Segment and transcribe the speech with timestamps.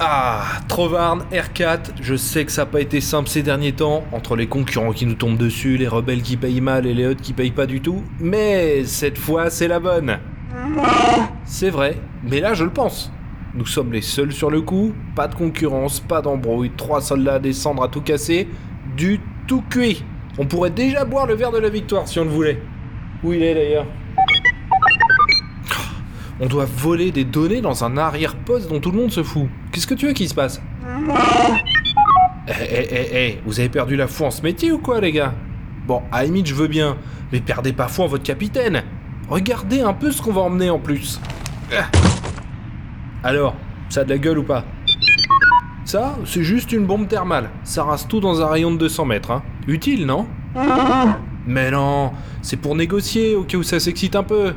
[0.00, 4.36] Ah, Trovarne, R4, je sais que ça n'a pas été simple ces derniers temps, entre
[4.36, 7.32] les concurrents qui nous tombent dessus, les rebelles qui payent mal et les autres qui
[7.32, 10.18] payent pas du tout, mais cette fois c'est la bonne.
[11.44, 13.12] C'est vrai, mais là je le pense.
[13.54, 17.38] Nous sommes les seuls sur le coup, pas de concurrence, pas d'embrouille, trois soldats à
[17.38, 18.48] descendre à tout casser,
[18.96, 20.04] du tout cuit.
[20.38, 22.60] On pourrait déjà boire le verre de la victoire si on le voulait.
[23.22, 23.86] Où il est d'ailleurs?
[26.40, 29.46] On doit voler des données dans un arrière-poste dont tout le monde se fout.
[29.70, 30.60] Qu'est-ce que tu veux qu'il se passe
[32.48, 35.12] Eh, eh, eh, eh, vous avez perdu la foi en ce métier ou quoi, les
[35.12, 35.32] gars?
[35.86, 36.96] Bon, à je veux bien,
[37.32, 38.82] mais perdez pas foi en votre capitaine.
[39.28, 41.20] Regardez un peu ce qu'on va emmener en plus.
[41.72, 41.84] Ah.
[43.22, 43.54] Alors,
[43.88, 44.64] ça a de la gueule ou pas?
[45.84, 47.50] Ça, c'est juste une bombe thermale.
[47.62, 49.42] Ça rase tout dans un rayon de 200 mètres, hein.
[49.68, 50.26] Utile, non?
[51.46, 54.54] Mais non, c'est pour négocier au cas où ça s'excite un peu.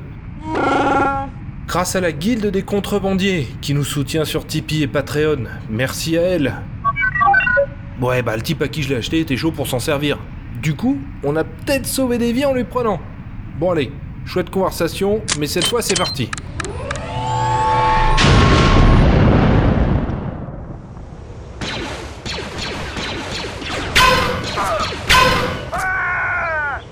[1.67, 5.43] Grâce à la guilde des contrebandiers qui nous soutient sur Tipeee et Patreon.
[5.69, 6.55] Merci à elle.
[8.01, 10.17] Ouais, bah le type à qui je l'ai acheté était chaud pour s'en servir.
[10.61, 13.01] Du coup, on a peut-être sauvé des vies en lui prenant.
[13.59, 13.91] Bon allez,
[14.25, 16.31] chouette conversation, mais cette fois c'est parti.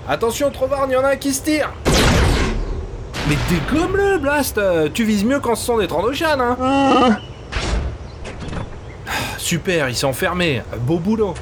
[0.06, 1.72] Attention, Trovarne, il y en a un qui se tire
[3.28, 7.18] Mais dégomme-le, Blast euh, Tu vises mieux qu'en se sont des Trandoshan, hein Ah,
[9.36, 10.62] Super, il s'est enfermé.
[10.80, 11.34] Beau boulot.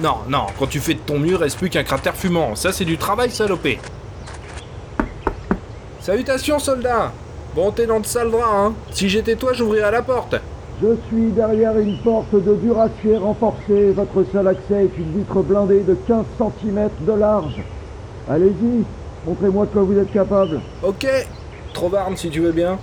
[0.00, 2.54] Non, non, quand tu fais de ton mieux, reste plus qu'un cratère fumant.
[2.54, 3.78] Ça, c'est du travail salopé.
[6.00, 7.12] Salutations, soldat
[7.54, 10.36] Bon, t'es dans de sale drap, hein Si j'étais toi, j'ouvrirais la porte.
[10.80, 13.90] Je suis derrière une porte de duracier renforcée.
[13.90, 17.60] Votre seul accès est une vitre blindée de 15 cm de large.
[18.30, 18.84] Allez-y,
[19.28, 20.60] montrez-moi de quoi vous êtes capable.
[20.82, 21.06] Ok.
[21.74, 22.78] Trovarne, si tu veux bien.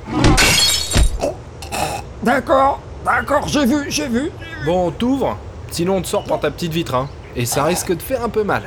[2.23, 4.31] D'accord, d'accord, j'ai vu, j'ai vu.
[4.65, 5.37] Bon, t'ouvres.
[5.71, 7.09] Sinon, on te sort par ta petite vitre, hein.
[7.35, 8.63] Et ça risque de faire un peu mal.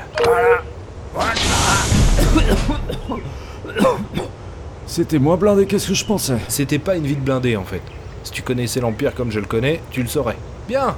[4.87, 6.37] C'était moins blindé qu'est-ce que je pensais.
[6.49, 7.83] C'était pas une vitre blindée, en fait.
[8.25, 10.37] Si tu connaissais l'Empire comme je le connais, tu le saurais.
[10.66, 10.97] Bien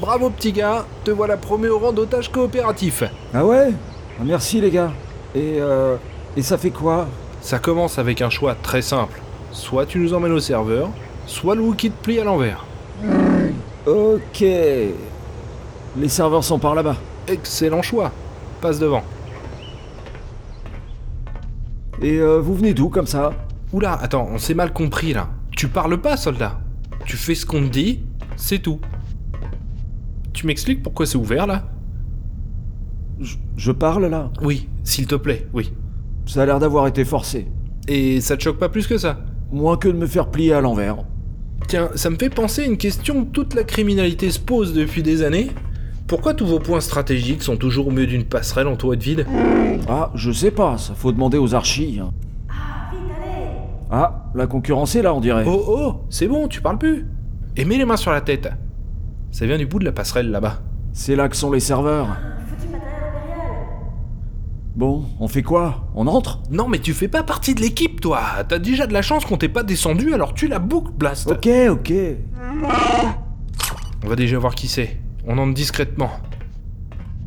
[0.00, 3.04] Bravo, petit gars Te voilà promu au rang d'otage coopératif.
[3.34, 3.68] Ah ouais?
[4.18, 4.92] Ah, Merci les gars.
[5.34, 5.96] Et euh,
[6.36, 7.08] et ça fait quoi?
[7.40, 9.20] Ça commence avec un choix très simple.
[9.50, 10.90] Soit tu nous emmènes au serveur,
[11.26, 12.64] soit le Wookie te plie à l'envers.
[13.86, 14.40] Ok.
[14.40, 16.96] Les serveurs sont par là-bas.
[17.28, 18.12] Excellent choix.
[18.60, 19.02] Passe devant.
[22.00, 23.32] Et euh, vous venez d'où comme ça?
[23.72, 25.28] Oula, attends, on s'est mal compris là.
[25.56, 26.60] Tu parles pas, soldat.
[27.04, 28.00] Tu fais ce qu'on te dit,
[28.36, 28.80] c'est tout.
[30.32, 31.64] Tu m'expliques pourquoi c'est ouvert là?
[33.20, 35.72] Je, je parle là Oui, s'il te plaît, oui.
[36.26, 37.46] Ça a l'air d'avoir été forcé.
[37.88, 39.18] Et ça te choque pas plus que ça?
[39.50, 40.96] Moins que de me faire plier à l'envers.
[41.68, 45.02] Tiens, ça me fait penser à une question que toute la criminalité se pose depuis
[45.02, 45.50] des années.
[46.06, 49.26] Pourquoi tous vos points stratégiques sont toujours au milieu d'une passerelle entourée de vide
[49.88, 52.00] Ah, je sais pas, ça faut demander aux archis.
[52.02, 52.10] hein.
[53.90, 55.44] Ah, la concurrence est là, on dirait.
[55.46, 57.06] Oh oh, c'est bon, tu parles plus.
[57.56, 58.48] Et mets les mains sur la tête.
[59.30, 60.60] Ça vient du bout de la passerelle là-bas.
[60.92, 62.08] C'est là que sont les serveurs.
[64.74, 65.86] Bon, on fait quoi?
[65.94, 66.40] On entre?
[66.50, 69.36] Non mais tu fais pas partie de l'équipe toi T'as déjà de la chance qu'on
[69.36, 71.92] t'ait pas descendu alors tu la boucles Blast Ok, ok.
[74.04, 74.96] On va déjà voir qui c'est.
[75.26, 76.10] On entre discrètement.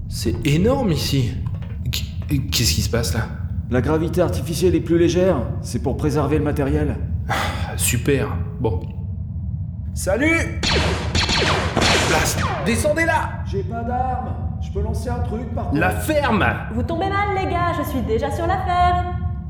[0.09, 1.31] C'est énorme ici.
[1.91, 3.27] Qu- Qu'est-ce qui se passe là?
[3.69, 6.97] La gravité artificielle est plus légère, c'est pour préserver le matériel.
[7.29, 8.35] Ah, Super.
[8.59, 8.79] Bon.
[9.93, 10.59] Salut
[12.09, 14.44] Blast Descendez là J'ai pas d'armes
[14.75, 18.29] peux lancer un truc par La ferme Vous tombez mal, les gars, je suis déjà
[18.29, 19.05] sur la ferme.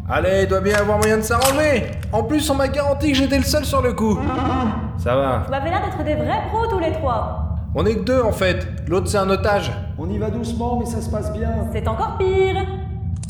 [0.07, 3.39] Allez, il doit bien avoir moyen de s'arranger En plus, on m'a garanti que j'étais
[3.39, 4.19] le seul sur le coup.
[4.99, 5.39] Ça va.
[5.45, 7.55] Vous m'avez l'air d'être des vrais pros tous les trois.
[7.73, 8.67] On est que deux en fait.
[8.87, 9.71] L'autre c'est un otage.
[9.97, 11.49] On y va doucement, mais ça se passe bien.
[11.73, 12.63] C'est encore pire.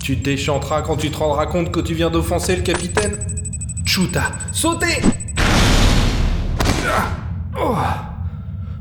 [0.04, 3.14] Tu te déchanteras quand tu te rendras compte que tu viens d'offenser le capitaine.
[3.86, 5.02] Chuta, sautez
[6.88, 7.06] Ah.
[7.58, 7.76] Oh.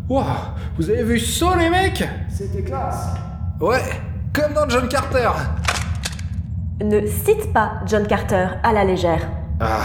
[0.08, 0.24] Wow.
[0.76, 2.04] Vous avez vu saut les mecs?
[2.28, 3.08] C'était classe
[3.60, 3.82] Ouais,
[4.32, 5.30] comme dans John Carter.
[6.82, 9.26] Ne cite pas John Carter à la légère.
[9.60, 9.80] Ah.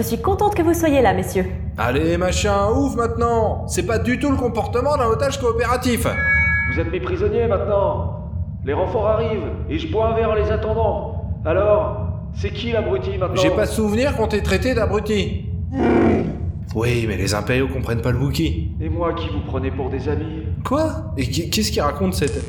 [0.00, 1.44] Je suis contente que vous soyez là, messieurs.
[1.76, 6.06] Allez, machin, ouvre maintenant C'est pas du tout le comportement d'un otage coopératif
[6.72, 8.30] Vous êtes mes prisonniers maintenant.
[8.64, 11.26] Les renforts arrivent et je bois un verre en les attendant.
[11.44, 15.44] Alors, c'est qui l'abruti maintenant J'ai pas souvenir qu'on t'ait traité d'abruti.
[16.74, 18.72] Oui, mais les impériaux comprennent pas le Wookie.
[18.80, 21.12] Et moi qui vous prenez pour des amis Quoi?
[21.18, 22.42] Et qu'est-ce qu'il raconte cette...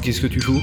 [0.00, 0.60] Qu'est-ce que tu fous?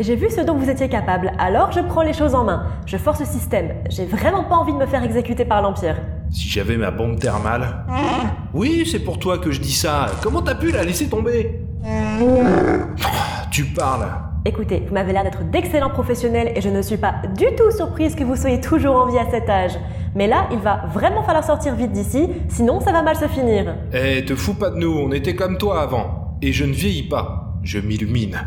[0.00, 2.66] J'ai vu ce dont vous étiez capable, alors je prends les choses en main.
[2.86, 3.70] Je force le système.
[3.90, 5.96] J'ai vraiment pas envie de me faire exécuter par l'Empire.
[6.30, 7.84] Si j'avais ma bombe thermale...
[8.54, 10.06] Oui, c'est pour toi que je dis ça.
[10.22, 11.62] Comment t'as pu la laisser tomber?
[13.50, 14.06] Tu parles.
[14.44, 18.14] Écoutez, vous m'avez l'air d'être d'excellents professionnels et je ne suis pas du tout surprise
[18.14, 19.72] que vous soyez toujours en vie à cet âge.
[20.14, 23.74] Mais là, il va vraiment falloir sortir vite d'ici, sinon ça va mal se finir.
[23.92, 26.36] Eh, te fous pas de nous, on était comme toi avant.
[26.40, 28.38] Et je ne vieillis pas, je m'illumine.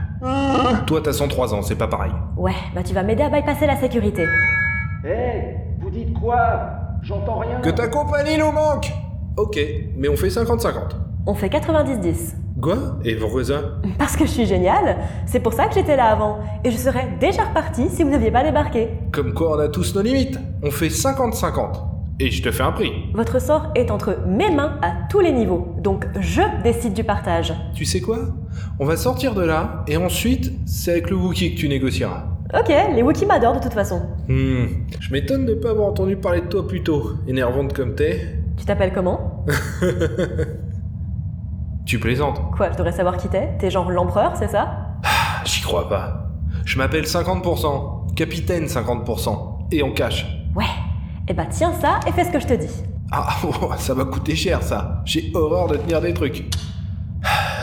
[0.88, 2.12] Toi, t'as 103 ans, c'est pas pareil.
[2.38, 4.26] Ouais, bah tu vas m'aider à bypasser la sécurité.
[5.06, 6.72] Hé Vous dites quoi?
[7.04, 7.60] J'entends rien.
[7.62, 8.92] Que ta compagnie nous manque
[9.38, 9.60] Ok,
[9.96, 10.96] mais on fait 50-50.
[11.28, 12.34] On fait 90-10.
[12.62, 12.78] Quoi?
[13.06, 13.62] Et pourquoi ça
[14.00, 14.98] Parce que je suis géniale,
[15.28, 16.40] c'est pour ça que j'étais là avant.
[16.64, 18.90] Et je serais déjà repartie si vous n'aviez pas débarqué.
[19.12, 20.40] Comme quoi on a tous nos limites.
[20.64, 21.91] On fait 50-50.
[22.24, 22.92] Et je te fais un prix.
[23.16, 27.52] Votre sort est entre mes mains à tous les niveaux, donc je décide du partage.
[27.74, 28.20] Tu sais quoi?
[28.80, 32.26] On va sortir de là, et ensuite, c'est avec le Wookie que tu négocieras.
[32.54, 34.04] Ok, les Wookiees m'adorent de toute façon.
[34.28, 34.66] Hmm,
[35.00, 38.36] je m'étonne de pas avoir entendu parler de toi plus tôt, énervante comme t'es.
[38.56, 39.44] Tu t'appelles comment?
[41.88, 43.50] Tu plaisantes Quoi, je devrais savoir qui t'es?
[43.60, 44.78] T'es genre l'empereur, c'est ça?
[45.04, 46.30] Ah, J'y crois pas.
[46.66, 50.28] Je m'appelle 50%, capitaine 50%, et en cash.
[50.56, 50.66] Ouais.
[51.32, 52.84] Eh bah tiens ça et fais ce que je te dis.
[53.10, 55.02] Ah, oh, ça va coûter cher ça.
[55.06, 56.44] J'ai horreur de tenir des trucs.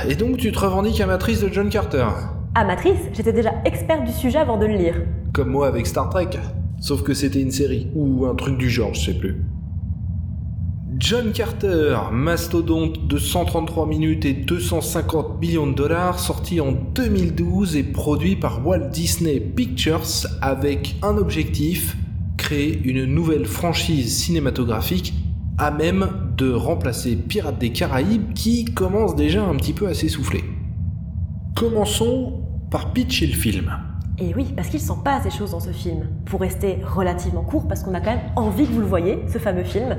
[0.08, 2.06] Et donc tu te revendiques amatrice de John Carter?
[2.54, 4.94] Amatrice, j'étais déjà experte du sujet avant de le lire.
[5.34, 6.30] Comme moi avec Star Trek.
[6.80, 9.44] Sauf que c'était une série, ou un truc du genre, je sais plus.
[10.96, 17.82] John Carter, mastodonte de 133 minutes et 250 millions de dollars, sorti en 2012 et
[17.82, 21.98] produit par Walt Disney Pictures avec un objectif,
[22.48, 25.12] créer une nouvelle franchise cinématographique
[25.58, 30.42] à même de remplacer Pirates des Caraïbes qui commence déjà un petit peu à s'essouffler.
[31.54, 32.40] Commençons
[32.70, 33.70] par pitcher le film.
[34.16, 36.06] Et oui, parce qu'il s'en passe des choses dans ce film.
[36.24, 39.36] Pour rester relativement court, parce qu'on a quand même envie que vous le voyez, ce
[39.36, 39.98] fameux film.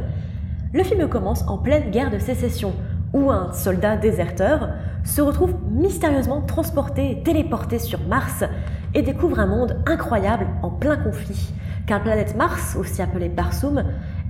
[0.74, 2.74] Le film commence en pleine guerre de sécession,
[3.14, 4.70] où un soldat déserteur
[5.04, 8.44] se retrouve mystérieusement transporté téléporté sur Mars
[8.96, 11.54] et découvre un monde incroyable en plein conflit.
[11.90, 13.84] Car la planète Mars, aussi appelée Barsoom,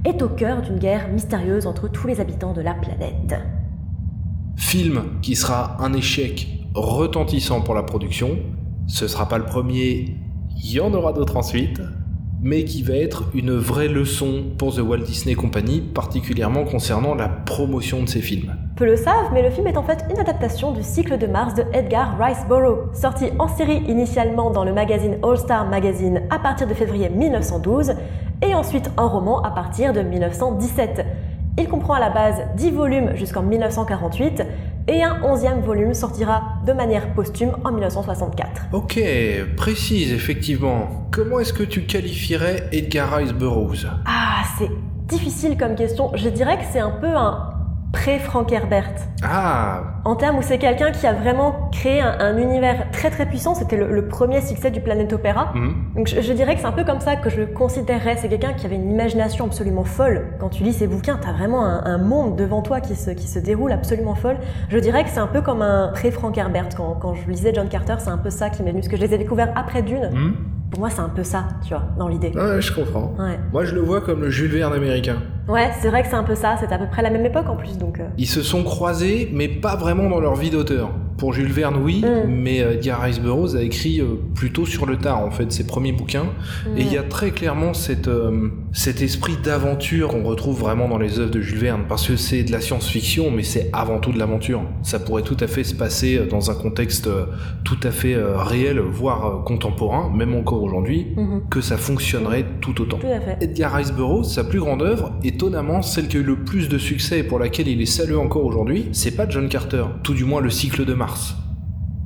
[0.05, 3.35] est au cœur d'une guerre mystérieuse entre tous les habitants de la planète.
[4.55, 8.37] Film qui sera un échec retentissant pour la production.
[8.87, 10.15] Ce sera pas le premier,
[10.55, 11.81] il y en aura d'autres ensuite,
[12.41, 17.27] mais qui va être une vraie leçon pour The Walt Disney Company, particulièrement concernant la
[17.27, 18.55] promotion de ses films.
[18.75, 21.53] Peu le savent, mais le film est en fait une adaptation du cycle de Mars
[21.53, 26.39] de Edgar Rice Burroughs, sorti en série initialement dans le magazine All Star Magazine à
[26.39, 27.93] partir de février 1912
[28.41, 31.05] et ensuite en roman à partir de 1917.
[31.59, 34.43] Il comprend à la base 10 volumes jusqu'en 1948
[34.87, 38.67] et un 11e volume sortira de manière posthume en 1964.
[38.71, 38.97] Ok,
[39.57, 40.87] précise effectivement.
[41.11, 43.87] Comment est-ce que tu qualifierais Edgar Rice Burroughs?
[44.05, 44.71] Ah, c'est
[45.07, 46.11] difficile comme question.
[46.15, 47.58] Je dirais que c'est un peu un
[47.91, 48.93] pré-Frank Herbert.
[49.23, 53.25] Ah, En termes où c'est quelqu'un qui a vraiment créé un, un univers très très
[53.25, 55.51] puissant, c'était le, le premier succès du Planet Opera.
[55.55, 55.73] hmm.
[55.95, 58.15] Donc je, je dirais que c'est un peu comme ça que je le considérerais.
[58.17, 60.27] C'est quelqu'un qui avait une imagination absolument folle.
[60.39, 63.27] Quand tu lis ses bouquins, t'as vraiment un, un monde devant toi qui se, qui
[63.27, 64.37] se déroule absolument folle.
[64.69, 66.69] Je dirais que c'est un peu comme un pré-Frank Herbert.
[66.77, 68.81] Quand, quand je lisais John Carter, c'est un peu ça qui m'est venu.
[68.81, 70.09] Parce que je les ai découverts après Dune.
[70.13, 70.33] Hmm.
[70.71, 72.31] Pour moi, c'est un peu ça, tu vois, dans l'idée.
[72.35, 73.15] Ouais, je comprends.
[73.17, 75.17] Ouais, Moi, je le vois comme le Jules Verne américain.
[75.47, 76.57] ouais c'est vrai que c'est un peu ça.
[76.59, 77.77] C'était à peu près la même époque en plus.
[77.77, 80.91] Donc, euh, Ils se sont croisés, mais pas vraiment dans leur vie d'auteur.
[81.19, 82.29] Pour Jules Verne, oui, Mm.
[82.29, 85.65] mais euh, Edgar Rice Burroughs a écrit euh, plutôt sur le tard, en fait, ses
[85.67, 86.27] premiers bouquins.
[86.77, 90.97] Et il y a très clairement cette, euh, cet esprit d'aventure qu'on retrouve vraiment dans
[90.97, 94.11] les œuvres de Jules Verne, parce que c'est de la science-fiction, mais c'est avant tout
[94.13, 94.61] de l'aventure.
[94.81, 97.09] Ça pourrait tout à fait se passer dans un contexte
[97.65, 102.97] tout à fait réel, voire contemporain, même encore aujourd'hui, mhm, que ça fonctionnerait tout autant.
[102.97, 103.37] tout à fait.
[103.41, 106.77] Edgar Rice Burroughs, sa plus grande œuvre, étonnamment celle qui a eu le plus de
[106.77, 110.23] succès et pour laquelle il est salué encore aujourd'hui, c'est pas John Carter, tout du
[110.23, 111.08] moins le cycle de Mars.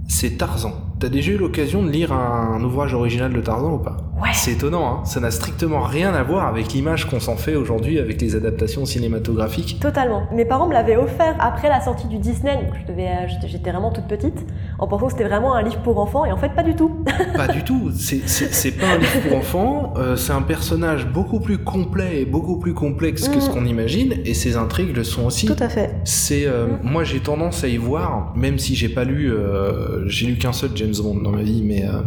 [0.07, 0.92] C'est Tarzan.
[1.03, 4.29] T'as déjà eu l'occasion de lire un, ouvrage original de Tarzan ou pas Ouais.
[4.33, 7.99] C'est étonnant, hein ça n'a strictement rien à voir avec l'image qu'on s'en fait aujourd'hui
[7.99, 9.79] avec les adaptations cinématographiques.
[9.81, 10.23] Totalement.
[10.33, 13.71] Mes parents me l'avaient offert après la sortie du Disney, donc je devais, euh, j'étais-
[13.71, 14.45] vraiment toute petite,
[14.79, 17.03] en pensant que c'était vraiment un livre pour enfants, et en fait pas du tout.
[17.35, 21.57] Pas du tout, c'est- pas un livre pour enfants, euh, c'est un personnage beaucoup plus
[21.57, 23.53] complet et beaucoup plus complexe que ce Mm.
[23.53, 25.49] qu'on imagine, et ses intrigues le sont aussi.
[25.59, 25.95] à fait.
[26.05, 26.79] C'est euh, Mm.
[26.83, 30.53] moi j'ai tendance à y voir, même si j'ai pas lu, euh, j'ai lu qu'un
[30.53, 32.01] seul James Bond dans ma vie, mais euh,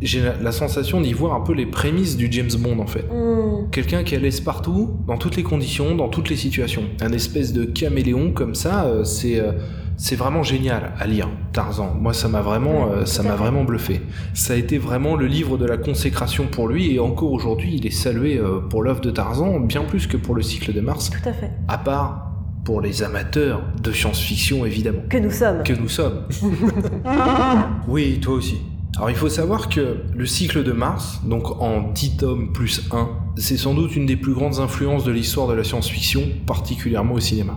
[0.00, 3.04] j'ai la, la sensation d'y voir un peu les prémices du James Bond en fait.
[3.10, 3.70] Hmm.
[3.70, 6.82] Quelqu'un qui laisse partout, dans toutes les conditions, dans toutes les situations.
[7.00, 9.52] Un espèce de caméléon comme ça, euh, c'est euh,
[9.96, 11.28] c'est vraiment génial à lire.
[11.52, 14.00] Tarzan, moi ça m'a vraiment, euh, ça m'a vraiment bluffé.
[14.34, 17.86] Ça a été vraiment le livre de la consécration pour lui et encore aujourd'hui il
[17.86, 21.28] est salué pour l'œuvre de Tarzan bien plus que pour le cycle de Mars, Tout
[21.28, 21.50] à fait.
[21.68, 22.31] à part
[22.64, 25.62] pour les amateurs de science-fiction évidemment Que nous sommes.
[25.64, 26.22] que nous sommes.
[27.88, 28.58] oui, toi aussi.
[28.96, 33.08] Alors il faut savoir que le cycle de Mars, donc en 10 tomes plus 1,
[33.36, 37.20] c'est sans doute une des plus grandes influences de l'histoire de la science-fiction, particulièrement au
[37.20, 37.54] cinéma.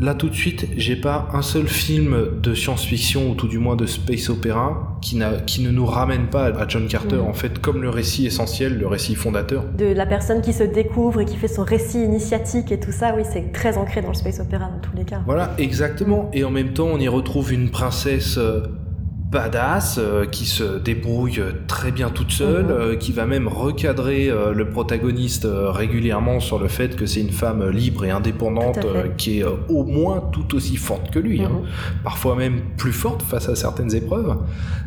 [0.00, 3.76] Là tout de suite, j'ai pas un seul film de science-fiction, ou tout du moins
[3.76, 7.26] de space opéra, qui, qui ne nous ramène pas à John Carter, Mhm.
[7.28, 9.64] en fait, comme le récit essentiel, le récit fondateur.
[9.78, 13.14] De la personne qui se découvre et qui fait son récit initiatique et tout ça,
[13.16, 15.22] oui, c'est très ancré dans le space opéra dans tous les cas.
[15.26, 16.28] Voilà, exactement.
[16.32, 18.62] Et en même temps, on y retrouve une princesse euh,
[19.30, 22.70] badass euh, qui se débrouille très bien toute seule, Mhm.
[22.70, 27.20] euh, qui va même recadrer euh, le protagoniste euh, régulièrement sur le fait que c'est
[27.20, 31.10] une femme euh, libre et indépendante euh, qui est euh, au moins tout aussi forte
[31.10, 31.50] que lui, hein.
[31.50, 31.66] Mhm.
[32.04, 34.36] parfois même plus forte face à certaines épreuves.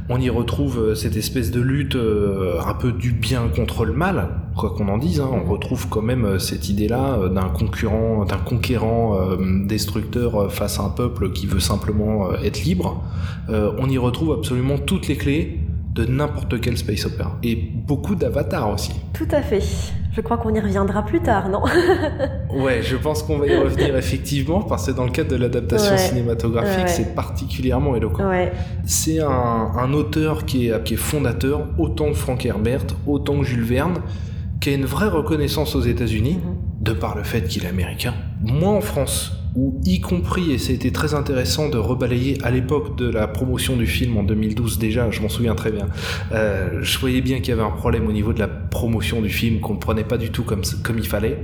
[0.10, 3.92] On y retrouve euh, cette espèce de lutte euh, un peu du bien contre le
[3.92, 5.20] mal, quoi qu'on en dise.
[5.20, 5.30] hein.
[5.34, 9.18] On retrouve quand même euh, cette idée-là d'un concurrent, d'un conquérant
[9.66, 13.04] destructeur face à un peuple qui veut simplement être libre.
[13.50, 15.60] On y retrouve absolument toutes les clés
[15.98, 17.38] de n'importe quel space opera.
[17.44, 18.92] Et beaucoup d'avatars aussi.
[19.14, 19.62] Tout à fait.
[20.14, 21.62] Je crois qu'on y reviendra plus tard, non?
[22.56, 25.92] Ouais, je pense qu'on va y revenir effectivement parce que dans le cadre de l'adaptation
[25.92, 25.98] Ouais.
[25.98, 28.28] cinématographique, Ouais, c'est particulièrement éloquent.
[28.28, 28.52] Ouais.
[28.86, 33.44] C'est un, un auteur qui est, qui est fondateur, autant que Frank Herbert, autant que
[33.44, 34.00] Jules Verne,
[34.60, 36.56] qui a une vraie reconnaissance aux États-Unis, Mhm.
[36.82, 38.14] de par le fait qu'il est américain.
[38.42, 43.10] Moins en France, où y compris, et été très intéressant de rebalayer à l'époque de
[43.10, 45.88] la promotion du film en 2012 déjà, je m'en souviens très bien,
[46.32, 49.30] euh, je voyais bien qu'il y avait un problème au niveau de la promotion du
[49.30, 51.38] film, qu'on ne prenait pas du tout comme, comme il fallait.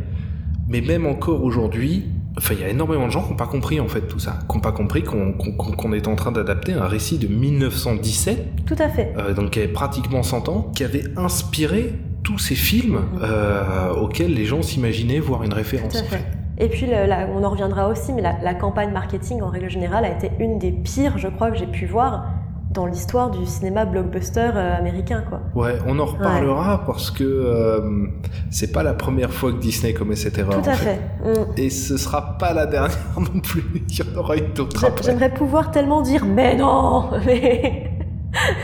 [0.68, 2.06] Mais même encore aujourd'hui,
[2.38, 4.40] enfin, il y a énormément de gens qui n'ont pas compris en fait tout ça,
[4.50, 8.90] qui n'ont pas compris qu'on est en train d'adapter un récit de 1917, Tout à
[8.90, 9.14] fait.
[9.18, 11.94] euh, donc qui avait pratiquement 100 ans, qui avait inspiré
[12.24, 15.94] tous ces films euh, auxquels les gens s'imaginaient voir une référence.
[15.94, 16.26] Tout à fait.
[16.58, 20.06] Et puis, la- on en reviendra aussi, mais la, la campagne marketing, en règle générale,
[20.06, 22.26] a été une des pires, je crois, que j'ai pu voir
[22.74, 25.42] dans l'histoire du cinéma blockbuster euh, américain, quoi.
[25.56, 28.08] Ouais, on en reparlera parce que euh,
[28.50, 30.60] c'est pas la première fois que Disney commet cette erreur.
[30.62, 31.00] Tout en à fait.
[31.24, 31.52] Mm.
[31.58, 33.64] Et ce sera pas la dernière non plus.
[33.90, 35.04] Il y en aura une après.
[35.04, 37.92] J'aimerais pouvoir tellement dire, mais non Mais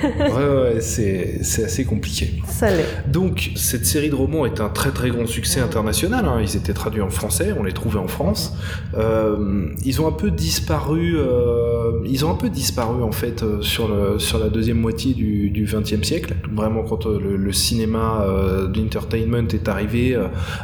[0.04, 2.42] Ouais, ouais, c'est c'est assez compliqué.
[2.48, 2.86] ça l'est.
[3.08, 6.26] Donc, cette série de romans est un très très grand succès international.
[6.26, 6.40] hein.
[6.42, 8.54] Ils étaient traduits en français, on les trouvait en France.
[8.98, 11.16] Euh, ils ont un peu disparu.
[11.18, 15.14] euh, ils ont un peu disparu en fait euh, sur le sur la deuxième moitié
[15.14, 16.36] du du XXe siècle.
[16.52, 20.18] Vraiment, quand le, le cinéma euh, d'entertainment est arrivé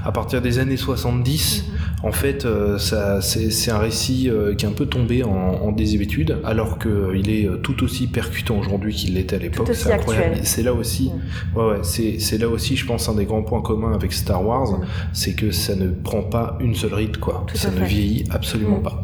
[0.04, 1.66] à partir des années 70,
[2.06, 5.72] en fait, euh, ça c'est un récit euh, qui est un peu tombé en, en
[5.72, 9.68] désuétude, alors qu'il est euh, tout aussi percutant aujourd'hui qu'il l'était à l'époque.
[9.74, 10.38] C'est incroyable.
[10.44, 11.12] C'est là aussi.
[11.56, 14.46] Ouais, ouais, c'est, c'est là aussi, je pense, un des grands points communs avec Star
[14.46, 14.86] Wars, Mm.
[15.14, 17.44] c'est que ça ne prend pas une seule ride, quoi.
[17.48, 17.86] Tout ça ne fait.
[17.86, 18.84] vieillit absolument Mm.
[18.84, 19.04] pas.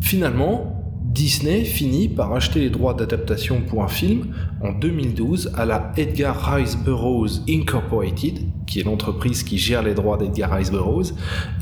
[0.00, 0.79] Finalement,
[1.10, 4.28] Disney finit par acheter les droits d'adaptation pour un film
[4.62, 10.16] en 2012 à la Edgar Rice Burroughs Incorporated, qui est l'entreprise qui gère les droits
[10.18, 11.12] d'Edgar Rice Burroughs,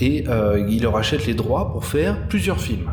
[0.03, 2.93] et euh, il leur achète les droits pour faire plusieurs films.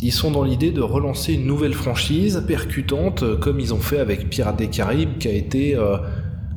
[0.00, 3.98] Ils sont dans l'idée de relancer une nouvelle franchise percutante, euh, comme ils ont fait
[3.98, 5.96] avec Pirates des Caraïbes, qui a été euh,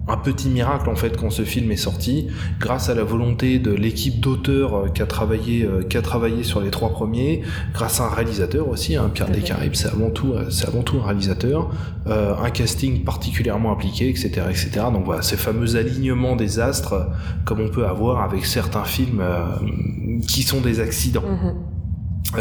[0.08, 2.28] un petit miracle en fait quand ce film est sorti,
[2.60, 6.44] grâce à la volonté de l'équipe d'auteurs euh, qui a travaillé, euh, qui a travaillé
[6.44, 7.42] sur les trois premiers,
[7.74, 8.96] grâce à un réalisateur aussi.
[8.96, 9.46] Hein, Pirates des Ok.
[9.46, 11.70] Caraïbes, c'est avant tout, euh, c'est avant tout un réalisateur,
[12.08, 14.70] euh, un casting particulièrement impliqué, etc., etc.
[14.92, 17.08] Donc voilà, ces fameux alignements des astres,
[17.46, 19.46] comme on peut avoir avec certains films euh,
[20.28, 21.22] qui sont des accidents.
[21.22, 21.48] Mhm.
[21.48, 21.73] Euh,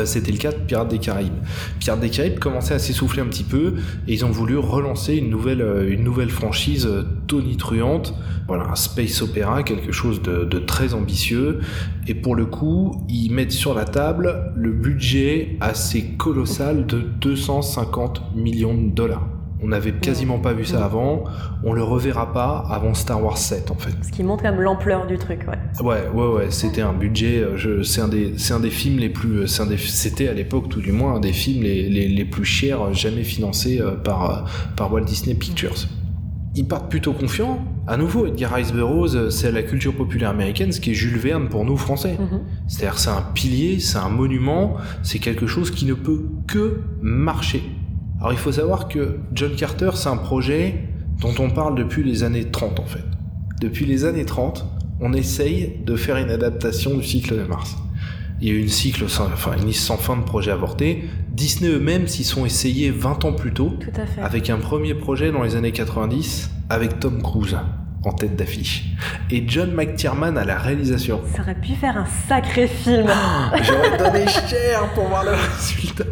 [0.04, 1.34] C'était le cas de Pirates des Caraïbes.
[1.78, 3.74] Pirates des Caraïbes commençait à s'essouffler un petit peu
[4.08, 8.14] et ils ont voulu relancer une nouvelle, euh, une nouvelle franchise euh, tonitruante.
[8.48, 11.60] Voilà, un space opéra, quelque chose de, de très ambitieux.
[12.08, 18.34] Et pour le coup, ils mettent sur la table le budget assez colossal de 250
[18.34, 19.28] millions de dollars.
[19.62, 21.25] On n'avait quasiment pas vu ça avant.
[21.62, 23.95] On le reverra pas avant Star Wars 7 en fait.
[24.02, 25.85] Ce qui montre quand même l'ampleur du truc, ouais.
[25.87, 26.47] Ouais, ouais, ouais.
[26.50, 27.38] C'était un budget.
[27.38, 29.42] euh, C'est un des, c'est un des films les plus.
[29.42, 32.83] euh, C'était à l'époque tout du moins un des films les, les, les plus chers
[32.83, 35.75] euh, jamais financés par par Walt Disney Pictures.
[36.54, 37.64] Ils partent plutôt confiants.
[37.87, 41.49] À nouveau, Edgar Rice Burroughs, c'est la culture populaire américaine, ce qui est Jules Verne
[41.49, 42.16] pour nous français.
[42.19, 42.40] Mhm.
[42.69, 47.62] C'est-à-dire, c'est un pilier, c'est un monument, c'est quelque chose qui ne peut que marcher.
[48.22, 50.76] Alors, il faut savoir que John Carter, c'est un projet
[51.20, 53.02] dont on parle depuis les années 30, en fait.
[53.60, 54.64] Depuis les années 30,
[55.00, 57.76] on essaye de faire une adaptation du cycle de Mars.
[58.40, 61.02] Il y a eu une cycle sans, enfin, une liste sans fin de projets avortés.
[61.32, 64.20] Disney eux-mêmes s'y sont essayés 20 ans plus tôt, Tout à fait.
[64.20, 67.56] avec un premier projet dans les années 90, avec Tom Cruise
[68.04, 68.84] en tête d'affiche.
[69.32, 71.20] Et John McTiernan à la réalisation.
[71.34, 73.08] Ça aurait pu faire un sacré film.
[73.64, 76.04] J'aurais donné cher pour voir le résultat.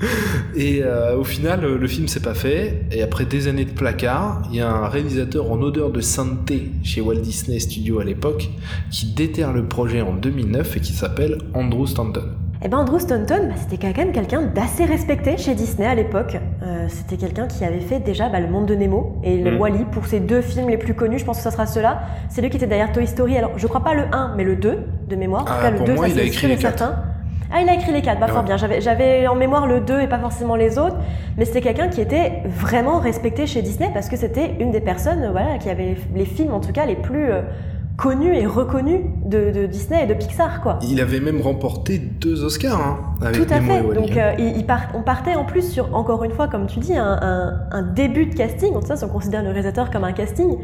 [0.56, 2.82] Et euh, au final, le, film s'est pas fait.
[2.92, 6.70] Et après des années de placard, il y a un réalisateur en odeur de sainteté
[6.82, 8.48] chez Walt Disney Studios à l'époque
[8.90, 12.24] qui déterre le projet en 2009 et qui s'appelle Andrew Stanton.
[12.60, 16.36] Et ben Andrew Stanton, bah, c'était quand même quelqu'un d'assez respecté chez Disney à l'époque.
[16.64, 19.60] Euh, c'était quelqu'un qui avait fait déjà bah, Le Monde de Nemo et le Mhm.
[19.60, 21.20] Wally pour ses deux films les plus connus.
[21.20, 22.02] Je pense que ça sera ceux-là.
[22.28, 23.36] C'est lui qui était derrière Toy Story.
[23.36, 24.76] Alors, je crois pas le 1, mais le 2
[25.08, 25.42] de mémoire.
[25.42, 26.82] En tout Ah, cas, le pour 2, moi, ça il a écrit les quatre.
[27.52, 28.56] Ah, il a écrit les quatre, bah fort Ouais.
[28.56, 28.56] bien.
[28.80, 30.96] J'avais, en mémoire le 2 et pas forcément les autres,
[31.36, 35.22] mais c'était quelqu'un qui était vraiment respecté chez Disney parce que c'était une des personnes,
[35.22, 37.40] euh, voilà, qui avait les films en tout cas les plus euh,
[37.96, 40.78] connus et reconnus de, de Disney et de Pixar, quoi.
[40.82, 43.94] Il avait même remporté deux Oscars hein, avec Tout à Nemo fait.
[44.00, 46.78] Donc, euh, il, il part- on partait en plus sur, encore une fois, comme tu
[46.80, 48.74] dis, un, un- un début de casting.
[48.76, 50.58] En tout cas, si on considère le réalisateur comme un casting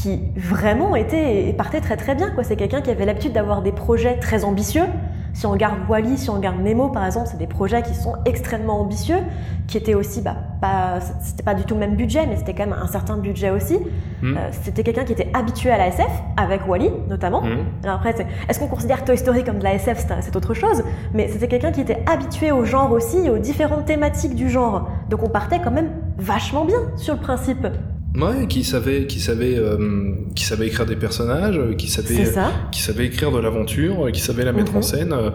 [0.00, 2.30] qui vraiment était et partait très très bien.
[2.30, 2.44] quoi.
[2.44, 4.84] C'est quelqu'un qui avait l'habitude d'avoir des projets très ambitieux.
[5.34, 8.14] Si on regarde Wally, si on regarde Nemo, par exemple, c'est des projets qui sont
[8.24, 9.18] extrêmement ambitieux,
[9.66, 12.64] qui étaient aussi, bah, pas, c'était pas du tout le même budget, mais c'était quand
[12.66, 13.78] même un certain budget aussi.
[14.22, 14.36] Mm.
[14.36, 17.42] Euh, c'était quelqu'un qui était habitué à la SF, avec Wally notamment.
[17.82, 20.54] Alors après, c'est- est-ce qu'on considère Toy Story comme de la SF C'est c'est autre
[20.54, 24.48] chose, mais c'était quelqu'un qui était habitué au genre aussi et aux différentes thématiques du
[24.48, 24.88] genre.
[25.10, 27.66] Donc on partait quand même vachement bien sur le principe.
[28.14, 32.24] Ouais, qui savait, qui savait, euh, qui savait écrire des personnages, euh, qui savait,
[32.70, 34.78] qui savait écrire de l'aventure, euh, qui savait la mettre Mhm.
[34.78, 35.12] en scène.
[35.12, 35.30] euh,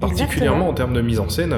[0.00, 0.68] Particulièrement Exactement.
[0.68, 1.54] en termes de mise en scène,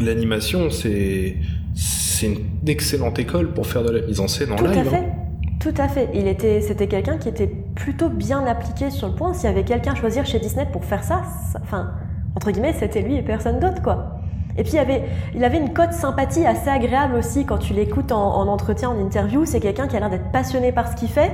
[0.00, 1.36] l'animation, c'est
[1.74, 4.76] c'est une excellente école pour faire de la mise en scène en Tout live.
[4.76, 4.84] à hein.
[4.84, 5.12] fait.
[5.60, 6.08] Tout à fait.
[6.14, 9.32] Il était, c'était quelqu'un qui était plutôt bien appliqué sur le point.
[9.32, 11.92] S'il y avait quelqu'un à choisir chez Disney pour faire ça, ça- enfin,
[12.36, 14.20] entre guillemets, c'était lui et personne d'autre, quoi.
[14.56, 15.02] Et puis il avait,
[15.34, 18.98] il avait une cote sympathie assez agréable aussi quand tu l'écoutes en, en entretien, en
[19.00, 19.44] interview.
[19.44, 21.30] C'est quelqu'un qui a l'air d'être passionné par ce qu'il fait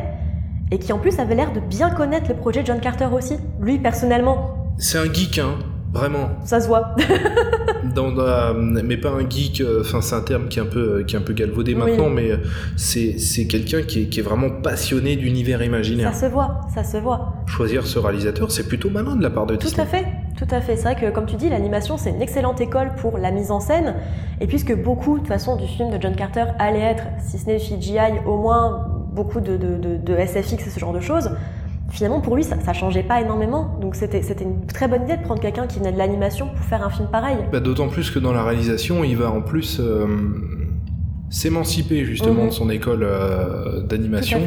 [0.71, 3.35] et qui en plus avait l'air de bien connaître le projet de John Carter aussi.
[3.61, 5.55] Lui personnellement, C'est un geek, hein,
[5.93, 6.29] vraiment.
[6.45, 6.95] ça se voit.
[7.95, 9.61] Dans, dans- mais pas un geek.
[9.61, 11.79] euh, Enfin, c'est un terme qui est un peu, qui est un peu galvaudé Oui.
[11.81, 12.37] maintenant, mais euh,
[12.77, 16.13] c'est c'est quelqu'un qui est, qui est vraiment passionné d'univers imaginaire.
[16.13, 17.35] ça se voit, ça se voit.
[17.47, 19.83] Choisir ce réalisateur, c'est plutôt malin de la part de Tout Disney.
[19.83, 20.05] à fait,
[20.39, 20.77] tout à fait.
[20.77, 23.59] C'est vrai que, comme tu dis, l'animation, c'est une excellente école pour la mise en
[23.59, 23.97] scène.
[24.41, 27.47] Et puisque beaucoup, de toute façon, du film de John Carter allait être, si ce
[27.47, 31.33] n'est CGI, au moins beaucoup de, de, de, SFX et ce genre de choses,
[31.91, 33.77] finalement, pour lui, ça, ça changeait pas énormément.
[33.81, 36.65] Donc, c'était c'était une très bonne idée de prendre quelqu'un qui venait de l'animation pour
[36.65, 37.39] faire un film pareil.
[37.51, 40.07] Bah, D'autant plus que dans la réalisation, il va en plus euh,
[41.31, 42.49] s'émanciper justement Mhm.
[42.49, 44.41] de son école euh, d'animation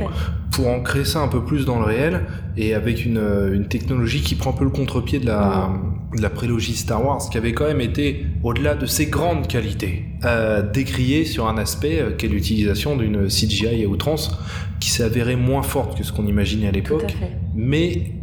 [0.52, 2.22] pour ancrer ça un peu plus dans le réel
[2.58, 5.70] et avec une, euh, une technologie qui prend un peu le contre-pied de la,
[6.16, 10.06] de la prélogie Star Wars qui avait quand même été, au-delà de ses grandes qualités,
[10.26, 14.38] euh, décriée sur un aspect euh, qu'est l'utilisation d'une CGI à outrance
[14.80, 17.16] qui s'est avérée moins forte que ce qu'on imaginait à l'époque,
[17.56, 18.14] mais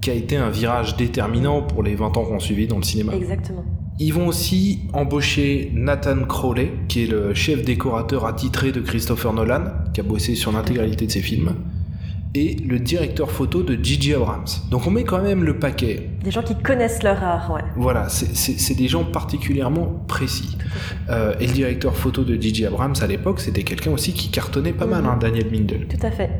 [0.00, 3.12] qui a été un virage déterminant pour les 20 ans qu'on suivi dans le cinéma.
[3.14, 3.64] Exactement.
[4.00, 9.64] Ils vont aussi embaucher Nathan Crowley, qui est le chef décorateur attitré de Christopher Nolan,
[9.92, 11.54] qui a bossé sur l'intégralité de ses films,
[12.34, 14.44] et le directeur photo de Gigi Abrams.
[14.68, 16.10] Donc on met quand même le paquet.
[16.24, 17.60] Des gens qui connaissent leur art, ouais.
[17.76, 20.58] Voilà, c'est- des gens particulièrement précis.
[21.10, 24.72] Euh, et le directeur photo de Gigi Abrams à l'époque, c'était quelqu'un aussi qui cartonnait
[24.72, 25.08] pas mal, Mhm.
[25.10, 25.86] hein, Daniel Mindel.
[25.86, 26.30] Tout à fait.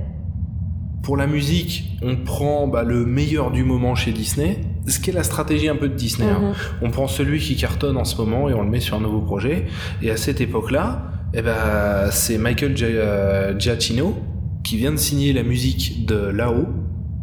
[1.05, 5.13] Pour la musique, on prend bah, le meilleur du moment chez Disney, ce qui est
[5.13, 6.27] la stratégie un peu de Disney.
[6.29, 6.41] hein.
[6.41, 6.55] Mhm.
[6.83, 9.21] On prend celui qui cartonne en ce moment et on le met sur un nouveau
[9.21, 9.67] projet.
[10.03, 11.03] Et à cette époque-là,
[11.35, 14.15] eh ben, c'est Michael euh, Giacchino
[14.63, 16.67] qui vient de signer la musique de là-haut,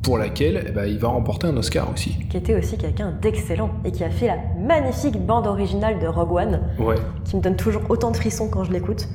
[0.03, 2.15] pour laquelle eh ben, il va remporter un Oscar aussi.
[2.29, 6.33] Qui était aussi quelqu'un d'excellent et qui a fait la magnifique bande originale de Rogue
[6.33, 6.95] One, Ouais.
[7.23, 9.07] qui me donne toujours autant de frissons quand je l'écoute.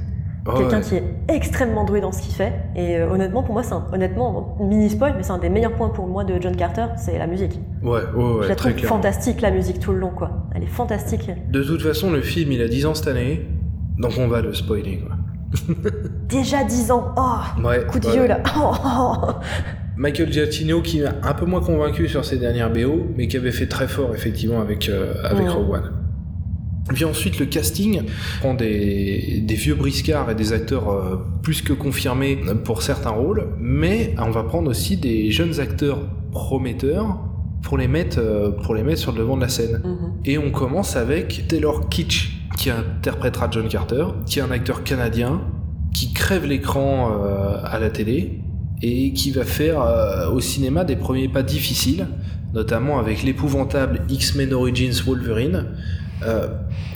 [0.55, 0.83] Quelqu'un ouais.
[0.83, 2.53] qui est extrêmement doué dans ce qu'il fait.
[2.75, 5.73] Et euh, honnêtement, pour moi, c'est un, honnêtement, mini spoil, mais c'est un des meilleurs
[5.75, 7.59] points pour moi de John Carter, c'est la musique.
[7.83, 8.97] Ouais, ouais, ouais, je la très trouve clairement.
[8.97, 10.31] fantastique, la musique, tout le long, quoi.
[10.55, 11.31] Elle est fantastique.
[11.51, 13.47] De toute façon, le film, il a 10 ans cette année,
[13.99, 15.17] donc on va le spoiler, quoi.
[16.29, 17.15] Déjà 10 ans.
[17.17, 17.87] Oh, Ouais.
[17.87, 18.13] coup de ouais.
[18.13, 18.41] vieux là.
[18.59, 19.31] Oh, oh, oh.
[19.97, 23.51] Michael Giacchino qui m'a un peu moins convaincu sur ses dernières BO, mais qui avait
[23.51, 25.49] fait très fort effectivement avec, euh, avec.
[25.49, 25.93] Rogue One.
[26.95, 28.03] Puis ensuite le casting
[28.41, 33.49] prend des, des vieux briscards et des acteurs euh, plus que confirmés pour certains rôles,
[33.59, 37.19] mais on va prendre aussi des jeunes acteurs prometteurs
[37.67, 39.81] pour les mettre, euh, pour les mettre sur le devant de la scène.
[39.85, 40.13] Mhm.
[40.25, 45.43] Et on commence avec Taylor Kitsch, qui interprétera John Carter, qui est un acteur canadien,
[45.93, 48.41] qui crève l'écran euh, à la télé,
[48.83, 52.07] et qui va faire euh, au cinéma des premiers pas difficiles,
[52.55, 55.67] notamment avec l'épouvantable X-Men Origins Wolverine,
[56.25, 56.49] euh,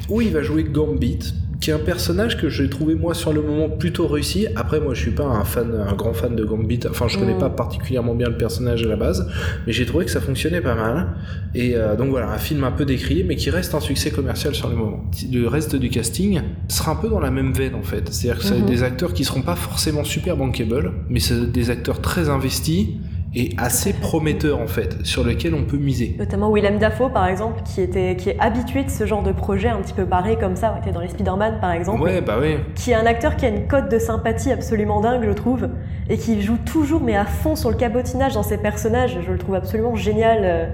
[0.09, 1.19] où il va jouer Gambit,
[1.61, 4.47] qui est un personnage que j'ai trouvé moi sur le moment plutôt réussi.
[4.57, 7.35] Après moi je suis pas un fan, un grand fan de Gambit, enfin je connais
[7.35, 7.39] Mm.
[7.39, 9.29] pas particulièrement bien le personnage à la base,
[9.67, 11.09] mais j'ai trouvé que ça fonctionnait pas mal.
[11.55, 14.55] Et euh, donc voilà, un film un peu décrié, mais qui reste un succès commercial
[14.55, 15.05] sur le moment.
[15.31, 18.09] Le reste du casting sera un peu dans la même veine en fait.
[18.11, 18.67] C'est-à-dire que c'est Mhm.
[18.67, 22.87] des acteurs qui seront pas forcément super bankable, mais c'est des acteurs très investis
[23.35, 26.17] et assez prometteurs en fait, sur lesquels on peut miser.
[26.19, 29.69] Notamment Willem Dafoe, par exemple, qui, était, qui est habitué de ce genre de projet
[29.69, 32.03] un petit peu barré comme ça, qui était dans les Spider-Man, par exemple.
[32.03, 32.59] Ouais, bah ouais.
[32.75, 35.69] Qui est un acteur qui a une cote de sympathie absolument dingue, je trouve,
[36.09, 39.19] et qui joue toujours, mais à fond sur le cabotinage dans ses personnages.
[39.25, 40.73] Je le trouve absolument génial.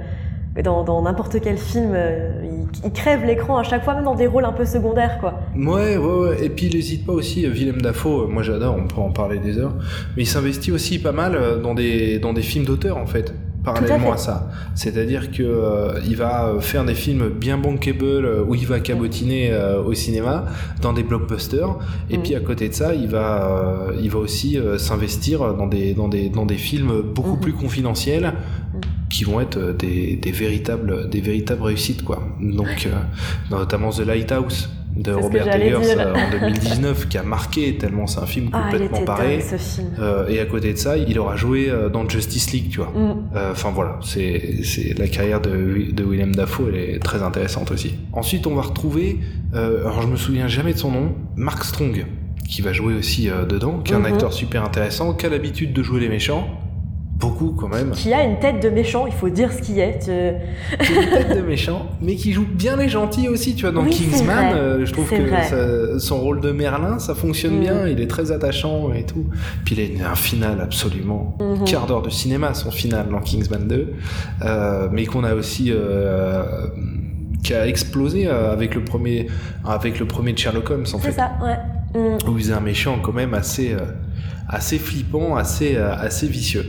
[0.63, 4.27] Dans n'importe quel film, euh, il, il crève l'écran à chaque fois, même dans des
[4.27, 5.41] rôles un peu secondaires, quoi.
[5.57, 6.45] Ouais, ouais, ouais.
[6.45, 9.39] Et puis il n'hésite pas aussi, Willem Dafoe, euh, moi j'adore, on peut en parler
[9.39, 9.75] des heures,
[10.17, 13.35] mais il s'investit aussi pas mal euh, dans des, dans des films d'auteur en fait,
[13.65, 14.49] parallèlement à, ça.
[14.75, 19.51] C'est-à-dire que euh, il va faire des films bien bankable euh, où il va cabotiner
[19.53, 20.45] euh, au cinéma,
[20.83, 21.77] dans des blockbusters,
[22.11, 22.23] et Mm.
[22.23, 26.29] puis à côté de ça, il va, il va aussi s'investir dans des, dans, des,
[26.31, 27.41] dans des films beaucoup Mhm.
[27.41, 28.33] plus confidentiels
[29.17, 32.19] qui vont être euh, des, des, véritables, des véritables réussites, quoi.
[32.41, 32.91] Donc, euh,
[33.51, 38.27] notamment The Lighthouse de Robert Eggers euh, en 2019 qui a marqué tellement c'est un
[38.27, 39.07] film Ah, complètement film.
[39.99, 42.89] Euh, et à côté de ça, il aura joué dans Justice League, tu vois.
[42.95, 43.15] Mm.
[43.37, 47.71] Euh, Enfin voilà, c'est c'est- la carrière de, de Willem Dafoe, elle est très intéressante
[47.71, 47.95] aussi.
[48.13, 49.19] Ensuite, on va retrouver,
[49.55, 52.07] euh, alors je me souviens jamais de son nom, Mark Strong,
[52.49, 54.13] qui va jouer aussi dedans, qui est un Mhm.
[54.13, 56.49] acteur super intéressant, qui a l'habitude de jouer les méchants,
[57.19, 59.99] beaucoup quand même, Qui a une tête de méchant, il faut dire ce qui est.
[60.01, 63.63] Tu- qui a une tête de méchant, mais qui joue bien les gentils aussi, tu
[63.63, 63.73] vois.
[63.73, 67.15] Dans Oui, c'est Kingsman, euh, je trouve C'est que ça- son rôle de Merlin, ça
[67.15, 67.61] fonctionne Mhm.
[67.61, 69.25] bien, il est très attachant et tout.
[69.65, 71.65] Puis il a un final absolument Mhm.
[71.65, 73.93] quart d'heure de cinéma, son final dans Kingsman 2,
[74.45, 75.73] euh, mais qu'on a aussi.
[75.73, 76.43] euh,
[77.43, 79.29] qui a explosé euh, avec le premier
[79.65, 81.57] avec le premier de Sherlock Holmes en C'est fait ça, ouais.
[82.01, 82.29] Mm.
[82.29, 83.79] où il faisait un méchant quand même assez euh,
[84.49, 86.65] assez flippant assez euh, assez vicieux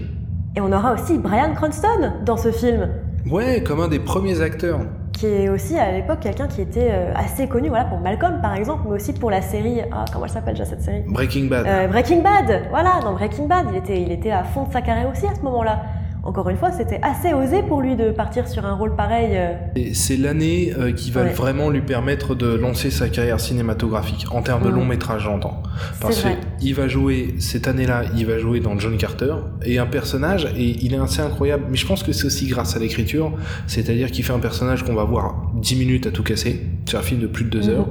[0.55, 2.89] Et on aura aussi Brian Cranston dans ce film,
[3.29, 4.79] ouais comme un des premiers acteurs
[5.13, 8.53] qui est aussi à l'époque quelqu'un qui était euh, assez connu voilà, pour Malcolm par
[8.55, 9.81] exemple, mais aussi pour la série.
[9.91, 11.03] Ah, comment elle s'appelle déjà cette série?
[11.07, 14.65] Breaking Bad Euh, Breaking Bad, voilà, dans Breaking Bad, il était, il était à fond
[14.65, 15.81] de sa carrière aussi à ce moment-là.
[16.27, 19.29] Encore une fois, c'était assez osé pour lui de partir sur un rôle pareil.
[19.31, 19.53] euh.
[19.77, 21.29] Et c'est l'année euh, qui va Ouais.
[21.31, 24.75] vraiment lui permettre de lancer sa carrière cinématographique, en termes de Mhm.
[24.75, 25.63] long métrage, j'entends.
[26.01, 26.25] Parce
[26.59, 30.75] qu'il va jouer, cette année-là, il va jouer dans John Carter, et un personnage, et
[30.85, 33.31] il est assez incroyable, mais je pense que c'est aussi grâce à l'écriture,
[33.65, 37.01] c'est-à-dire qu'il fait un personnage qu'on va voir 10 minutes à tout casser, c'est un
[37.01, 37.69] film de plus de 2 Mhm.
[37.73, 37.87] heures,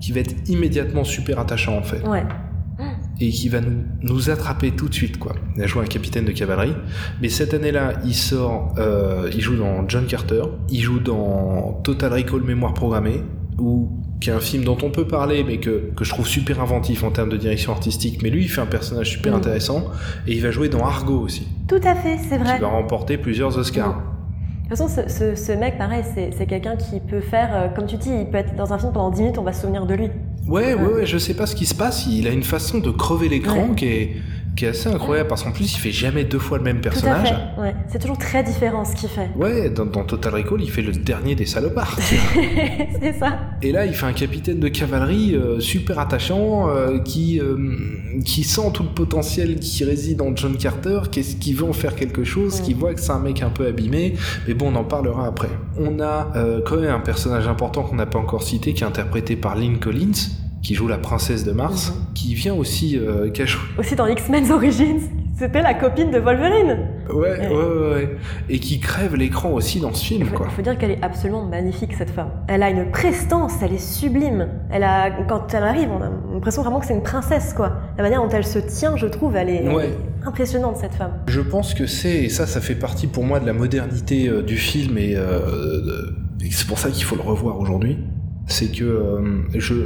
[0.00, 2.22] qui va être immédiatement super attachant en fait Ouais.
[3.20, 5.32] Et qui va nous, nous attraper tout de suite quoi.
[5.56, 6.74] Il a joué un capitaine de cavalerie,
[7.22, 12.12] mais cette année-là, il sort, euh, il joue dans John Carter, il joue dans Total
[12.12, 13.22] Recall Mémoire Programmée,
[13.58, 13.88] ou
[14.20, 17.04] qui est un film dont on peut parler, mais que, que je trouve super inventif
[17.04, 18.20] en termes de direction artistique.
[18.22, 19.84] Mais lui, il fait un personnage super intéressant,
[20.26, 22.54] et il va jouer dans Argo aussi, Tout à fait, c'est vrai.
[22.56, 24.02] qui va remporter plusieurs Oscars.
[24.64, 27.68] De toute façon, ce, ce- ce mec, pareil, c'est c'est quelqu'un qui peut faire, euh,
[27.68, 29.60] comme tu dis, il peut être dans un film pendant 10 minutes, on va se
[29.60, 30.08] souvenir de lui.
[30.46, 31.06] Ouais, ouais, Ouais.
[31.06, 32.06] je sais pas ce qui se passe.
[32.06, 33.74] Il a une façon de crever l'écran Ouais.
[33.76, 34.16] qui, est,
[34.56, 36.88] qui est assez incroyable parce qu'en plus, il fait jamais deux fois le même Tout
[36.88, 37.28] à personnage.
[37.28, 37.60] fait.
[37.60, 37.74] Ouais.
[37.88, 39.28] C'est toujours très différent ce qu'il fait.
[39.36, 41.98] Ouais, dans, dans Total Recall, il fait le dernier des salopards.
[43.00, 43.38] c'est ça.
[43.62, 47.56] Et là, il fait un capitaine de cavalerie euh, super attachant, euh, qui, euh,
[48.24, 51.96] qui sent tout le potentiel qui réside en John Carter, qu'est-ce qui veut en faire
[51.96, 54.14] quelque chose, qui voit que c'est un mec un peu abîmé.
[54.46, 55.48] Mais bon, on en parlera après.
[55.76, 56.32] On a
[56.64, 59.78] quand même un personnage important qu'on n'a pas encore cité, qui est interprété par Lynn
[59.78, 60.12] Collins,
[60.64, 62.14] qui joue la princesse de Mars, Mhm.
[62.14, 64.98] qui vient aussi, euh, qui joué- Aussi dans X-Men Origins,
[65.38, 66.78] c'était la copine de Wolverine.
[67.12, 68.16] Ouais, ouais, ouais, ouais.
[68.48, 70.46] Et qui crève l'écran aussi dans ce film, Il faut, quoi.
[70.50, 72.30] il faut dire qu'elle est absolument magnifique cette femme.
[72.48, 74.48] Elle a une prestance, elle est sublime.
[74.70, 77.72] Elle a, quand elle arrive, on a l'impression vraiment que c'est une princesse quoi.
[77.98, 79.90] La manière dont elle se tient, je trouve, elle est, Ouais.
[80.24, 81.12] impressionnante cette femme.
[81.28, 84.40] Je pense que c'est, et ça, ça fait partie pour moi de la modernité euh,
[84.42, 86.10] du film, et, euh,
[86.42, 87.98] et c'est pour ça qu'il faut le revoir aujourd'hui.
[88.46, 89.42] C'est que euh,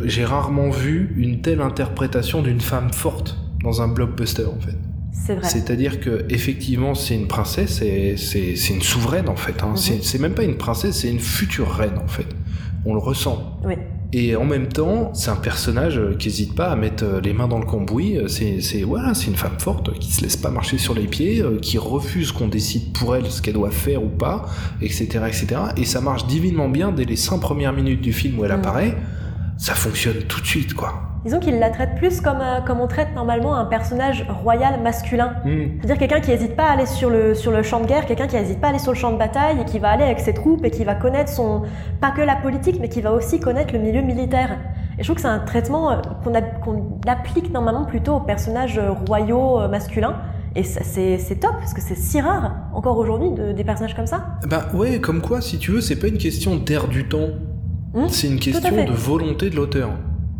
[0.07, 4.77] j'ai rarement vu une telle interprétation d'une femme forte dans un blockbuster en fait.
[5.13, 5.49] C'est vrai.
[5.49, 9.63] C'est-à-dire que effectivement c'est une princesse et c'est une souveraine en fait.
[9.63, 9.71] hein.
[9.71, 9.77] Mhm.
[9.77, 12.27] C'est c'est même pas une princesse, c'est une future reine en fait.
[12.85, 13.59] On le ressent.
[13.65, 13.75] Oui.
[14.15, 17.35] Et en même temps, c'est un personnage euh, qui n'hésite pas à mettre euh, les
[17.35, 18.17] mains dans le cambouis.
[18.17, 21.07] Euh, C'est, c'est voilà, c'est une femme forte qui se laisse pas marcher sur les
[21.07, 24.47] pieds, qui refuse qu'on décide pour elle ce qu'elle doit faire ou pas,
[24.81, 25.47] etc., etc.
[25.77, 28.61] Et ça marche divinement bien dès les cinq premières minutes du film où elle Mm.
[28.61, 28.97] apparaît.
[29.59, 31.18] Ça fonctionne tout de suite, quoi.
[31.29, 35.35] Disons qu'il la traite plus comme, euh, comme on traite normalement un personnage royal masculin.
[35.45, 38.27] C'est-à-dire quelqu'un qui n'hésite pas à aller sur le, sur le champ de guerre, quelqu'un
[38.27, 40.21] qui n'hésite pas à aller sur le champ de bataille et qui va aller avec
[40.21, 41.65] ses troupes et qui va connaître son,
[42.01, 44.57] pas que la politique, mais qui va aussi connaître le milieu militaire.
[44.99, 46.73] Et je trouve que c'est un traitement euh, qu'on
[47.07, 50.17] applique normalement plutôt aux personnages euh, royaux masculins.
[50.57, 54.25] Et c'est top, parce que c'est si rare, encore aujourd'hui, de- des personnages comme ça.
[54.49, 57.29] Bah ouais, comme quoi, si tu veux, c'est pas une question d'air du temps.
[57.93, 59.91] Hmm, c'est une question de volonté de l'auteur.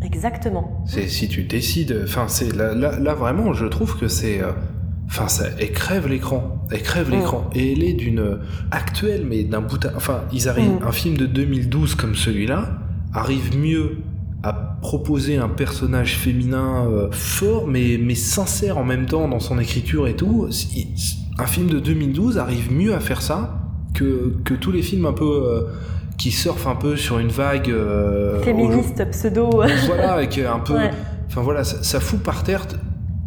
[0.03, 0.83] Exactement.
[0.87, 2.01] C'est si tu décides.
[2.03, 4.41] Enfin, c'est là, là, là, vraiment, je trouve que c'est.
[4.41, 4.51] euh,
[5.11, 6.63] Enfin, ça, elle crève l'écran.
[6.71, 7.13] Elle crève Mm.
[7.13, 7.49] l'écran.
[7.55, 8.39] Et elle est d'une
[8.71, 9.91] actuelle, mais d'un bout à.
[9.95, 10.79] Enfin, ils arrivent.
[10.81, 10.87] Mm.
[10.87, 12.77] Un film de 2012 comme celui-là
[13.13, 13.97] arrive mieux
[14.43, 19.57] à proposer un personnage féminin euh, fort, mais, mais sincère en même temps dans son
[19.59, 20.47] écriture et tout.
[21.39, 23.59] Un film de 2012 arrive mieux à faire ça
[23.95, 25.25] que, que tous les films un peu.
[25.25, 25.61] euh,
[26.19, 27.69] qui surfent un peu sur une vague.
[27.69, 29.49] euh, Féministe, pseudo.
[29.87, 30.75] voilà, avec un peu.
[30.75, 30.91] Ouais.
[31.27, 32.67] Enfin voilà, ça, ça fout par terre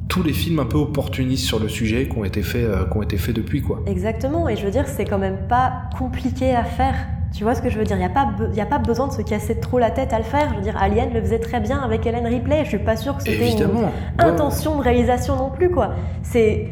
[0.09, 2.97] tous les films un peu opportunistes sur le sujet qui ont été faits, euh, qui
[2.99, 3.81] ont été faits depuis quoi.
[3.87, 6.95] Exactement, et je veux dire, c'est quand même pas compliqué à faire.
[7.35, 7.97] Tu vois ce que je veux dire?
[7.97, 10.19] Il n'y a, pas y a pas besoin de se casser trop la tête à
[10.19, 10.51] le faire.
[10.51, 12.63] Je veux dire, Alien le faisait très bien avec Helen Ripley.
[12.65, 13.65] Je suis pas sûre que c'était une.
[13.65, 13.87] Ouais.
[14.19, 15.93] intention de réalisation non plus, quoi.
[16.23, 16.69] C'est.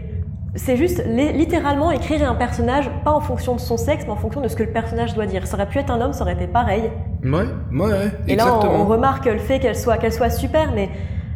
[0.56, 4.16] C'est juste li- littéralement écrire un personnage, pas en fonction de son sexe, mais en
[4.16, 5.46] fonction de ce que le personnage doit dire.
[5.46, 6.90] Ça aurait pu être un homme, ça aurait été pareil.
[7.22, 10.88] Ouais, ouais, Et là, on, remarque le fait qu'elle soit, qu'elle soit super, mais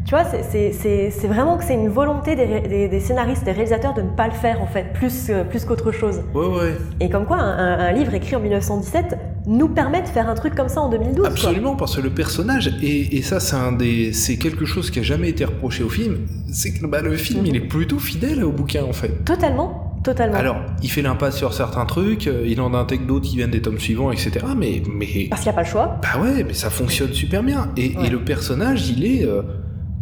[0.04, 3.94] tu vois, c'est- vraiment que c'est une volonté des, ré- des- des scénaristes, des réalisateurs
[3.94, 6.22] de ne pas le faire, en fait, plus, euh, plus qu'autre chose.
[6.34, 6.74] Ouais, ouais.
[7.00, 10.54] Et comme quoi, un- un livre écrit en 1917 nous permet de faire un truc
[10.54, 11.18] comme ça en 2012.
[11.18, 11.28] quoi.
[11.28, 15.00] Absolument, parce que le personnage, et, et ça c'est un des, c'est quelque chose qui
[15.00, 16.18] a jamais été reproché au film,
[16.50, 17.46] c'est que bah, le film Mhm.
[17.46, 19.24] il est plutôt fidèle au bouquin en fait.
[19.24, 20.36] Totalement, totalement.
[20.36, 23.60] Alors, il fait l'impasse sur certains trucs, euh, il en intègre d'autres qui viennent des
[23.62, 24.32] tomes suivants, etc.
[24.56, 26.00] Mais, mais Parce qu'il n'y a pas le choix.
[26.02, 27.70] Bah ouais, mais ça fonctionne super bien.
[27.76, 28.06] Et, Ouais.
[28.06, 29.42] et le personnage, il est euh,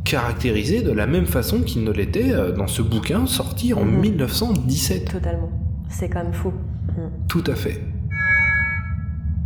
[0.04, 4.00] caractérisé de la même façon qu'il ne l'était euh, dans ce bouquin sorti en Mhm.
[4.00, 5.10] 1917.
[5.12, 5.50] Totalement.
[5.88, 6.48] C'est quand même fou.
[6.96, 7.26] Mm.
[7.28, 7.80] Tout à fait.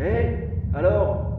[0.00, 1.38] Eh Alors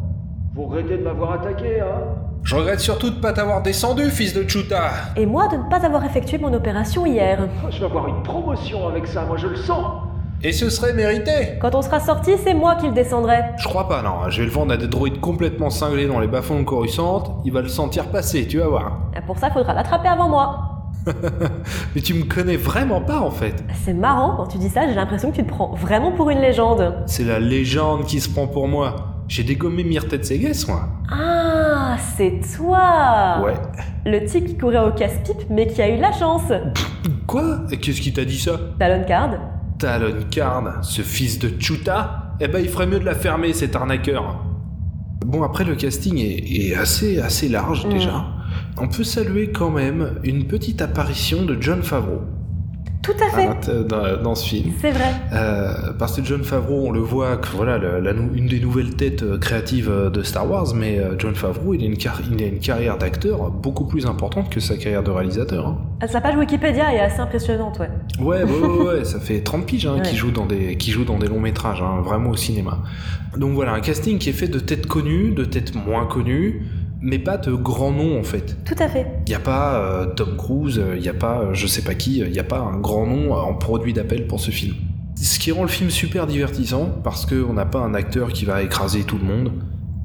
[0.56, 2.16] Vous regrettez de m'avoir attaqué, hein?
[2.44, 4.90] Je regrette surtout de pas t'avoir descendu, fils de Chuta.
[5.18, 7.40] Et moi, de ne pas avoir effectué mon opération hier.
[7.64, 9.84] Oh, Je vais avoir une promotion avec ça, moi je le sens
[10.42, 11.58] Et ce serait mérité.
[11.60, 13.40] Quand on sera sorti, c'est moi qui le descendrai.
[13.58, 14.30] Je crois pas, non.
[14.30, 17.42] Je vais le vendre à des droïdes complètement cinglés dans les bas-fonds de Coruscant.
[17.44, 19.00] Il va le sentir passer, tu vas voir.
[19.18, 20.67] Et Pour ça, il faudra l'attraper avant moi.
[21.96, 23.64] Mais tu me connais vraiment pas, en fait.
[23.86, 26.40] C'est marrant, quand tu dis ça, j'ai l'impression que tu te prends vraiment pour une
[26.40, 27.04] légende.
[27.06, 29.14] C'est la légende qui se prend pour moi.
[29.28, 30.88] J'ai dégommé Myrthe Segès, moi.
[31.12, 33.54] Ah, c'est toi Ouais.
[34.06, 36.52] Le type qui courait au casse-pipe, mais qui a eu la chance.
[37.28, 37.60] Quoi?
[37.82, 38.54] Qu'est-ce qui t'a dit ça?
[38.80, 39.32] Talon Card.
[39.80, 43.76] Talon Karn, ce fils de Chuta, eh ben il ferait mieux de la fermer, cet
[43.76, 44.44] arnaqueur.
[45.26, 47.90] Bon, après le casting est, est assez, assez large Mm.
[47.90, 48.26] déjà.
[48.80, 52.22] On peut saluer quand même une petite apparition de John Favreau
[53.02, 53.48] Tout à fait.
[53.48, 54.72] l'int- dans, dans ce film.
[54.80, 55.14] C'est vrai.
[55.34, 59.24] Euh, parce que John Favreau, on le voit, que voilà, la une des nouvelles têtes
[59.24, 62.48] euh, créatives euh, de Star Wars, mais John Favreau, il a une, car- il a
[62.48, 65.68] une carrière d'acteur beaucoup plus importante que sa carrière de réalisateur.
[65.68, 65.78] hein.
[66.08, 67.90] Sa page Wikipédia est assez impressionnante, ouais.
[68.20, 70.02] Ouais, ouais, ouais, ouais, ça fait 30 piges hein, Ouais.
[70.04, 72.84] qui joue dans des qui joue dans des longs métrages, hein, vraiment au cinéma.
[73.38, 76.64] Donc voilà, un casting qui est fait de têtes connues, de têtes moins connues,
[77.02, 78.58] mais pas de grands noms en fait.
[78.66, 79.06] Tout à fait.
[79.28, 81.94] Il y a pas euh, Tom Cruise, il y a pas euh, je sais pas
[81.94, 84.74] qui, il y a pas un grand nom euh, en produit d'appel pour ce film.
[85.16, 88.62] Ce qui rend le film super divertissant parce qu'on n'a pas un acteur qui va
[88.64, 89.52] écraser tout le monde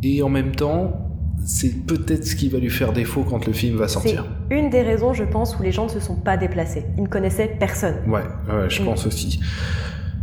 [0.02, 1.09] et en même temps
[1.44, 4.24] c'est peut-être ce qui va lui faire défaut quand le film va C'est sortir.
[4.50, 6.85] une des raisons, je pense, où les gens ne se sont pas déplacés.
[6.96, 7.96] Ils ne connaissaient personne.
[8.07, 8.85] Ouais, ouais, je Mm.
[8.85, 9.40] pense aussi.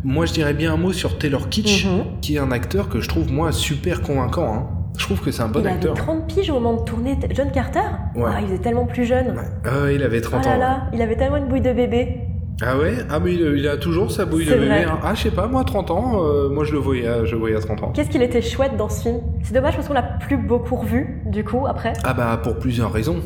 [0.05, 2.03] Moi, je dirais bien un mot sur Taylor Kitsch, Mhm.
[2.21, 4.53] qui est un acteur que je trouve, moi, super convaincant.
[4.53, 4.67] hein.
[4.97, 5.91] Je trouve que c'est un bon il acteur.
[5.93, 7.79] avait 30 piges au moment de tourner John Carter?
[8.15, 8.23] Ouais.
[8.27, 9.27] Ah, il était tellement plus jeune.
[9.29, 9.43] Ouais.
[9.65, 10.59] Ah il avait Oh 30 là ans.
[10.59, 12.21] là, il avait tellement une bouille de bébé.
[12.61, 12.93] Ah ouais?
[13.09, 14.65] Ah mais il, il a toujours sa bouille de bébé.
[14.65, 14.83] vrai.
[14.83, 14.99] hein.
[15.01, 17.37] Ah, je sais pas, moi, 30 ans, euh, moi, je le voyais, à- je le
[17.39, 17.91] voyais à 30 ans.
[17.93, 19.19] Qu'est-ce qu'il était chouette dans ce film?
[19.43, 21.93] C'est dommage parce qu'on l'a plus beaucoup revu, du coup, après.
[22.03, 23.21] Ah bah, pour plusieurs raisons.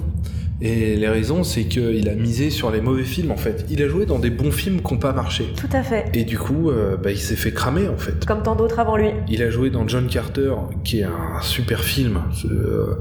[0.62, 3.66] Et les raisons, c'est qu'il a misé sur les mauvais films en fait.
[3.70, 5.46] Il a joué dans des bons films qui n'ont pas marché.
[5.58, 6.06] Tout à fait.
[6.14, 8.26] Et du coup, euh, bah, il s'est fait cramer en fait.
[8.26, 9.10] Comme tant d'autres avant lui.
[9.28, 12.96] Il a joué dans John Carter, qui est un super film, euh,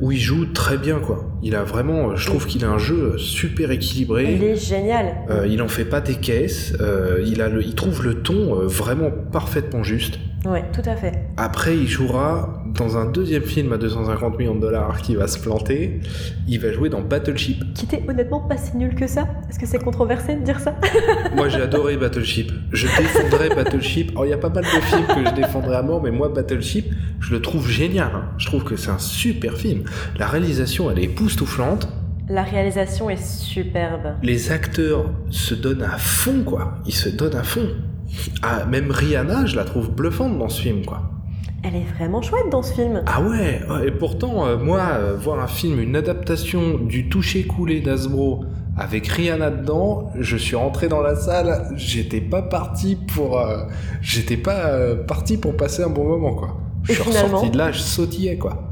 [0.00, 1.26] où il joue très bien quoi.
[1.42, 4.34] Il a vraiment, je trouve qu'il a un jeu super équilibré.
[4.34, 5.16] Il est génial.
[5.30, 6.74] Euh, il en fait pas des caisses.
[6.80, 10.18] euh, il a le, il trouve le ton euh, vraiment parfaitement juste.
[10.46, 11.12] Ouais, tout à fait.
[11.36, 15.38] Après, il jouera dans un deuxième film à 250 millions de dollars qui va se
[15.38, 16.00] planter.
[16.48, 17.62] Il va jouer dans Battleship.
[17.74, 19.28] Qui était honnêtement pas si nul que ça?
[19.50, 20.74] Est-ce que c'est controversé de dire ça?
[21.36, 22.50] Moi, j'ai adoré Battleship.
[22.72, 24.12] Je défendrais Battleship.
[24.12, 26.30] Alors, il y a pas mal de films que je défendrais à mort, mais moi,
[26.30, 26.86] Battleship,
[27.20, 28.10] je le trouve génial.
[28.14, 28.24] hein.
[28.38, 29.82] Je trouve que c'est un super film.
[30.18, 31.86] La réalisation, elle est époustouflante.
[32.30, 34.14] La réalisation est superbe.
[34.22, 36.76] Les acteurs se donnent à fond, quoi.
[36.86, 37.66] Ils se donnent à fond.
[38.42, 41.02] Ah, même Rihanna, je la trouve bluffante dans ce film, quoi.
[41.62, 43.02] Elle est vraiment chouette dans ce film.
[43.06, 48.44] Ah ouais, et pourtant, euh, moi, euh, voir un film, une adaptation du toucher-coulé d'Asbro
[48.78, 53.64] avec Rihanna dedans, je suis rentré dans la salle, j'étais pas parti pour, euh,
[54.00, 56.56] j'étais pas parti pour passer un bon moment, quoi.
[56.84, 58.70] Je Et suis ressorti de là, je sautillais, quoi.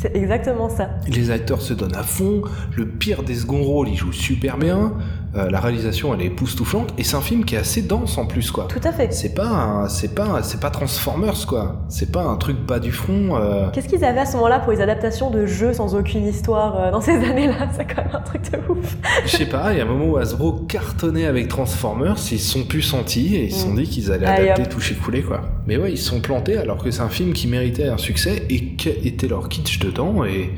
[0.00, 0.90] C'est exactement ça.
[1.08, 2.42] Les acteurs se donnent à fond,
[2.76, 4.92] le pire des seconds rôles, il joue super bien,
[5.36, 8.26] euh, la réalisation, elle est époustouflante, et c'est un film qui est assez dense en
[8.26, 8.66] plus, quoi.
[8.68, 9.12] Tout à fait.
[9.12, 11.84] C'est pas, c'est pas, c'est pas Transformers, quoi.
[11.88, 13.36] C'est pas un truc bas du front.
[13.36, 16.80] euh, Qu'est-ce qu'ils avaient à ce moment-là pour les adaptations de jeux sans aucune histoire
[16.80, 17.68] euh, dans ces années-là?
[17.76, 18.96] C'est quand même un truc de ouf.
[19.26, 22.52] Je sais pas, il y a un moment où Hasbro cartonnait avec Transformers, ils se
[22.52, 24.68] sont plus sentis et ils se sont dit qu'ils allaient Allez, adapter hop.
[24.70, 25.42] toucher couler quoi.
[25.66, 28.44] Mais ouais, ils se sont plantés alors que c'est un film qui méritait un succès
[28.48, 30.50] et qu'était leur kitsch dedans et,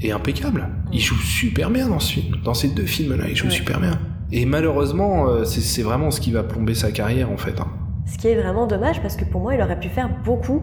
[0.00, 0.68] et impeccable.
[0.92, 3.50] Ils jouent super bien dans ce film, dans ces deux films-là, ils jouent Ouais.
[3.52, 3.98] super bien.
[4.36, 7.60] Et malheureusement, euh, c'est vraiment ce qui va plomber sa carrière en fait.
[7.60, 7.68] hein.
[8.06, 10.62] Ce qui est vraiment dommage parce que pour moi, il aurait pu faire beaucoup.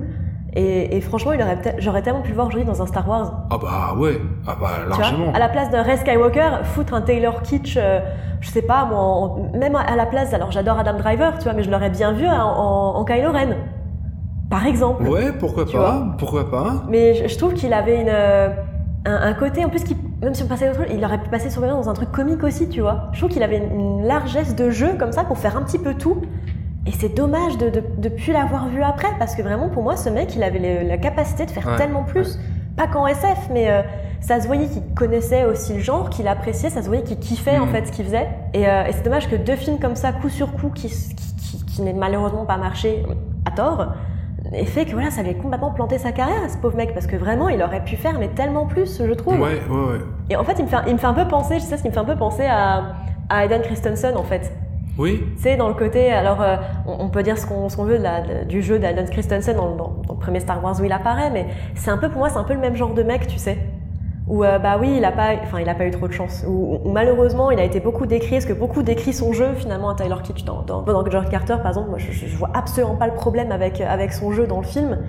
[0.54, 3.08] Et, et franchement, il aurait peut-être- j'aurais tellement pu le voir aujourd'hui dans un Star
[3.08, 3.46] Wars.
[3.50, 5.32] Ah bah ouais, ah bah Tu vois largement.
[5.34, 8.02] à la place d'un Ray Skywalker, foutre un Taylor Kitsch, euh,
[8.42, 11.54] je sais pas, moi, en- même à la place, alors j'adore Adam Driver, tu vois,
[11.54, 13.56] mais je l'aurais bien vu en, en, en Kylo Ren.
[14.50, 15.04] Par exemple.
[15.08, 16.84] Ouais, pourquoi pas, pourquoi pas.
[16.90, 18.50] Mais je, je trouve qu'il avait une, euh,
[19.06, 21.30] un, un côté, en plus, qui, même si on passait autre chose, il aurait pu
[21.30, 23.10] passer sur dans un truc comique aussi, tu vois.
[23.14, 25.94] Je trouve qu'il avait une, largesse de jeu comme ça pour faire un petit peu
[25.96, 26.22] tout.
[26.88, 30.10] Et c'est dommage de, de plus l'avoir vu après, parce que vraiment, pour moi, ce
[30.10, 32.40] mec, il avait la capacité de faire Ouais, tellement plus.
[32.76, 33.82] Pas qu'en SF, mais euh,
[34.20, 37.60] ça se voyait qu'il connaissait aussi le genre, qu'il appréciait, ça se voyait qu'il kiffait
[37.60, 37.72] en Mhm.
[37.72, 38.30] fait ce qu'il faisait.
[38.54, 41.36] Et, euh, et c'est dommage que deux films comme ça, coup sur coup, qui, qui,
[41.38, 43.04] qui, qui n'aient malheureusement pas marché
[43.46, 43.94] à tort,
[44.54, 47.08] et fait que voilà, ça lui a complètement planté sa carrière, ce pauvre mec, parce
[47.08, 49.34] que vraiment, il aurait pu faire mais tellement plus, je trouve.
[49.40, 50.00] Ouais, ouais, ouais.
[50.30, 51.82] Et en fait, il me fait, il me fait un peu penser, je sais ce
[51.84, 52.96] qui me fait un peu penser à,
[53.30, 54.52] à Aidan Christensen, en fait.
[54.98, 57.98] Oui, Tu sais, dans le côté, alors euh, on, on peut dire ce qu'on veut
[57.98, 60.92] de la- de- du jeu d'Aidan Christensen dans- dans le premier Star Wars où il
[60.92, 63.26] apparaît, mais c'est un peu, pour moi, c'est un peu le même genre de mec,
[63.28, 63.58] tu sais.
[64.28, 66.44] Où, euh, bah oui, il a pas, enfin, il a pas eu trop de chance.
[66.48, 69.90] Où, où malheureusement, il a été beaucoup décrit, parce que beaucoup décrit son jeu, finalement,
[69.90, 70.44] à Tyler Kitsch.
[70.46, 73.52] Dans, dans, dans George Carter, par exemple, moi, je- je vois absolument pas le problème
[73.52, 75.00] avec, avec son jeu dans le film.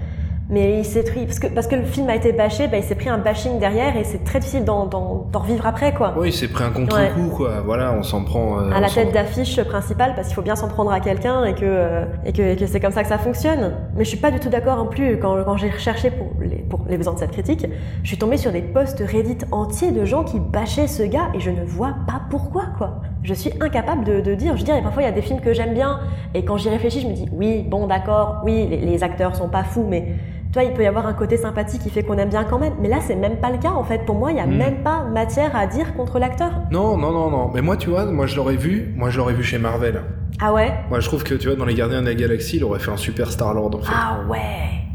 [0.51, 2.83] Mais il s'est pris, parce que, parce que le film a été bâché, bah, il
[2.83, 6.13] s'est pris un bashing derrière et c'est très difficile d'en, d'en, d'en revivre après, quoi.
[6.19, 7.61] oui, il s'est pris un contre-coup, quoi.
[7.65, 8.59] Voilà, on s'en prend.
[8.61, 11.45] euh, à la s'en- tête d'affiche principale parce qu'il faut bien s'en prendre à quelqu'un
[11.45, 13.73] et que, euh, et que, et que c'est comme ça que ça fonctionne.
[13.97, 16.57] Mais je suis pas du tout d'accord non plus quand, quand j'ai recherché pour les,
[16.57, 17.67] pour les besoins de cette critique,
[18.03, 21.41] je suis tombée sur des posts Reddit entiers de gens qui bâchaient ce gars et
[21.41, 23.01] je ne vois pas pourquoi quoi.
[23.23, 25.23] Je suis incapable de, de dire, je veux dire, et parfois il y a des
[25.23, 26.01] films que j'aime bien
[26.35, 29.49] et quand j'y réfléchis je me dis oui bon d'accord, oui les, les acteurs sont
[29.49, 30.09] pas fous mais
[30.53, 32.75] toi, il peut y avoir un côté sympathique qui fait qu'on aime bien quand même.
[32.81, 34.05] Mais là, c'est même pas le cas, en fait.
[34.05, 34.57] Pour moi, il y a Mm.
[34.57, 36.51] même pas matière à dire contre l'acteur.
[36.71, 37.51] Non, non, non, non.
[37.55, 40.03] Mais moi, tu vois, moi je l'aurais vu, moi je l'aurais vu chez Marvel.
[40.41, 40.73] Ah ouais?
[40.91, 42.91] Moi je trouve que, tu vois, dans Les Gardiens de la Galaxie, il aurait fait
[42.91, 43.93] un super Star-Lord en fait.
[43.95, 44.41] Ah ouais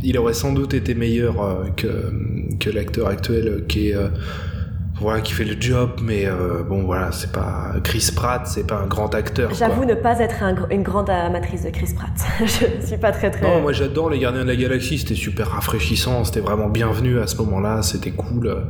[0.03, 2.11] Il aurait sans doute été meilleur euh, que,
[2.59, 3.95] que l'acteur actuel euh, qui est.
[3.95, 4.09] euh,
[4.99, 7.73] voilà, qui fait le job, mais euh, bon, voilà, c'est pas.
[7.83, 9.53] Chris Pratt, c'est pas un grand acteur.
[9.53, 12.09] J'avoue ne pas être un une grande amatrice de Chris Pratt.
[12.81, 13.41] je suis pas très très.
[13.47, 17.27] Non, moi j'adore les Gardiens de la Galaxie, c'était super rafraîchissant, c'était vraiment bienvenu à
[17.27, 18.47] ce moment-là, c'était cool.
[18.47, 18.61] euh,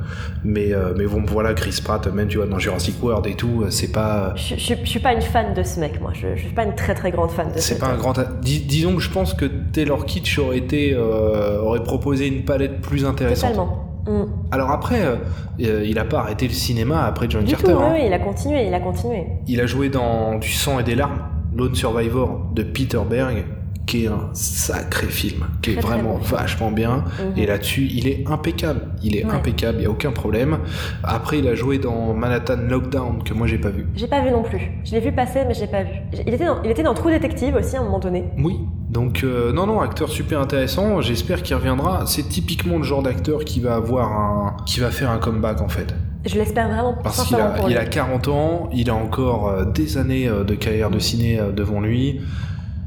[0.44, 3.64] Mais, euh, mais bon, voilà, Chris Pratt, même tu vois, dans Jurassic World et tout,
[3.64, 4.34] euh, c'est pas.
[4.36, 6.12] Je, je, je suis pas une fan de ce mec, moi.
[6.14, 8.18] Je, je suis pas une très très grande fan de ce C'est pas un grand.
[8.20, 12.44] a- Dis- disons que je pense que Taylor Kitsch aurait été, euh, aurait proposé une
[12.44, 13.52] palette plus intéressante.
[13.52, 13.87] Totalement.
[14.08, 14.26] Mm.
[14.52, 15.16] Alors après, euh,
[15.62, 17.74] euh, il a pas arrêté le cinéma après John Du Carter.
[17.74, 17.92] tout, hein.
[17.94, 19.26] oui, il a continué, il a continué.
[19.48, 21.20] Il a joué dans Du sang et des larmes,
[21.56, 23.46] Lone Survivor de Peter Berg,
[23.88, 27.06] qui est un sacré film, qui est Très, vraiment vachement bien.
[27.20, 27.38] Mhm.
[27.38, 28.82] Et là-dessus, il est impeccable.
[29.02, 29.32] Il est Ouais.
[29.34, 30.60] impeccable, il n'y a aucun problème.
[31.04, 33.88] Après, il a joué dans Manhattan Lockdown, que moi j'ai pas vu.
[33.96, 34.60] J'ai pas vu non plus.
[34.84, 35.90] Je l'ai vu passer, mais j'ai pas vu.
[36.28, 38.26] Il était, dans, il était dans True Detective aussi à un moment donné.
[38.38, 38.60] Oui.
[38.90, 41.02] Donc, euh, non, non, acteur super intéressant.
[41.02, 42.06] J'espère qu'il reviendra.
[42.06, 44.58] C'est typiquement le genre d'acteur qui va avoir un.
[44.66, 45.94] qui va faire un comeback en fait.
[46.26, 46.96] Je l'espère vraiment.
[47.02, 50.56] Parce qu'il a, il a 40 ans, il a encore euh, des années euh, de
[50.56, 52.20] carrière de ciné devant lui.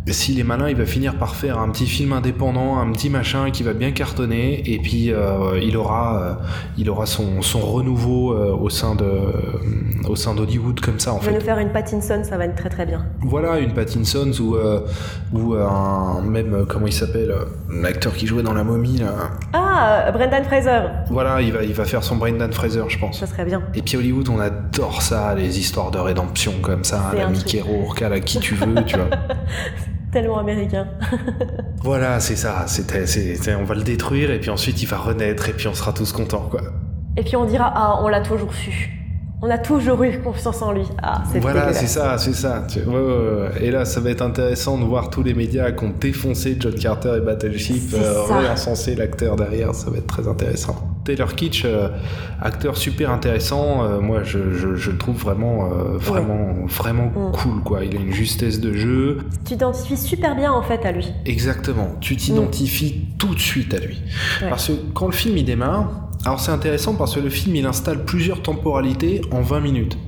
[0.07, 3.51] S'il est malin, il va finir par faire un petit film indépendant, un petit machin
[3.51, 6.35] qui va bien cartonner, et puis euh, il aura, euh,
[6.79, 9.09] il aura son, son renouveau euh, au sein de,
[10.09, 12.57] au sein d'Hollywood comme ça en Il va nous faire une Pattinson, ça va être
[12.57, 13.07] très très bien.
[13.21, 14.57] Voilà, une Pattinson ou
[15.33, 17.33] ou un même comment il s'appelle,
[17.71, 19.31] l'acteur qui jouait dans La Momie là.
[19.53, 23.21] Ah, Brendan Fraser, Voilà, il va, il va faire son Brendan Fraser, je pense.
[23.21, 23.63] ça serait bien.
[23.75, 28.01] Et puis Hollywood, on adore ça, les histoires de rédemption comme ça, la Mickey Rourke,
[28.01, 29.07] la qui tu veux, tu vois.
[30.13, 30.87] Tellement américain.
[31.83, 33.07] Voilà, c'est ça, c'était,
[33.55, 36.13] on va le détruire et puis ensuite il va renaître et puis on sera tous
[36.13, 36.61] contents, quoi.
[37.17, 38.91] Et puis on dira, ah, on l'a toujours su.
[39.41, 40.83] On a toujours eu confiance en lui.
[41.03, 42.67] Ah, c'est Voilà, c'est ça, c'est ça.
[42.69, 43.65] tu- ouais, ouais, ouais.
[43.65, 46.75] Et là, ça va être intéressant de voir tous les médias qui ont défoncé John
[46.75, 50.77] Carter et Battleship, euh, réencenser l'acteur derrière, ça va être très intéressant.
[51.05, 51.89] Taylor Kitsch, euh,
[52.41, 57.33] acteur super intéressant, euh, moi je, je, je le trouve vraiment, euh, vraiment, vraiment Mm.
[57.33, 57.85] cool, quoi.
[57.85, 59.19] Il a une justesse de jeu.
[59.45, 61.07] Tu t'identifies super bien en fait à lui.
[61.25, 64.01] Exactement, tu t'identifies tout de suite à lui.
[64.43, 64.49] Ouais.
[64.51, 67.65] Parce que quand le film il démarre, alors c'est intéressant parce que le film il
[67.67, 69.99] installe plusieurs temporalités en 20 minutes.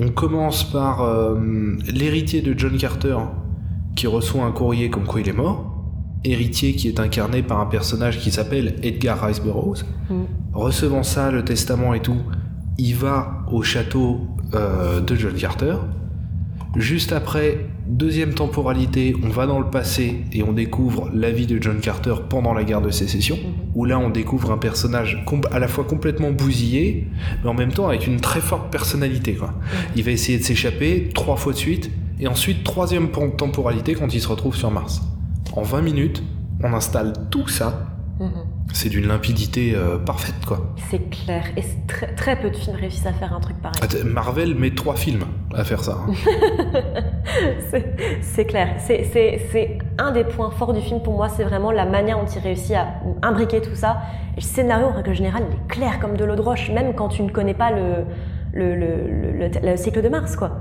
[0.00, 1.02] On commence par
[1.90, 3.16] l'héritier de John Carter
[3.94, 5.72] qui reçoit un courrier comme quoi il est mort.
[6.26, 9.84] Héritier qui est incarné par un personnage qui s'appelle Edgar Rice Burroughs.
[10.10, 10.24] Mm.
[10.52, 12.20] Recevant ça, le testament et tout,
[12.78, 15.76] il va au château euh, de John Carter.
[16.76, 21.62] Juste après, deuxième temporalité, on va dans le passé et on découvre la vie de
[21.62, 23.38] John Carter pendant la guerre de sécession,
[23.74, 27.08] où là on découvre un personnage à la fois complètement bousillé,
[27.42, 29.34] mais en même temps avec une très forte personnalité.
[29.34, 29.54] Quoi.
[29.94, 34.20] Il va essayer de s'échapper trois fois de suite, et ensuite troisième temporalité quand il
[34.20, 35.00] se retrouve sur Mars.
[35.56, 36.22] En 20 minutes,
[36.62, 37.80] on installe tout ça,
[38.20, 38.30] Mhm.
[38.72, 40.44] c'est d'une limpidité euh, parfaite.
[40.46, 40.74] quoi.
[40.90, 41.44] C'est clair.
[41.56, 43.80] Et c'est très, très peu de films réussissent à faire un truc pareil.
[44.04, 45.98] Marvel met trois films à faire ça.
[46.06, 46.12] hein.
[48.22, 48.68] C'est- clair.
[48.78, 52.38] C'est- un des points forts du film pour moi, c'est vraiment la manière dont il
[52.40, 52.86] réussit à
[53.22, 53.98] imbriquer tout ça.
[54.32, 56.94] Et le scénario, en règle générale, il est clair comme de l'eau de roche, même
[56.94, 58.04] quand tu ne connais pas le-
[58.52, 60.58] le- le cycle de Mars, quoi.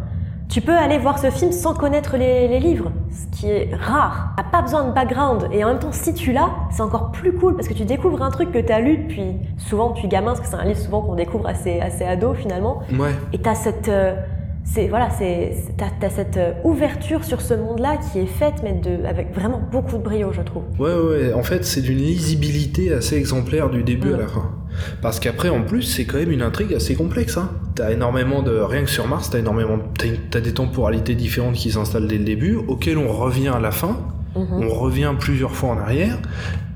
[0.47, 4.33] Tu peux aller voir ce film sans connaître les, les livres, ce qui est rare.
[4.37, 5.49] T'as pas besoin de background.
[5.51, 8.21] Et en même temps, si tu l'as, c'est encore plus cool parce que tu découvres
[8.21, 11.01] un truc que t'as lu depuis, souvent depuis gamin, parce que c'est un livre souvent
[11.01, 12.81] qu'on découvre assez, assez ado finalement.
[12.97, 13.11] Ouais.
[13.33, 14.15] Et t'as cette, euh,
[14.63, 19.05] c'est voilà, c'est t'as, cette euh, ouverture sur ce monde-là qui est faite, mais de,
[19.05, 20.63] avec vraiment beaucoup de brio, je trouve.
[20.79, 21.33] Ouais, ouais.
[21.33, 24.51] En fait, c'est d'une lisibilité assez exemplaire du début à la fin.
[25.01, 27.38] Parce qu'après, en plus, c'est quand même une intrigue assez complexe.
[27.38, 27.51] Hein.
[27.76, 28.51] T'as énormément de.
[28.51, 29.80] Rien que sur Mars, t'as énormément.
[30.32, 33.97] T'as, des temporalités différentes qui s'installent dès le début, auxquelles on revient à la fin.
[34.36, 34.63] Mhm.
[34.63, 36.17] On revient plusieurs fois en arrière.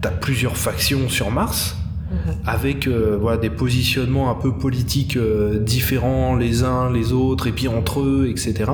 [0.01, 1.75] T'as plusieurs factions sur Mars.
[2.09, 2.35] Mhm.
[2.45, 7.51] Avec euh, voilà, des positionnements un peu politiques euh, différents les uns les autres et
[7.51, 8.71] puis entre eux etc.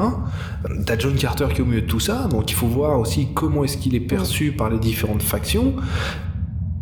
[0.86, 3.28] T'as John Carter qui est au milieu de tout ça donc il faut voir aussi
[3.34, 5.74] comment est-ce qu'il est perçu par les différentes factions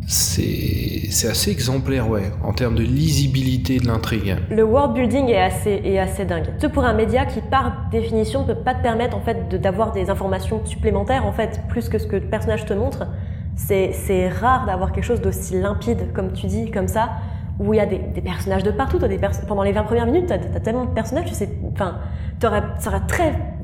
[0.08, 6.26] c'est assez exemplaire ouais en termes de lisibilité de l'intrigue Le world building est assez,
[6.26, 6.48] dingue.
[6.60, 9.92] Ce pour un média qui, par définition, ne peut pas te permettre en fait d'avoir
[9.92, 13.08] des informations supplémentaires en fait plus que ce que le personnage te montre.
[13.56, 17.12] C'est rare d'avoir quelque chose d'aussi limpide, comme tu dis, comme ça,
[17.60, 19.00] où il y a des, personnages de partout.
[19.48, 22.00] Pendant les 20 premières minutes, tu as, tellement de personnages, tu sais, enfin,
[22.42, 22.92] ça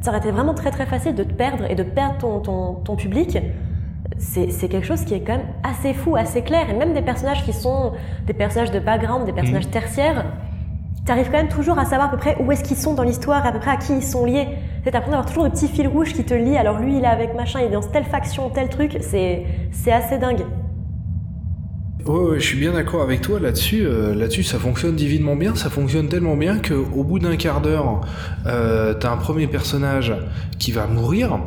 [0.08, 3.38] aurait été vraiment très très facile de te perdre et de perdre ton public.
[4.20, 6.70] C'est quelque chose qui est quand même assez fou, assez clair.
[6.70, 7.94] Et même des personnages qui sont
[8.28, 10.26] des personnages de background, des personnages tertiaires,
[11.06, 13.46] t'arrives quand même toujours à savoir à peu près où est-ce qu'ils sont dans l'histoire,
[13.46, 14.48] à peu près à qui ils sont liés.
[14.84, 16.58] C'est l'impression d'avoir toujours le petit fil rouge qui te lie.
[16.58, 18.98] Alors lui, il est avec machin, il est dans telle faction, tel truc.
[19.02, 19.46] C'est
[19.92, 20.46] assez dingue.
[22.06, 23.86] Ouais, ouais, je suis bien d'accord avec toi là-dessus.
[23.86, 25.56] euh, là-dessus, ça fonctionne divinement bien.
[25.56, 28.02] Ça fonctionne tellement bien qu'au bout d'un quart d'heure,
[28.48, 30.14] euh, t'as un premier personnage
[30.60, 31.40] qui va mourir.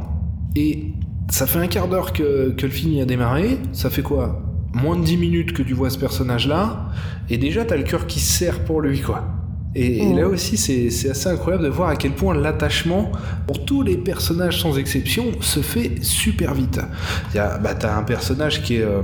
[0.57, 0.93] Et
[1.29, 3.59] ça fait un quart d'heure que, que le film y a démarré.
[3.73, 4.43] Ça fait quoi?
[4.75, 6.89] Moins de 10 minutes que tu vois ce personnage-là.
[7.31, 9.25] Et déjà, t'as le cœur qui se serre pour lui, quoi.
[9.75, 13.11] Et, et là aussi, c'est c'est assez incroyable de voir à quel point l'attachement
[13.47, 16.79] pour tous les personnages sans exception se fait super vite.
[17.33, 18.83] Il y a, bah, t'as un personnage qui est.
[18.83, 19.01] euh,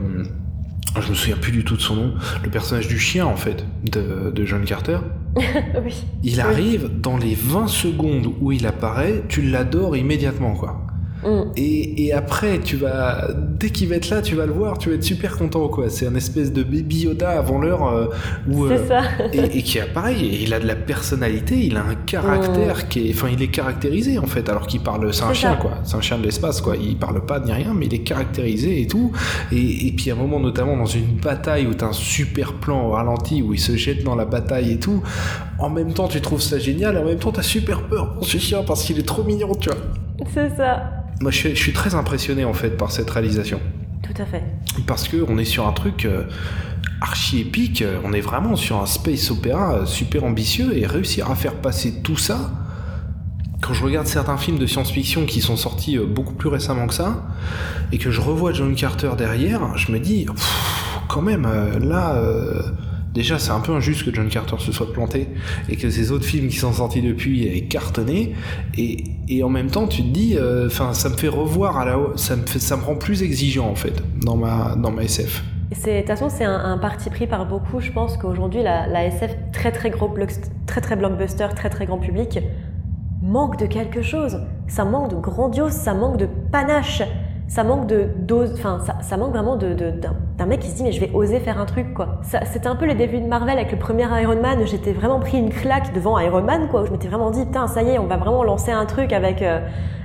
[1.01, 3.65] je me souviens plus du tout de son nom, le personnage du chien en fait,
[3.91, 4.99] de, de John Carter.
[5.37, 6.05] oui.
[6.23, 6.41] Il Oui.
[6.41, 10.83] arrive dans les 20 secondes où il apparaît, tu l'adores immédiatement quoi.
[11.23, 11.53] Mm.
[11.57, 14.89] Et, et après, tu vas, dès qu'il va être là, tu vas le voir, tu
[14.89, 15.91] vas être super content, quoi.
[15.91, 18.07] C'est un espèce de baby Yoda avant l'heure euh,
[18.49, 19.03] où, C'est ça.
[19.33, 23.09] et, et qui a pareil, il a de la personnalité, il a un caractère qui
[23.09, 25.57] est, enfin, il est caractérisé en fait, alors qu'il parle, c'est un chien ça.
[25.57, 26.77] quoi, c'est un chien de l'espace quoi.
[26.77, 29.13] Il parle pas ni rien, mais il est caractérisé et tout.
[29.53, 32.87] Et, et puis à un moment, notamment dans une bataille où t'as un super plan
[32.87, 35.03] au ralenti où il se jette dans la bataille et tout.
[35.59, 38.25] En même temps, tu trouves ça génial, et en même temps, t'as super peur pour
[38.25, 39.79] ce chien parce qu'il est trop mignon, tu vois.
[40.33, 40.91] C'est ça.
[41.21, 43.61] Moi, je suis, je suis très impressionné en fait par cette réalisation
[44.03, 44.43] Tout à fait.
[44.87, 46.25] parce que on est sur un truc euh,
[47.01, 51.31] archi épique, euh, on est vraiment sur un space opéra euh, super ambitieux et réussir
[51.31, 52.51] à faire passer tout ça.
[53.61, 57.27] Quand je regarde certains films de science-fiction qui sont sortis beaucoup plus récemment que ça,
[57.91, 61.43] et que je revois John Carter derrière, je me dis, pff, quand même,
[61.81, 62.63] là, euh,
[63.19, 65.29] déjà c'est un peu injuste que John Carter se soit planté,
[65.69, 68.35] et que ces autres films qui sont sortis depuis aient cartonné,
[68.77, 72.37] et, en même temps tu te dis, enfin ça me fait revoir à la ça
[72.37, 75.43] me, ça me rend plus exigeant en fait, dans ma, dans ma SF.
[75.71, 77.81] De toute façon, c'est un, parti pris par beaucoup.
[77.81, 80.13] Je pense qu'aujourd'hui, la, SF, très très gros
[80.67, 82.39] très très blockbuster, très très grand public,
[83.23, 84.41] manque de quelque chose.
[84.67, 87.03] Ça manque de grandiose, ça manque de panache,
[87.49, 88.53] ça manque de dose.
[88.53, 91.59] Enfin, ça, manque vraiment de, d'un, mec qui se dit mais je vais oser faire
[91.59, 92.21] un truc quoi.
[92.23, 94.59] C'était un peu le début de Marvel avec le premier Iron Man.
[94.67, 96.83] J'étais vraiment pris une claque devant Iron Man quoi.
[96.83, 99.13] Où je m'étais vraiment dit putain ça y est, on va vraiment lancer un truc
[99.15, 99.61] avec euh,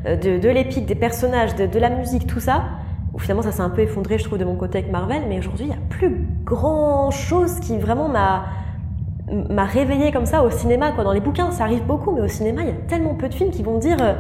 [0.07, 2.63] euh, de, l'épique, des personnages, de, la musique, tout ça.
[3.13, 5.23] Où finalement ça s'est un peu effondré je trouve de mon côté avec Marvel.
[5.27, 8.45] Mais aujourd'hui il y a plus grand chose qui vraiment m'a
[9.49, 11.03] m'a réveillé comme ça au cinéma quoi.
[11.03, 13.33] Dans les bouquins ça arrive beaucoup, mais au cinéma il y a tellement peu de
[13.33, 14.13] films qui vont dire euh,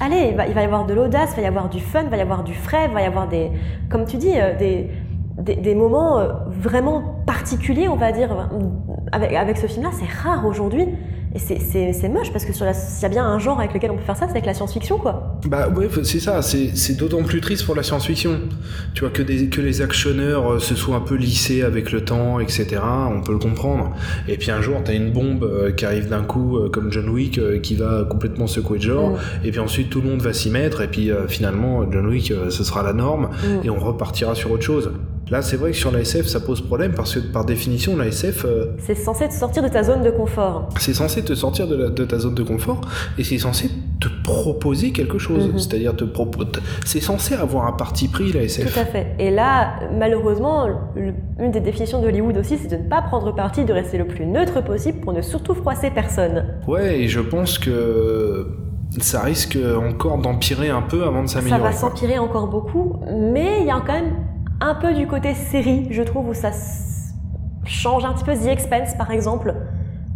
[0.00, 2.16] allez il va, y avoir de l'audace, il va y avoir du fun, il va
[2.16, 3.50] y avoir du frais, il va y avoir des
[3.88, 4.90] comme tu dis euh, des
[5.38, 8.48] des, des moments euh, vraiment particuliers, on va dire,
[9.10, 10.86] avec, avec ce film-là, c'est rare aujourd'hui.
[11.34, 12.64] Et c'est- moche parce que s'il
[13.02, 14.98] y a bien un genre avec lequel on peut faire ça, c'est avec la science-fiction,
[14.98, 15.33] quoi.
[15.46, 18.40] Bah ouais, c'est ça, c'est c'est d'autant plus triste pour la science-fiction.
[18.94, 22.02] Tu vois, que, des, que les actionneurs euh, se soient un peu lissés avec le
[22.02, 22.66] temps, etc.,
[23.14, 23.92] on peut le comprendre.
[24.26, 27.08] Et puis un jour, t'as une bombe euh, qui arrive d'un coup, euh, comme John
[27.10, 29.46] Wick, qui va complètement secouer le genre, Mm.
[29.46, 32.64] et puis ensuite tout le monde va s'y mettre, et puis finalement, John Wick, ce
[32.64, 33.66] sera la norme, Mm.
[33.66, 34.92] et on repartira sur autre chose.
[35.30, 38.06] Là, c'est vrai que sur la SF, ça pose problème, parce que par définition, la
[38.06, 40.68] SF, euh, C'est censé te sortir de ta zone de confort.
[40.78, 42.80] c'est censé te sortir de, la- de ta zone de confort
[43.18, 43.70] et c'est censé
[44.00, 45.48] te proposer quelque chose.
[45.48, 45.58] Mhm.
[45.58, 46.46] C'est-à-dire te propose.
[46.84, 48.72] C'est censé avoir un parti pris la SF.
[48.72, 49.14] Tout à fait.
[49.18, 50.66] Et là, malheureusement,
[51.38, 54.26] une des définitions d'Hollywood aussi, c'est de ne pas prendre parti, de rester le plus
[54.26, 56.44] neutre possible pour ne surtout froisser personne.
[56.66, 58.48] Ouais, et je pense que
[58.98, 61.62] ça risque encore d'empirer un peu avant de Ça s'améliorer.
[61.62, 61.76] va quoi.
[61.78, 62.96] s'empirer encore beaucoup,
[63.32, 64.14] mais il y a quand même
[64.60, 66.50] un peu du côté série, je trouve, où ça
[67.64, 69.54] change un petit peu The Expense, par exemple,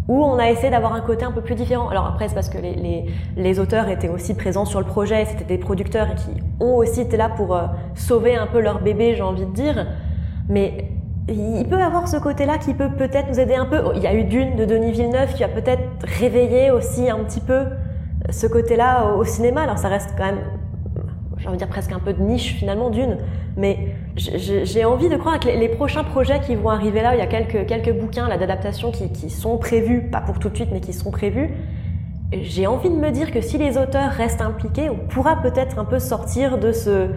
[0.08, 1.88] où on a essayé d'avoir un côté un peu plus différent.
[1.88, 3.04] Alors après, c'est parce que les,
[3.36, 6.30] les, auteurs étaient aussi présents sur le projet, c'était des producteurs qui
[6.60, 9.86] ont aussi été là pour euh, sauver un peu leur bébé, j'ai envie de dire.
[10.48, 10.88] Mais
[11.28, 13.82] il peut avoir ce côté-là qui peut peut-être nous aider un peu.
[13.96, 17.40] Il y a eu Dune de Denis Villeneuve qui a peut-être réveillé aussi un petit
[17.40, 17.66] peu
[18.30, 19.62] ce côté-là au, au cinéma.
[19.62, 20.40] Alors ça reste quand même,
[21.38, 23.18] j'ai envie de dire presque un peu de niche finalement Dune,
[23.56, 27.22] mais j'ai envie de croire que les, prochains projets qui vont arriver là, il y
[27.22, 30.80] a quelques, quelques bouquins d'adaptation qui, qui sont prévus, pas pour tout de suite, mais
[30.80, 31.50] qui sont prévus.
[32.32, 35.84] J'ai envie de me dire que si les auteurs restent impliqués, on pourra peut-être un
[35.84, 37.08] peu sortir de ce,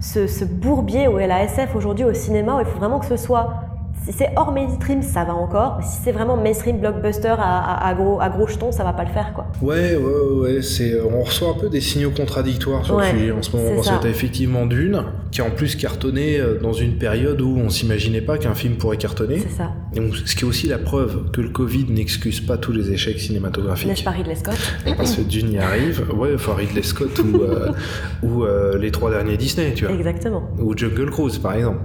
[0.00, 3.06] ce, ce bourbier où est la SF aujourd'hui au cinéma, où il faut vraiment que
[3.06, 3.69] ce soit.
[4.04, 7.88] Si c'est hors mainstream, ça va encore, mais si c'est vraiment mainstream blockbuster à, à,
[7.88, 9.46] à gros, à gros jetons, ça va pas le faire quoi.
[9.60, 13.18] Ouais, ouais, ouais, c'est, euh, on reçoit un peu des signaux contradictoires sur Ouais, le
[13.18, 13.74] sujet en ce moment.
[13.76, 17.58] Parce que t'as effectivement Dune, qui a en plus cartonné euh, dans une période où
[17.58, 19.38] on s'imaginait pas qu'un film pourrait cartonner.
[19.38, 19.72] C'est ça.
[19.94, 23.20] Donc, ce qui est aussi la preuve que le Covid n'excuse pas tous les échecs
[23.20, 23.88] cinématographiques.
[23.88, 24.56] N'est-ce pas Ridley Scott?
[24.96, 27.70] Parce que Dune y arrive, ouais, enfin Ridley Scott ou, euh,
[28.22, 29.94] ou euh, les trois derniers Disney, tu vois.
[29.94, 30.42] Exactement.
[30.58, 31.80] Ou Jungle Cruise, par exemple.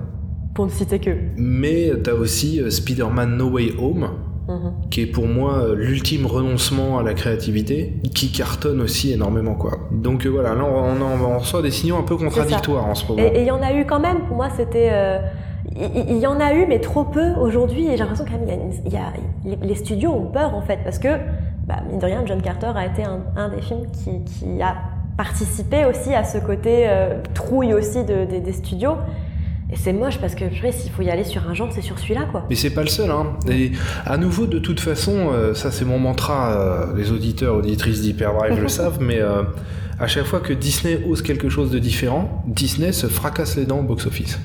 [0.55, 1.11] Pour ne citer que.
[1.37, 4.09] Mais t'as aussi euh, Spider-Man No Way Home,
[4.47, 4.73] Mhm.
[4.91, 9.71] qui est pour moi euh, l'ultime renoncement à la créativité, qui cartonne aussi énormément, quoi.
[9.91, 13.07] Donc euh, voilà, là on, on, on reçoit des signaux un peu contradictoires en ce
[13.07, 13.23] moment.
[13.23, 14.91] Et il y en a eu quand même, pour moi c'était...
[15.77, 18.47] Il y, en a eu, mais trop peu aujourd'hui, et j'ai l'impression quand même
[18.85, 21.17] y a y les, les studios ont peur en fait, parce que,
[21.67, 24.75] bah, mine de rien, John Carter a été un, un des films qui, qui a
[25.17, 28.93] participé aussi à ce côté euh, trouille aussi de- des- des studios.
[29.75, 31.99] Et c'est moche parce que, purée, s'il faut y aller sur un genre, c'est sur
[31.99, 32.45] celui-là, quoi.
[32.49, 33.33] Mais c'est pas le seul, hein.
[33.49, 33.73] Et
[34.05, 38.61] à nouveau, de toute façon, euh, ça c'est mon mantra, euh, les auditeurs, auditrices d'Hyperdrive
[38.61, 39.43] le savent, mais euh,
[39.99, 43.79] à chaque fois que Disney ose quelque chose de différent, Disney se fracasse les dents
[43.79, 44.39] au box-office.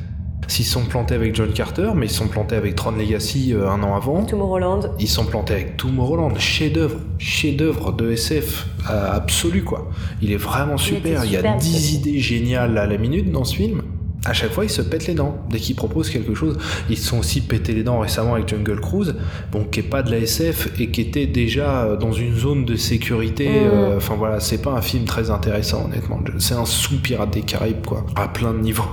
[0.49, 3.95] S'ils sont plantés avec John Carter, mais ils sont plantés avec Tron Legacy un an
[3.95, 4.25] avant.
[4.25, 4.81] Tomorrowland.
[4.99, 9.89] Ils sont plantés avec Tomorrowland, chef-d'œuvre, chef-d'œuvre de SF absolu quoi.
[10.21, 11.25] Il est vraiment super.
[11.25, 13.83] Il, y a super, 10 ce idées géniales à la minute dans ce film.
[14.27, 16.59] À chaque fois, ils se pètent les dents dès qu'ils proposent quelque chose.
[16.91, 19.15] Ils se sont aussi pété les dents récemment avec Jungle Cruise,
[19.51, 22.65] bon, qui est pas de la SF et qui était déjà euh, dans une zone
[22.67, 23.49] de sécurité.
[23.49, 23.53] Mm.
[23.73, 26.21] euh, Enfin voilà, c'est pas un film très intéressant honnêtement.
[26.39, 28.85] C'est un sous-pirate des Caraïbes quoi, à plein de niveaux.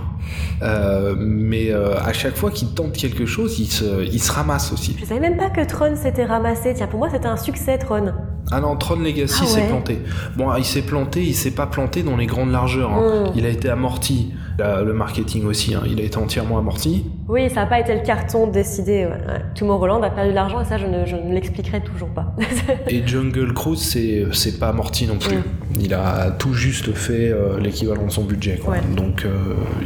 [0.62, 4.72] Euh, mais euh, à chaque fois qu'il tente quelque chose, il se, il se ramasse
[4.72, 4.96] aussi.
[5.00, 6.74] Je savais même pas que Tron s'était ramassé.
[6.74, 8.14] Tiens, pour moi, c'était un succès, Tron.
[8.52, 10.00] Ah non, Tron Legacy Ah s'est planté.
[10.38, 12.92] Bon, il s'est planté, il s'est pas planté dans les grandes largeurs.
[12.92, 13.26] hein.
[13.26, 13.32] Mm.
[13.36, 14.32] Il a été amorti.
[14.60, 17.06] La- le marketing aussi, hein, il a été entièrement amorti.
[17.28, 19.06] Oui, ça n'a pas été le carton décidé.
[19.06, 19.12] Ouais.
[19.12, 19.42] ouais.
[19.56, 22.36] Tomorrowland a perdu de l'argent et ça, je ne, je ne l'expliquerai toujours pas.
[22.88, 25.38] Et Jungle Cruise, c'est c'est pas amorti non plus.
[25.38, 25.44] Mm.
[25.82, 28.58] Il a tout juste fait euh, l'équivalent de son budget.
[28.58, 28.74] Quoi.
[28.76, 28.82] Ouais.
[28.96, 29.30] Donc euh,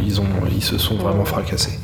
[0.05, 1.77] ils, ont, ils se sont vraiment fracassés.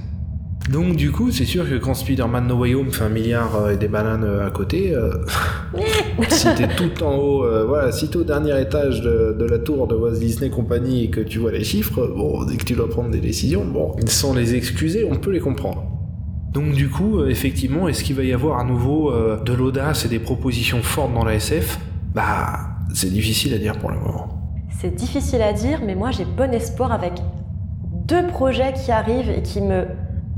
[0.69, 3.71] Donc du coup, c'est sûr que quand Spider-Man No Way Home fait un milliard euh,
[3.71, 5.11] et des bananes euh, à côté, euh,
[6.29, 9.87] si t'es tout en haut, euh, voilà, si t'es au dernier étage de, la tour
[9.87, 12.89] de Walt Disney Company et que tu vois les chiffres, bon, dès que tu dois
[12.89, 15.85] prendre des décisions, bon, sans les excuser, on peut les comprendre.
[16.51, 20.19] Donc du coup, effectivement, est-ce qu'il va y avoir à nouveau de l'audace et des
[20.19, 21.79] propositions fortes dans la SF
[22.13, 22.59] Bah,
[22.93, 24.37] c'est difficile à dire pour le moment.
[24.81, 27.13] C'est difficile à dire, mais moi, j'ai bon espoir avec
[28.07, 29.85] deux projets qui arrivent et qui me.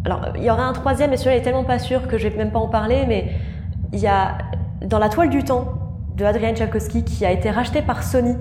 [0.05, 2.37] Alors, il y aura un troisième, mais celui-là est tellement pas sûr que je vais
[2.37, 3.31] même pas en parler, mais
[3.93, 4.37] il y a
[4.85, 5.65] dans la toile du temps
[6.15, 8.35] de Adrian Tchaikovsky qui a été racheté par Sony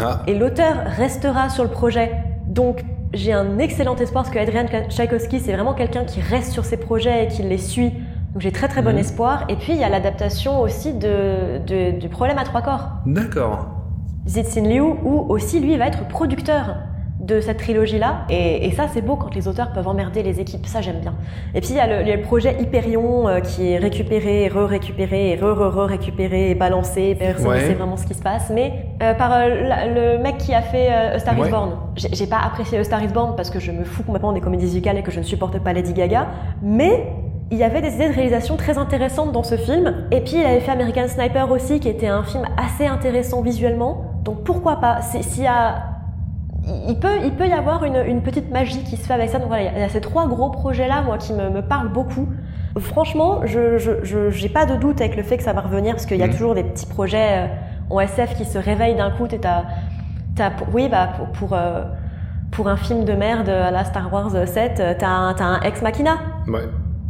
[0.00, 2.12] Ah, et l'auteur restera sur le projet.
[2.46, 6.64] Donc j'ai un excellent espoir parce que Adrian Tchaikovsky c'est vraiment quelqu'un qui reste sur
[6.64, 7.90] ses projets et qui les suit.
[8.32, 8.98] Donc j'ai très très bon Mhm.
[8.98, 9.44] espoir.
[9.48, 12.88] Et puis il y a l'adaptation aussi de, de- du problème à trois corps.
[13.06, 13.68] d'accord.
[14.26, 16.76] Zixin Liu où aussi lui va être producteur
[17.26, 18.22] de cette trilogie-là.
[18.28, 21.14] Et, et ça c'est beau quand les auteurs peuvent emmerder les équipes, ça j'aime bien.
[21.54, 26.54] Et puis il y a le, projet Hyperion euh, qui est récupéré, re-récupéré, re-re-récupéré et
[26.54, 27.14] balancé.
[27.18, 27.62] Personne Ouais.
[27.62, 28.50] ne sait vraiment ce qui se passe.
[28.54, 28.72] Mais
[29.02, 31.48] euh, par euh, la- le mec qui a fait A Star Ouais.
[31.48, 31.70] is Born.
[31.96, 34.64] J'ai pas apprécié A Star is Born parce que je me fous complètement des comédies
[34.66, 36.26] musicales et que je ne supporte pas Lady Gaga.
[36.62, 37.06] Mais
[37.50, 40.06] il y avait des idées de réalisation très intéressantes dans ce film.
[40.10, 44.04] Et puis il avait fait American Sniper aussi, qui était un film assez intéressant visuellement.
[44.24, 45.00] Donc pourquoi pas?
[45.02, 45.93] Si- S'il y a
[46.88, 49.38] il peut, il peut y avoir une, une petite magie qui se fait avec ça.
[49.38, 52.28] Donc voilà, il y a ces trois gros projets-là, moi, qui me, me parlent beaucoup.
[52.78, 53.78] Franchement, je
[54.30, 56.26] j'ai pas de doute avec le fait que ça va revenir, parce qu'il y a
[56.26, 56.32] Mhm.
[56.32, 57.46] toujours des petits projets euh,
[57.90, 59.26] en SF qui se réveillent d'un coup.
[59.28, 59.62] T'as,
[60.34, 61.84] t'as, pour- oui, bah, pour, pour, euh,
[62.50, 65.60] pour un film de merde à la Star Wars 7, euh, t'as un, t'as un
[65.60, 66.16] Ex Machina.
[66.48, 66.62] Ouais.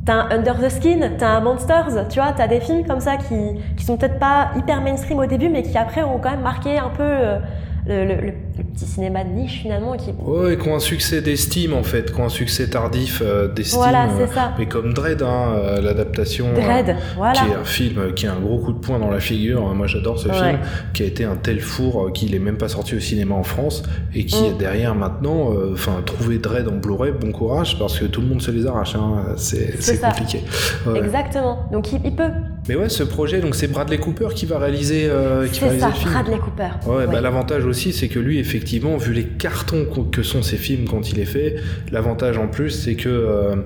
[0.05, 3.16] T'as un Under the Skin, t'as un Monsters, tu vois, t'as des films comme ça
[3.16, 3.34] qui,
[3.74, 6.78] qui sont peut-être pas hyper mainstream au début, mais qui après ont quand même marqué
[6.78, 7.38] un peu euh,
[7.86, 9.96] le, le- le- le petit cinéma de niche finalement.
[9.96, 10.11] Qui...
[10.24, 13.78] Ouais, qui ont un succès d'estime en fait, qui ont un succès tardif euh, d'estime.
[13.80, 14.52] Voilà, euh, c'est ça.
[14.59, 16.46] Mais comme Dread, hein, euh, l'adaptation.
[16.57, 17.32] euh, Dread, voilà.
[17.32, 19.62] Qui est un film qui a un gros coup de poing dans la figure.
[19.74, 20.34] Moi, j'adore ce Ouais.
[20.34, 20.59] film,
[20.92, 23.82] qui a été un tel four qu'il est même pas sorti au cinéma en France
[24.14, 24.59] et qui Mm.
[24.59, 28.42] derrière maintenant, euh, enfin, trouver Dread en Blu-ray, bon courage parce que tout le monde
[28.42, 28.94] se les arrache.
[28.94, 29.34] Hein.
[29.36, 30.42] C'est compliqué.
[30.86, 30.98] Ouais.
[30.98, 31.68] Exactement.
[31.72, 32.30] Donc il, il peut.
[32.68, 35.80] Mais ouais, ce projet, donc c'est Bradley Cooper qui va réaliser, euh, qui va réaliser
[35.86, 36.12] ça, le film.
[36.12, 36.68] Bradley Cooper.
[36.90, 40.57] Ouais, bah, l'avantage aussi, c'est que lui, effectivement, vu les cartons qu- que sont ses
[40.57, 41.57] films quand il est fait,
[41.90, 43.57] l'avantage en plus, c'est que euh,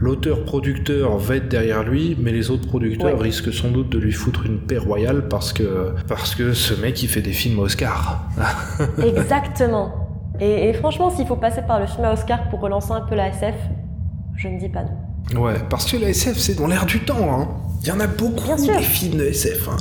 [0.00, 3.22] l'auteur-producteur va être derrière lui, mais les autres producteurs Ouais.
[3.22, 7.02] risquent sans doute de lui foutre une paix royale parce que, parce que ce mec,
[7.02, 8.28] il fait des films Oscar.
[9.04, 9.92] Exactement.
[10.40, 13.14] Et, et franchement, s'il faut passer par le film à Oscar pour relancer un peu
[13.14, 13.54] la SF,
[14.36, 15.40] je ne dis pas non.
[15.42, 17.48] Ouais, parce que la SF, c'est dans l'air du temps, hein.
[17.82, 19.76] Il y en a beaucoup des films de SF, hein.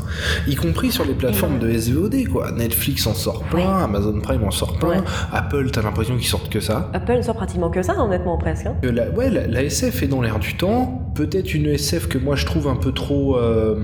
[0.48, 2.52] y compris sur les plateformes de SVOD, quoi.
[2.52, 3.84] Netflix en sort plein, Ouais.
[3.84, 4.98] Amazon Prime en sort plein, Ouais.
[5.34, 6.90] Apple, t'as l'impression qu'ils sortent que ça.
[6.94, 8.68] Apple sort pratiquement que ça, honnêtement, presque.
[8.68, 8.76] hein.
[8.82, 11.12] Que la, ouais, la, la SF est dans l'air du temps.
[11.16, 13.76] Peut-être une SF que moi je trouve un peu trop euh,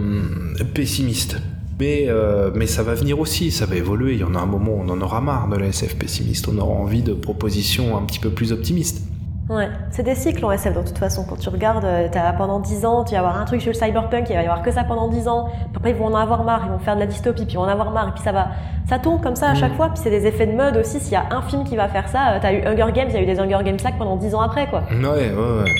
[0.73, 1.37] pessimiste.
[1.79, 4.13] Mais, euh, mais ça va venir aussi, ça va évoluer.
[4.13, 6.47] Il y en a un moment où on en aura marre de la SF pessimiste.
[6.47, 9.01] On aura envie de propositions un petit peu plus optimistes.
[9.49, 11.25] Ouais, c'est des cycles en SF de toute façon.
[11.27, 13.77] Quand tu regardes, euh, t'as pendant 10 ans, tu vas avoir un truc sur le
[13.77, 15.47] cyberpunk, il va y avoir que ça pendant 10 ans.
[15.49, 17.57] Puis après, ils vont en avoir marre, ils vont faire de la dystopie, puis ils
[17.57, 18.47] vont en avoir marre, et puis ça va,
[18.87, 19.55] ça tourne comme ça à Mm.
[19.57, 19.89] chaque fois.
[19.89, 20.99] Puis c'est des effets de mode aussi.
[21.01, 23.15] S'il y a un film qui va faire ça, euh, t'as eu Hunger Games, il
[23.15, 24.83] y a eu des Hunger Games là pendant 10 ans après, quoi.
[24.89, 25.01] Ouais,
[25.33, 25.71] ouais, ouais.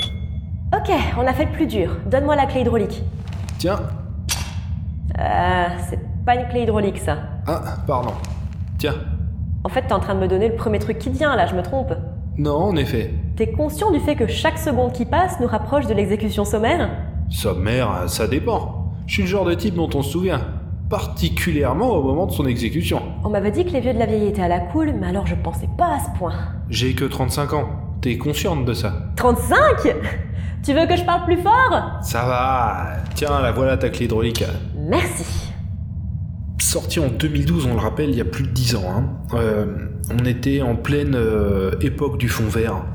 [0.75, 1.95] Ok, on a fait le plus dur.
[2.05, 3.01] Donne-moi la clé hydraulique.
[3.59, 3.79] Tiens.
[5.19, 7.15] Euh, c'est pas une clé hydraulique, ça.
[7.47, 8.11] Ah, pardon.
[8.77, 8.95] Tiens.
[9.63, 11.45] En fait, t'es en train de me donner le premier truc qui te vient, là,
[11.45, 11.93] je me trompe.
[12.37, 13.11] Non, en effet.
[13.35, 16.89] T'es conscient du fait que chaque seconde qui passe nous rapproche de l'exécution sommaire?
[17.29, 18.91] Sommaire, ça dépend.
[19.05, 20.41] Je suis le genre de type dont on se souvient.
[20.89, 23.01] Particulièrement au moment de son exécution.
[23.23, 25.27] On m'avait dit que les vieux de la vieille étaient à la cool, mais alors
[25.27, 26.33] je pensais pas à ce point.
[26.69, 27.69] J'ai que 35 ans.
[28.01, 28.93] T'es consciente de ça?
[29.15, 29.57] 35
[30.63, 31.99] Tu veux que je parle plus fort?
[32.01, 32.87] Ça va.
[33.15, 34.43] Tiens, la voilà ta clé hydraulique.
[34.77, 35.52] Merci.
[36.59, 38.83] Sorti en 2012, on le rappelle, il y a plus de 10 ans.
[38.87, 39.09] hein.
[39.33, 39.65] Euh,
[40.19, 42.85] on était en pleine euh, époque du fond vert.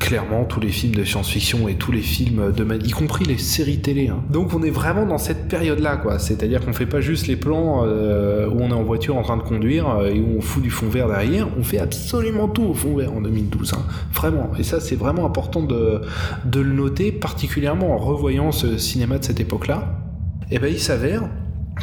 [0.00, 3.80] Clairement, tous les films de science-fiction et tous les films de y compris les séries
[3.80, 4.08] télé.
[4.08, 4.22] hein.
[4.30, 6.18] Donc on est vraiment dans cette période-là, quoi.
[6.18, 9.36] C'est-à-dire qu'on fait pas juste les plans euh, où on est en voiture en train
[9.36, 11.48] de conduire et où on fout du fond vert derrière.
[11.58, 13.74] On fait absolument tout au fond vert en 2012.
[13.74, 13.82] hein.
[14.14, 14.50] Vraiment.
[14.58, 16.00] Et ça, c'est vraiment important de,
[16.44, 19.98] de le noter, particulièrement en revoyant ce cinéma de cette époque-là.
[20.50, 21.28] Et ben, il s'avère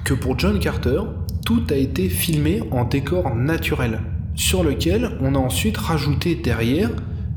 [0.05, 1.01] que pour John Carter,
[1.45, 4.01] tout a été filmé en décor naturel,
[4.33, 6.89] sur lequel on a ensuite rajouté derrière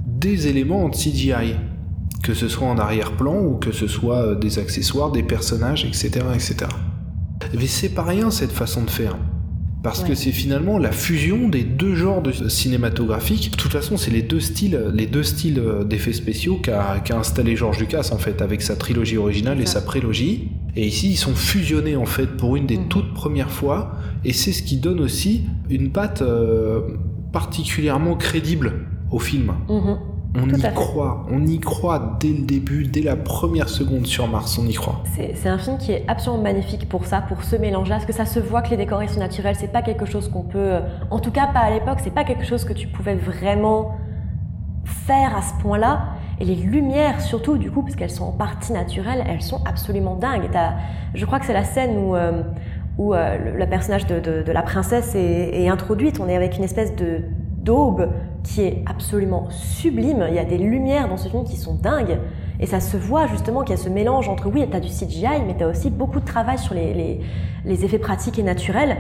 [0.07, 1.55] des éléments en CGI,
[2.23, 6.25] que ce soit en arrière-plan ou que ce soit euh, des accessoires, des personnages, etc.
[6.35, 6.57] etc.
[7.55, 9.17] Mais c'est pas rien cette façon de faire.
[9.83, 13.53] Parce que c'est finalement la fusion des deux genres de cinématographiques.
[13.53, 17.57] De toute façon, c'est les deux styles, les deux styles euh, d'effets spéciaux qu'a installé
[17.57, 20.49] George Lucas en fait, avec sa trilogie originale et sa prélogie.
[20.77, 22.89] Et ici, ils sont fusionnés en fait pour une des Mhm.
[22.89, 23.93] toutes premières fois.
[24.25, 26.81] Et c'est ce qui donne aussi une patte euh,
[27.33, 28.73] particulièrement crédible
[29.11, 29.53] au film.
[29.69, 29.99] Mhm.
[30.37, 34.29] On Tout y croit, on y croit dès le début, dès la première seconde sur
[34.29, 35.03] Mars, on y croit.
[35.17, 38.27] C'est un film qui est absolument magnifique pour ça, pour ce mélange-là, parce que ça
[38.27, 41.19] se voit que les décorations sont naturelles, c'est pas quelque chose qu'on peut, euh, en
[41.19, 43.97] tout cas pas à l'époque, c'est pas quelque chose que tu pouvais vraiment
[44.85, 46.11] faire à ce point-là.
[46.41, 50.15] Et les lumières surtout, du coup, parce qu'elles sont en partie naturelles, elles sont absolument
[50.15, 50.49] dingues.
[51.15, 52.43] Je crois que c'est la scène où, euh,
[52.97, 56.21] où euh, le, personnage de, de- la princesse est, est introduite.
[56.21, 57.23] On est avec une espèce de
[57.59, 58.09] d'aube
[58.45, 60.25] qui est absolument sublime.
[60.29, 62.19] Il y a des lumières dans ce film qui sont dingues.
[62.61, 64.89] Et ça se voit justement qu'il y a ce mélange entre, oui, tu as du
[64.89, 67.21] CGI, mais tu as aussi beaucoup de travail sur les, les-
[67.65, 68.97] les effets pratiques et naturels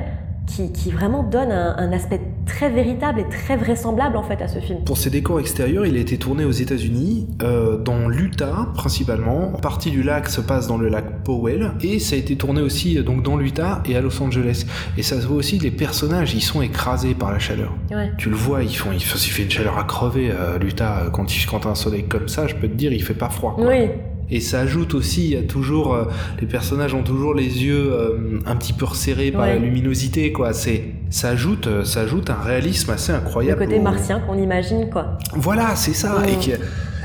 [0.46, 2.20] qui, qui vraiment donnent un, un aspect
[2.58, 4.80] très véritable et très vraisemblable en fait à ce film.
[4.84, 9.52] Pour ses décors extérieurs, il a été tourné aux États-Unis, euh, dans l'Utah principalement.
[9.54, 12.60] Une partie du lac se passe dans le lac Powell, et ça a été tourné
[12.60, 14.66] aussi euh, donc dans l'Utah et à Los Angeles.
[14.96, 17.72] Et ça se voit aussi, les personnages, ils sont écrasés par la chaleur.
[17.92, 18.10] Ouais.
[18.18, 20.32] Tu le vois, ils font, il fait, une chaleur à crever.
[20.32, 23.04] euh, L'Utah, quand il quand t'as un soleil comme ça, je peux te dire, il
[23.04, 23.54] fait pas froid.
[23.54, 23.68] quoi.
[23.68, 23.88] Oui,
[24.30, 26.04] Et ça ajoute aussi, il y a toujours, euh,
[26.40, 29.54] les personnages ont toujours les yeux euh, un petit peu resserrés par Ouais.
[29.54, 30.52] la luminosité, quoi.
[30.52, 33.64] C'est, ça ajoute, euh, ça ajoute un réalisme assez le incroyable.
[33.64, 35.16] côté au- martien qu'on imagine quoi.
[35.34, 36.22] Voilà, c'est ça,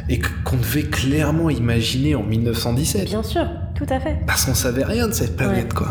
[0.09, 4.17] et qu'on devait clairement imaginer en 1917, Bien sûr, tout à fait.
[4.28, 5.76] parce qu'on savait rien de cette planète, Ouais.
[5.76, 5.88] quoi.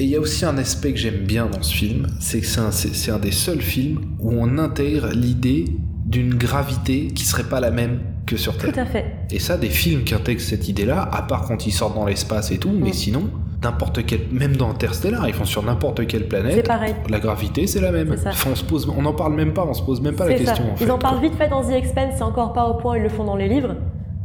[0.00, 2.46] Et il y a aussi un aspect que j'aime bien dans ce film, c'est que
[2.46, 5.66] c'est un, c'est un des seuls films où on intègre l'idée
[6.06, 8.72] d'une gravité qui serait pas la même que sur Terre.
[8.72, 9.04] Tout à fait.
[9.30, 12.50] Et ça, des films qui intègrent cette idée-là, à part quand ils sortent dans l'espace
[12.52, 12.94] et tout, mais Mm.
[12.94, 13.22] sinon,
[13.62, 16.94] n'importe quel, même dans Interstellar, ils font sur n'importe quelle C'est planète, pareil.
[17.08, 18.12] la gravité c'est la même.
[18.26, 20.36] Enfin, on se pose, on en parle même pas, on se pose même pas la
[20.38, 20.44] ça.
[20.44, 20.72] question.
[20.72, 22.96] En fait, Ils en parlent vite fait dans The Expanse, c'est encore pas au point,
[22.96, 23.74] ils le font dans les livres.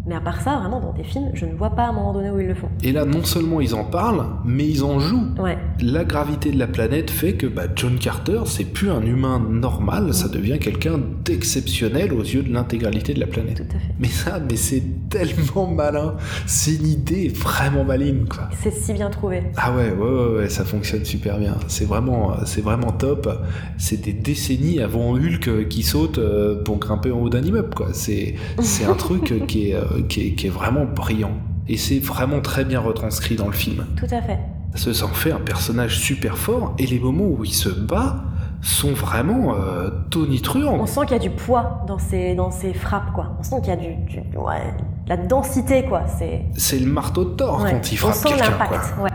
[0.07, 2.13] Mais à part ça, vraiment, dans des films, je ne vois pas à un moment
[2.13, 2.69] donné où ils le font.
[2.83, 5.27] Et là, non seulement ils en parlent, mais ils en jouent.
[5.39, 9.39] Ouais, La gravité de la planète fait que bah, John Carter, c'est plus un humain
[9.49, 13.57] normal, ça devient quelqu'un d'exceptionnel aux yeux de l'intégralité de la planète.
[13.57, 13.93] tout à fait.
[13.99, 16.15] Mais ça, mais c'est tellement malin.
[16.45, 18.49] C'est une idée vraiment maligne, quoi.
[18.61, 19.43] C'est si bien trouvé.
[19.57, 21.55] Ah ouais, ouais, ouais, ouais, ça fonctionne super bien.
[21.67, 23.29] C'est vraiment, c'est vraiment top.
[23.77, 27.89] C'est des décennies avant Hulk qui saute euh, pour grimper en haut d'un immeuble, quoi.
[27.93, 31.33] C'est, c'est un truc qui est, euh, qui est, qui est vraiment brillant.
[31.67, 33.85] Et c'est vraiment très bien retranscrit dans le film.
[33.97, 34.39] Tout à fait.
[34.75, 38.23] Ça s'en fait un personnage super fort et les moments où il se bat
[38.61, 40.77] sont vraiment euh, tonitruants.
[40.79, 43.35] On sent qu'il y a du poids dans ses, dans ses frappes, quoi.
[43.39, 44.73] On sent qu'il y a du, du- ouais,
[45.07, 46.03] la densité, quoi.
[46.07, 46.79] C'est.
[46.79, 47.71] Le marteau de Thor ouais.
[47.71, 48.65] quand il frappe quelqu'un, quoi.
[48.65, 48.93] l'impact.
[49.01, 49.09] Ouais.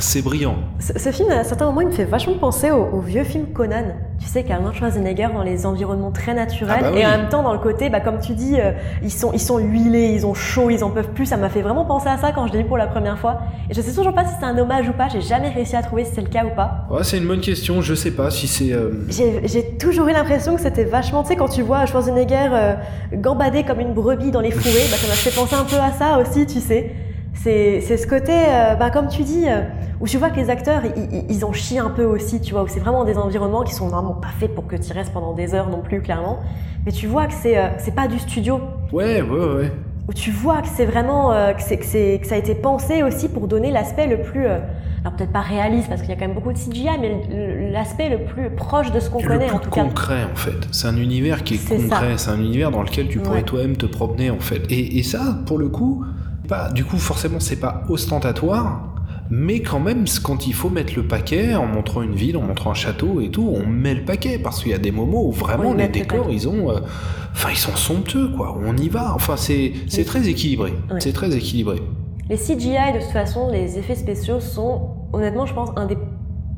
[0.00, 0.56] C'est brillant.
[0.78, 3.46] Ce, ce film, à certains moments, il me fait vachement penser au, au vieux film
[3.46, 3.84] Conan.
[4.18, 6.76] Tu sais, qu'Arnold Schwarzenegger dans les environnements très naturels.
[6.80, 7.00] Ah bah oui.
[7.00, 8.72] Et en même temps, dans le côté, bah, comme tu dis, euh,
[9.02, 11.26] ils, sont, ils sont huilés, ils ont chaud, ils en peuvent plus.
[11.26, 13.40] Ça m'a fait vraiment penser à ça quand je l'ai vu pour la première fois.
[13.70, 15.08] Et je sais toujours pas si c'est un hommage ou pas.
[15.08, 16.86] J'ai jamais réussi à trouver si c'est le cas ou pas.
[16.90, 17.82] Ouais, c'est une bonne question.
[17.82, 18.72] Je sais pas si c'est.
[18.72, 22.48] euh, J'ai j'ai toujours eu l'impression que c'était vachement, tu sais, quand tu vois Schwarzenegger
[22.52, 22.74] euh,
[23.14, 25.92] gambader comme une brebis dans les fourrés, bah, ça m'a fait penser un peu à
[25.92, 26.92] ça aussi, tu sais.
[27.42, 29.60] C'est ce côté, euh, bah, comme tu dis, euh,
[30.00, 30.82] où tu vois que les acteurs,
[31.30, 33.88] ils, en chient un peu aussi, tu vois, où c'est vraiment des environnements qui sont
[33.88, 36.40] vraiment pas faits pour que tu restes pendant des heures non plus, clairement.
[36.84, 38.60] Mais tu vois que c'est euh, pas du studio,
[38.92, 39.72] Ouais, ouais, ouais.
[40.08, 43.28] où tu vois que c'est vraiment, euh, que, que, que ça a été pensé aussi
[43.28, 44.58] pour donner l'aspect le plus, euh,
[45.02, 48.08] alors peut-être pas réaliste, parce qu'il y a quand même beaucoup de CGI, mais l'aspect
[48.08, 49.82] le plus proche de ce qu'on le connaît, plus en tout cas.
[49.84, 50.66] concret en fait.
[50.72, 53.42] C'est un univers qui est, concret, c'est un univers dans lequel tu pourrais Ouais.
[53.44, 54.62] toi-même te promener en fait.
[54.70, 56.04] Et, et ça, pour le coup,
[56.46, 58.92] pas, du coup forcément c'est pas ostentatoire,
[59.30, 62.70] mais quand même, quand il faut mettre le paquet, en montrant une ville, en montrant
[62.70, 65.32] un château et tout, on met le paquet, parce qu'il y a des moments où
[65.32, 66.70] vraiment Oui, les décors, ils ont...
[66.70, 66.78] euh,
[67.32, 68.56] Enfin, ils sont somptueux, quoi.
[68.64, 69.12] On y va.
[69.14, 70.04] Enfin, c'est Oui.
[70.06, 70.72] très équilibré.
[70.90, 70.96] Oui.
[71.00, 71.82] C'est très équilibré.
[72.30, 75.98] Les CGI, de toute façon, les effets spéciaux sont, honnêtement, je pense, un des,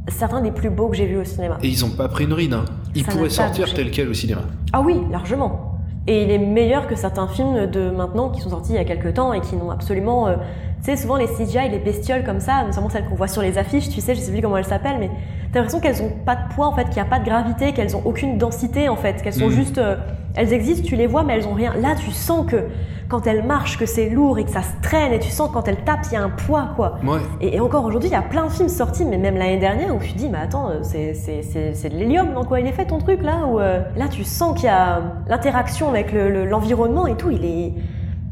[0.06, 1.58] certains des plus beaux que j'ai vus au cinéma.
[1.64, 2.64] Et ils ont pas pris une ride, hein.
[2.94, 4.42] Ils Ça pourraient sortir tel quel au cinéma.
[4.72, 5.67] Ah oui, largement.
[6.10, 8.84] Et il est meilleur que certains films de maintenant qui sont sortis il y a
[8.84, 10.26] quelques temps et qui n'ont absolument.
[10.28, 10.36] euh,
[10.82, 13.58] tu sais, souvent les CGI, les bestioles comme ça, notamment celles qu'on voit sur les
[13.58, 15.10] affiches, tu sais, je sais plus comment elles s'appellent, mais
[15.52, 17.72] t'as l'impression qu'elles ont pas de poids en fait, qu'il n'y a pas de gravité,
[17.72, 19.50] qu'elles ont aucune densité en fait, qu'elles sont Mm.
[19.50, 19.78] juste.
[19.78, 19.96] euh,
[20.36, 21.74] elles existent, tu les vois, mais elles ont rien.
[21.74, 22.64] Là, tu sens que
[23.08, 25.54] quand elles marchent, que c'est lourd et que ça se traîne, et tu sens que
[25.54, 26.98] quand elles tapent, il y a un poids quoi.
[27.04, 27.20] Ouais.
[27.40, 29.94] Et, et encore aujourd'hui, il y a plein de films sortis, mais même l'année dernière,
[29.94, 32.60] où tu te dis, mais attends, euh, c'est, c'est, c'est, c'est de l'hélium dans quoi
[32.60, 35.88] il est fait ton truc là où, euh, Là, tu sens qu'il y a l'interaction
[35.88, 37.72] avec le- le- l'environnement et tout, il est.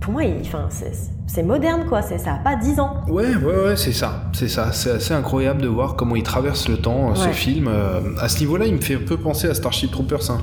[0.00, 0.92] Pour moi, il, enfin, c'est,
[1.26, 2.96] c'est moderne quoi, c'est, ça a pas 10 ans.
[3.08, 4.72] Ouais, ouais, ouais, c'est ça, c'est ça.
[4.72, 7.66] C'est assez incroyable de voir comment il traverse le temps, euh, ce film.
[7.68, 10.38] Euh, à ce niveau-là, il me fait un peu penser à Starship Troopers, hein,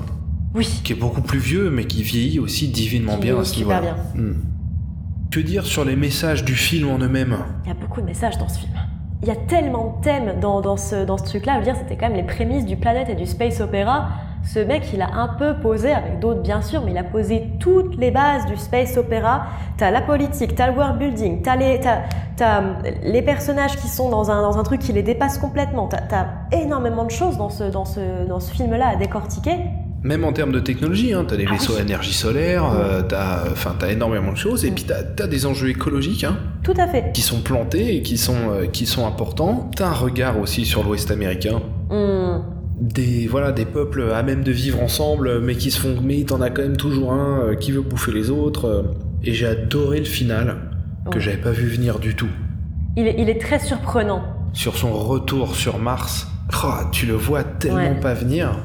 [0.56, 0.82] Oui.
[0.84, 3.82] qui est beaucoup plus vieux, mais qui vieillit aussi divinement Qui bien à ce super
[3.82, 3.98] niveau-là.
[4.16, 4.34] Hmm.
[5.32, 7.38] Que dire sur les messages du film en eux-mêmes?
[7.66, 8.74] Il y a beaucoup de messages dans ce film.
[9.24, 11.54] Il y a tellement de thèmes dans, dans ce, dans ce truc-là.
[11.54, 14.10] Je veux dire, c'était quand même les prémices du Planète et du Space Opera.
[14.44, 17.50] Ce mec, il a un peu posé, avec d'autres bien sûr, mais il a posé
[17.60, 19.46] toutes les bases du Space Opera.
[19.78, 22.02] T'as la politique, t'as le world building, t'as les, t'as,
[22.36, 22.74] t'as, euh,
[23.04, 25.88] les personnages qui sont dans un, dans un truc qui les dépasse complètement.
[25.88, 29.56] T'as, t'as énormément de choses dans ce, dans ce, dans ce film-là à décortiquer.
[30.04, 33.44] Même en termes de technologie, hein, t'as des Ah vaisseaux à énergie solaire, euh, t'as,
[33.52, 36.88] enfin, t'as énormément de choses, et puis t'as, t'as des enjeux écologiques hein, Tout à
[36.88, 37.12] fait.
[37.14, 39.72] qui sont plantés et qui sont, euh, qui sont importants.
[39.78, 41.62] T'as un regard aussi sur l'Ouest américain.
[41.90, 42.42] Hmm.
[42.82, 46.42] des voilà des peuples à même de vivre ensemble mais qui se font mais t'en
[46.42, 48.82] as quand même toujours un euh, qui veut bouffer les autres euh,
[49.24, 50.58] et j'ai adoré le final
[51.12, 51.22] que Ouais.
[51.22, 52.30] j'avais pas vu venir du tout
[52.98, 54.24] Il, est, il est très surprenant.
[54.54, 56.28] sur son retour sur Mars
[56.64, 58.00] ah, tu le vois tellement Ouais.
[58.02, 58.58] pas venir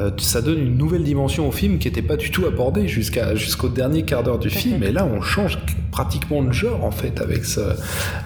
[0.00, 3.34] Euh, ça donne une nouvelle dimension au film qui était pas du tout abordée jusqu'à
[3.34, 4.82] jusqu'au dernier quart d'heure du film.
[4.82, 5.58] et là on change
[5.90, 7.60] pratiquement de genre en fait avec ce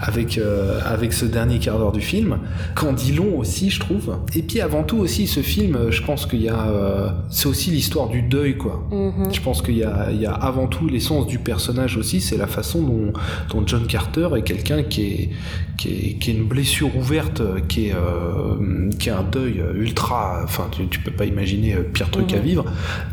[0.01, 2.37] avec euh, avec ce dernier quart d'heure du film
[2.75, 6.03] qu'en dit long aussi je trouve et puis avant tout aussi ce film euh, je
[6.03, 9.33] pense qu'il y a euh, c'est aussi l'histoire du deuil quoi Mhm.
[9.33, 12.37] je pense qu'il y a, il y a avant tout l'essence du personnage aussi, c'est
[12.37, 13.13] la façon dont,
[13.49, 15.29] dont John Carter est quelqu'un qui est,
[15.77, 20.41] qui, est, qui est une blessure ouverte, qui est, euh, qui est un deuil ultra.
[20.43, 22.43] Enfin, tu, tu peux pas imaginer pire truc à Mhm.
[22.43, 22.65] vivre.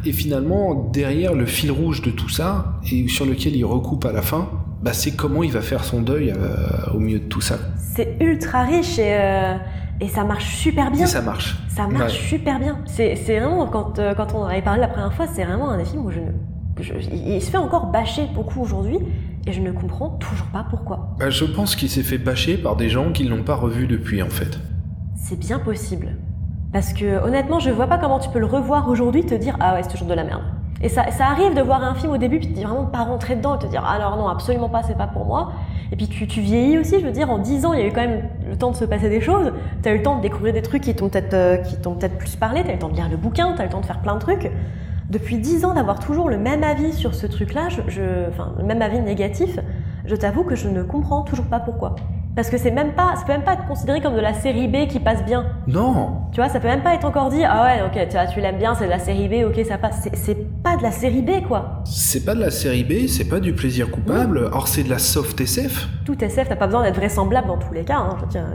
[0.05, 4.12] Et finalement, derrière le fil rouge de tout ça, et sur lequel il recoupe à
[4.12, 4.41] la fin,
[4.83, 7.57] bah, c'est comment il va faire son deuil euh, au milieu de tout ça.
[7.76, 9.55] C'est ultra riche et, euh,
[10.01, 11.05] et ça marche super bien.
[11.05, 11.57] Et ça marche.
[11.68, 12.28] Ça marche Ouais.
[12.28, 12.78] super bien.
[12.87, 15.78] C'est vraiment, quand, euh, quand on en avait parlé la première fois, c'est vraiment un
[15.78, 16.30] des films où je ne.
[16.80, 18.99] je- il il se fait encore bâcher beaucoup aujourd'hui
[19.47, 21.14] et je ne comprends toujours pas pourquoi.
[21.18, 23.87] Bah, je pense qu'il s'est fait bâcher par des gens qui ne l'ont pas revu
[23.87, 24.59] depuis, en fait.
[25.16, 26.16] C'est bien possible.
[26.72, 29.74] Parce que honnêtement, je vois pas comment tu peux le revoir aujourd'hui te dire Ah
[29.74, 30.43] ouais, c'est toujours de la merde.
[30.83, 33.37] Et ça, ça arrive de voir un film au début puis de vraiment pas rentrer
[33.37, 35.53] dedans et te dire Alors non, absolument pas, c'est pas pour moi.
[35.93, 37.87] Et puis tu, tu vieillis aussi, je veux dire, en 10 ans, il y a
[37.87, 39.53] eu quand même le temps de se passer des choses.
[39.83, 42.62] T'as eu le temps de découvrir des trucs qui t'ont peut-être euh, peut-être plus parlé,
[42.64, 44.14] t'as eu le temps de lire le bouquin, t'as eu le temps de faire plein
[44.14, 44.51] de trucs.
[45.09, 47.68] Depuis 10 ans, d'avoir toujours le même avis sur ce truc-là,
[48.28, 49.59] enfin, le même avis négatif,
[50.07, 51.95] je t'avoue que je ne comprends toujours pas pourquoi.
[52.35, 54.66] Parce que c'est même pas, ça peut même pas être considéré comme de la série
[54.66, 55.45] B qui passe bien.
[55.66, 58.26] Non Tu vois, ça peut même pas être encore dit, ah ouais, ok, tu, vois,
[58.26, 60.09] tu l'aimes bien, c'est de la série B, ok, ça passe.
[60.14, 61.83] C'est- pas de la série B, quoi.
[61.85, 64.99] C'est pas de la série B, c'est pas du plaisir coupable, or c'est de la
[64.99, 65.89] soft SF.
[66.07, 68.47] Tout SF, t'as pas besoin d'être vraisemblable dans tous les cas, hein, je veux dire.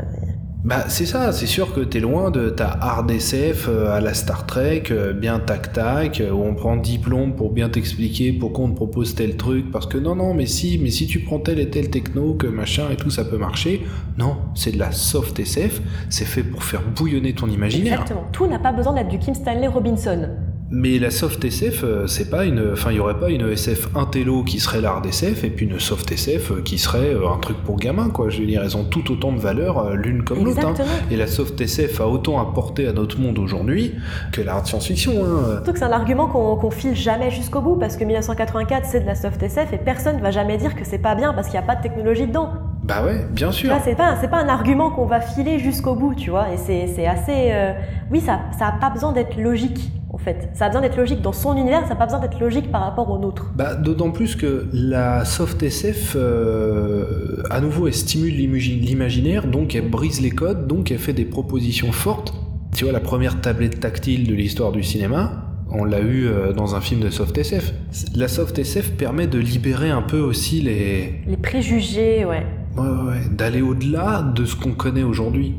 [0.67, 4.13] Bah c'est ça, c'est sûr que t'es loin de ta hard SF euh, à la
[4.13, 8.33] Star Trek, euh, bien tac tac, euh, où on prend 10 plombs pour bien t'expliquer
[8.33, 11.21] pourquoi on te propose tel truc, parce que non non mais si, mais si tu
[11.21, 13.83] prends tel et tel techno, que machin et tout ça peut marcher.
[14.17, 18.01] Non, c'est de la soft SF, c'est fait pour faire bouillonner ton imaginaire.
[18.01, 18.27] Exactement.
[18.33, 20.31] Tout n'a pas besoin d'être du Kim Stanley Robinson.
[20.69, 22.71] Mais la soft SF, euh, c'est pas une.
[22.73, 25.79] Enfin, il y aurait pas une SF intello qui serait l'hard SF et puis une
[25.79, 28.27] soft SF euh, qui serait euh, un truc pour gamins, quoi.
[28.29, 30.65] Je veux dire, elles ont tout autant de valeur l'une comme l'autre.
[30.65, 30.73] hein.
[31.09, 33.93] Et la soft SF a autant apporté à notre monde aujourd'hui
[34.33, 35.13] que la hard science-fiction.
[35.23, 35.51] Hein.
[35.55, 38.99] Surtout que c'est un argument qu'on qu'on file jamais jusqu'au bout, parce que 1984 c'est
[38.99, 41.57] de la soft SF et personne va jamais dire que c'est pas bien parce qu'il
[41.59, 42.49] n'y a pas de technologie dedans.
[42.83, 43.73] Bah ouais, bien sûr.
[43.83, 47.51] c'est pas, pas un argument qu'on va filer jusqu'au bout, tu vois, et c'est assez.
[47.51, 47.73] euh,
[48.11, 50.49] Oui, ça, ça a pas besoin d'être logique, en fait.
[50.55, 52.81] Ça a besoin d'être logique dans son univers, ça a pas besoin d'être logique par
[52.81, 53.51] rapport au nôtre.
[53.55, 59.75] Bah, d'autant plus que la soft SF, euh, à nouveau, elle stimule l'imagi- l'imaginaire, donc
[59.75, 62.33] elle brise les codes, donc elle fait des propositions fortes.
[62.75, 66.75] Tu vois, la première tablette tactile de l'histoire du cinéma, on l'a eu euh, dans
[66.75, 67.73] un film de soft SF.
[68.15, 72.45] La soft SF permet de libérer un peu aussi les, Les préjugés, ouais.
[72.77, 73.21] Ouais, ouais, ouais.
[73.35, 75.55] D'aller au-delà de ce qu'on connaît aujourd'hui.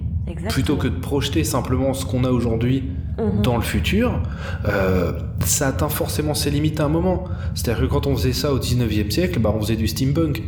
[0.50, 2.84] Plutôt que de projeter simplement ce qu'on a aujourd'hui
[3.18, 3.42] Mhm.
[3.42, 4.22] dans le futur,
[4.68, 5.12] euh,
[5.44, 7.24] ça atteint forcément ses limites à un moment.
[7.54, 10.42] C'est-à-dire que quand on faisait ça au 19e siècle, bah, on faisait du steampunk.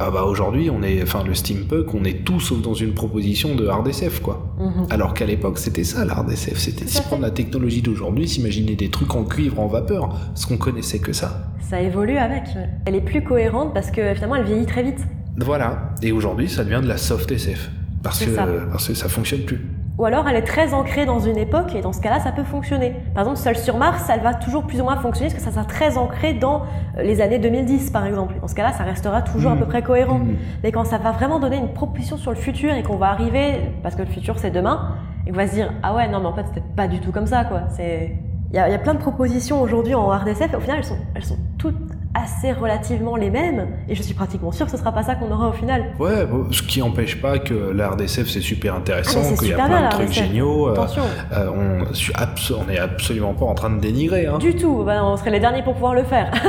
[0.00, 3.54] Ah bah aujourd'hui, on est, enfin le steampunk, on est tout sauf dans une proposition
[3.54, 4.52] de hard SF quoi.
[4.58, 4.86] Mhm.
[4.90, 7.00] Alors qu'à l'époque, c'était ça l'hard SF, c'était fait.
[7.02, 11.12] prendre la technologie d'aujourd'hui, s'imaginer des trucs en cuivre, en vapeur, parce qu'on connaissait que
[11.12, 11.52] ça.
[11.70, 12.42] Ça évolue avec.
[12.86, 14.98] Elle est plus cohérente parce que finalement elle vieillit très vite.
[15.36, 15.90] Voilà.
[16.02, 17.70] Et aujourd'hui, ça devient de la soft SF
[18.02, 18.46] parce que ça.
[18.72, 19.64] parce que ça fonctionne plus.
[20.04, 22.44] Ou alors elle est très ancrée dans une époque et dans ce cas-là ça peut
[22.44, 22.94] fonctionner.
[23.14, 25.50] Par exemple Seul sur Mars, elle va toujours plus ou moins fonctionner parce que ça
[25.50, 26.64] sera très ancré dans
[26.98, 28.34] euh, les années 2010 par exemple.
[28.38, 30.18] Dans ce cas-là ça restera toujours à peu près cohérent.
[30.18, 30.36] Mhm.
[30.62, 33.62] Mais quand ça va vraiment donner une proposition sur le futur et qu'on va arriver,
[33.82, 34.90] parce que le futur c'est demain,
[35.26, 37.10] et qu'on va se dire ah ouais non mais en fait c'était pas du tout
[37.10, 37.62] comme ça quoi.
[37.70, 38.14] C'est
[38.50, 40.80] il y, a il y a plein de propositions aujourd'hui en RDSF et au final
[40.80, 44.72] elles sont elles sont toutes assez relativement les mêmes et je suis pratiquement sûre que
[44.72, 45.84] ce sera pas ça qu'on aura au final.
[45.98, 49.52] Ouais, bon, ce qui empêche pas que l'art SF c'est super intéressant, Ah, qu'il y
[49.52, 50.68] a super plein bien, de trucs géniaux.
[50.68, 51.02] euh, Attention.
[51.32, 54.26] euh, on, je suis abso- on est absolument pas en train de dénigrer.
[54.26, 54.38] Hein.
[54.38, 56.30] Du tout, bah, on serait les derniers pour pouvoir le faire.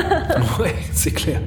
[0.60, 1.42] Ouais, c'est clair.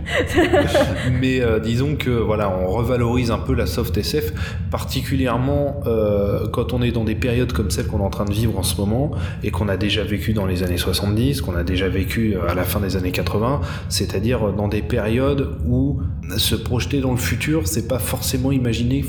[1.21, 4.33] Mais euh, disons que voilà, on revalorise un peu la soft SF,
[4.71, 8.33] particulièrement euh, quand on est dans des périodes comme celle qu'on est en train de
[8.33, 9.11] vivre en ce moment
[9.43, 12.64] et qu'on a déjà vécu dans les années 70, qu'on a déjà vécu à la
[12.64, 13.61] fin des années 80,
[14.09, 16.00] c'est-à-dire dans des périodes où
[16.36, 19.04] se projeter dans le futur, c'est pas forcément imaginer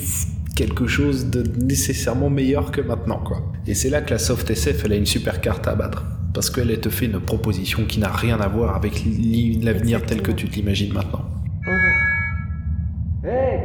[0.56, 3.38] quelque chose de nécessairement meilleur que maintenant quoi.
[3.66, 6.50] Et c'est là que la soft SF elle a une super carte à battre parce
[6.50, 9.02] qu'elle elle te fait une proposition qui n'a rien à voir avec
[9.62, 11.24] l'avenir tel que tu te l'imagines maintenant.
[13.24, 13.60] Hé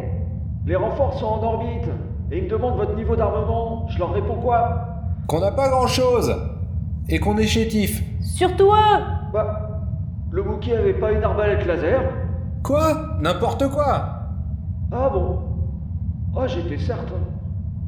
[0.67, 1.89] Les renforts sont en orbite
[2.31, 3.89] et ils me demandent votre niveau d'armement.
[3.89, 4.89] Je leur réponds quoi?
[5.27, 6.33] Qu'on n'a pas grand chose
[7.09, 8.03] et qu'on est chétif.
[8.21, 9.64] Surtout eux Bah,
[10.35, 12.03] le bouquet avait pas une arbalète laser
[12.65, 13.19] Quoi?
[13.21, 14.19] N'importe quoi?
[14.91, 15.39] Ah bon?
[16.37, 17.21] Ah, j'étais certain.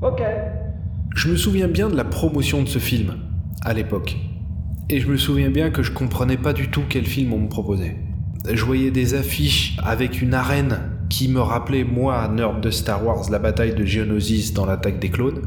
[0.00, 0.22] Ok.
[1.16, 3.14] Je me souviens bien de la promotion de ce film
[3.64, 4.16] à l'époque.
[4.88, 7.48] Et je me souviens bien que je comprenais pas du tout quel film on me
[7.48, 7.96] proposait.
[8.48, 10.78] Je voyais des affiches avec une arène
[11.08, 15.10] qui me rappelait, moi, nerd de Star Wars, la bataille de Geonosis dans l'attaque des
[15.10, 15.42] clones.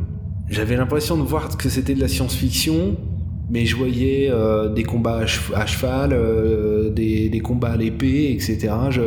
[0.49, 2.97] J'avais l'impression de voir que c'était de la science-fiction,
[3.49, 5.21] mais je voyais euh, des combats
[5.55, 8.69] à, cheval, euh, des, combats à l'épée, etc.
[8.91, 9.01] Je,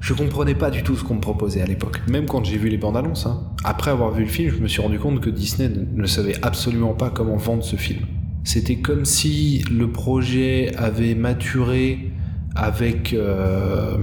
[0.00, 2.68] je comprenais pas du tout ce qu'on me proposait à l'époque, même quand j'ai vu
[2.68, 3.26] les bandes annonces.
[3.26, 3.42] hein.
[3.62, 6.94] Après avoir vu le film, je me suis rendu compte que Disney ne, savait absolument
[6.94, 8.00] pas comment vendre ce film.
[8.42, 12.10] C'était comme si le projet avait maturé
[12.56, 13.96] avec euh,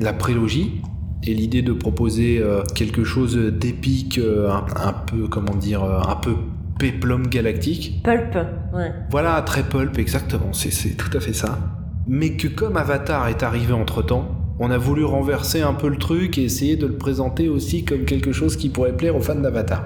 [0.00, 0.80] la prélogie
[1.24, 2.42] et l'idée de proposer
[2.74, 6.34] quelque chose d'épique, un, peu, comment dire, un peu
[6.78, 8.02] péplum galactique.
[8.04, 8.34] Pulp,
[8.74, 8.92] ouais.
[9.10, 11.58] Voilà, très pulp, exactement, c'est- tout à fait ça.
[12.06, 16.38] Mais que comme Avatar est arrivé entre-temps, on a voulu renverser un peu le truc
[16.38, 19.84] et essayer de le présenter aussi comme quelque chose qui pourrait plaire aux fans d'Avatar.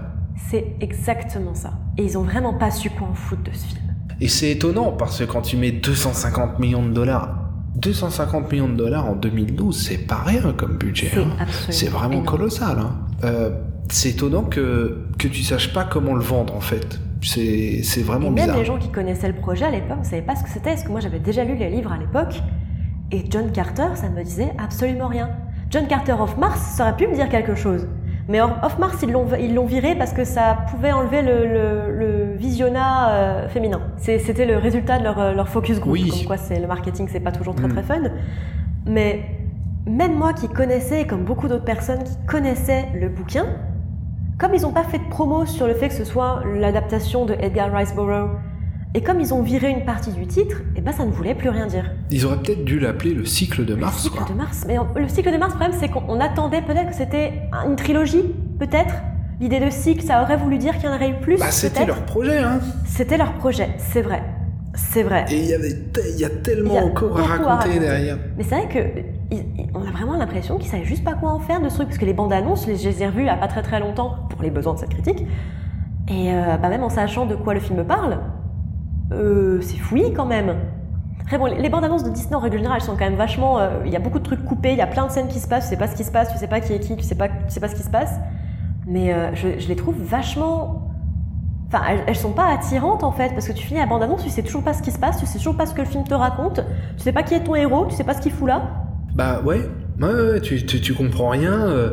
[0.51, 1.73] C'est exactement ça.
[1.97, 3.81] Et ils ont vraiment pas su quoi en foutre de ce film.
[4.21, 7.45] Et c'est étonnant parce que quand tu mets 250 millions de dollars,
[7.77, 11.13] 250 millions de dollars en 2012, c'est pas rien comme budget.
[11.71, 11.91] C'est hein.
[11.91, 12.27] vraiment énorme.
[12.27, 12.79] colossal.
[12.81, 12.97] hein.
[13.25, 13.51] Euh,
[13.91, 17.01] c'est étonnant que, que tu saches pas comment le vendre en fait.
[17.23, 18.57] C'est c'est Et vraiment même bizarre.
[18.57, 20.85] les gens qui connaissaient le projet à l'époque ne savaient pas ce que c'était, parce
[20.85, 22.41] que moi j'avais déjà lu les livres à l'époque,
[23.11, 25.31] et John Carter, ça ne me disait absolument rien.
[25.71, 27.89] John Carter of Mars, ça aurait pu me dire quelque chose.
[28.29, 31.99] Mais Off Mars, ils l'ont ils l'ont viré parce que ça pouvait enlever le, le-
[31.99, 33.81] le visionnat euh, féminin.
[33.97, 35.93] C'est- C'était le résultat de leur, euh, leur focus group.
[35.95, 36.11] Oui.
[36.11, 37.73] Comme quoi, c'est le marketing, c'est pas toujours très Mm.
[37.73, 38.03] très fun.
[38.87, 39.23] Mais
[39.87, 43.47] même moi qui connaissais, comme beaucoup d'autres personnes qui connaissaient le bouquin,
[44.39, 47.35] comme ils n'ont pas fait de promo sur le fait que ce soit l'adaptation de
[47.35, 48.31] Edgar Rice Burroughs,
[48.95, 51.51] et comme ils ont viré une partie du titre, et ben ça ne voulait plus
[51.51, 51.91] rien dire.
[52.11, 53.97] Ils auraient peut-être dû l'appeler le cycle de Mars.
[53.97, 54.27] le cycle quoi.
[54.29, 54.65] de Mars.
[54.67, 58.25] Mais le cycle de Mars, le problème, c'est qu'on attendait peut-être que c'était une trilogie,
[58.59, 58.95] peut-être.
[59.41, 61.39] L'idée de cycle, ça aurait voulu dire qu'il y en aurait eu plus.
[61.39, 62.61] Bah, c'était leur projet, hein.
[62.87, 64.23] C'était leur projet, c'est vrai.
[64.79, 65.25] C'est vrai.
[65.31, 67.79] Et il y avait, te- il y a tellement Il y a encore à raconter,
[67.81, 68.17] derrière.
[68.37, 69.39] Mais c'est vrai que
[69.75, 71.99] on a vraiment l'impression qu'ils savaient juste pas quoi en faire de ce truc, parce
[71.99, 74.15] que les bandes annonces, je les ai revues il y a pas très très longtemps
[74.31, 75.27] pour les besoins de cette critique.
[76.09, 78.19] Et euh, bah même en sachant de quoi le film parle,
[79.13, 80.55] euh, c'est fouillis quand même.
[81.21, 83.17] Après bon, les les bandes annonces de Disney en règle générale elles sont quand même
[83.17, 83.59] vachement.
[83.59, 85.41] euh, Il y a beaucoup de trucs coupés, il y a plein de scènes qui
[85.41, 86.97] se passent, tu sais pas ce qui se passe, tu sais pas qui est qui,
[86.97, 88.15] tu sais pas, tu sais pas ce qui se passe.
[88.87, 90.88] Mais je, je les trouve vachement.
[91.71, 94.25] Enfin, elles, elles sont pas attirantes en fait, parce que tu finis la bande annonce,
[94.25, 95.87] tu sais toujours pas ce qui se passe, tu sais toujours pas ce que le
[95.87, 96.61] film te raconte,
[96.97, 98.63] tu sais pas qui est ton héros, tu sais pas ce qu'il fout là.
[99.15, 99.61] Bah ouais,
[100.01, 101.53] ouais, ouais, tu, tu, tu comprends rien.
[101.53, 101.91] euh,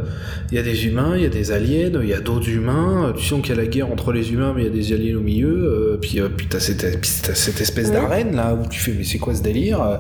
[0.52, 3.08] Il y a des humains, il y a des aliens, il y a d'autres humains.
[3.08, 4.74] euh, Tu sens qu'il y a la guerre entre les humains, mais il y a
[4.74, 5.50] des aliens au milieu.
[5.50, 9.18] euh, puis euh, puis t'as cette, cette espèce d'arène là où tu fais mais c'est
[9.18, 10.00] quoi ce délire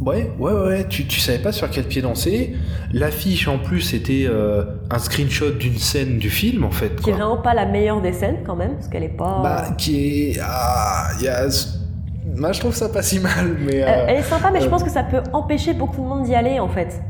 [0.00, 2.54] Ouais, ouais, ouais, tu, tu savais pas sur quel pied danser.
[2.92, 7.00] L'affiche en plus était euh, un screenshot d'une scène du film en fait.
[7.00, 9.40] Qui est vraiment pas la meilleure des scènes quand même, parce qu'elle est pas.
[9.42, 10.40] Bah, qui est.
[10.40, 11.48] Ah, y a.
[12.36, 13.82] Moi je trouve ça pas si mal, mais.
[13.82, 16.22] Euh, euh, elle est sympa, mais je pense que ça peut empêcher beaucoup de monde
[16.24, 17.00] d'y aller en fait.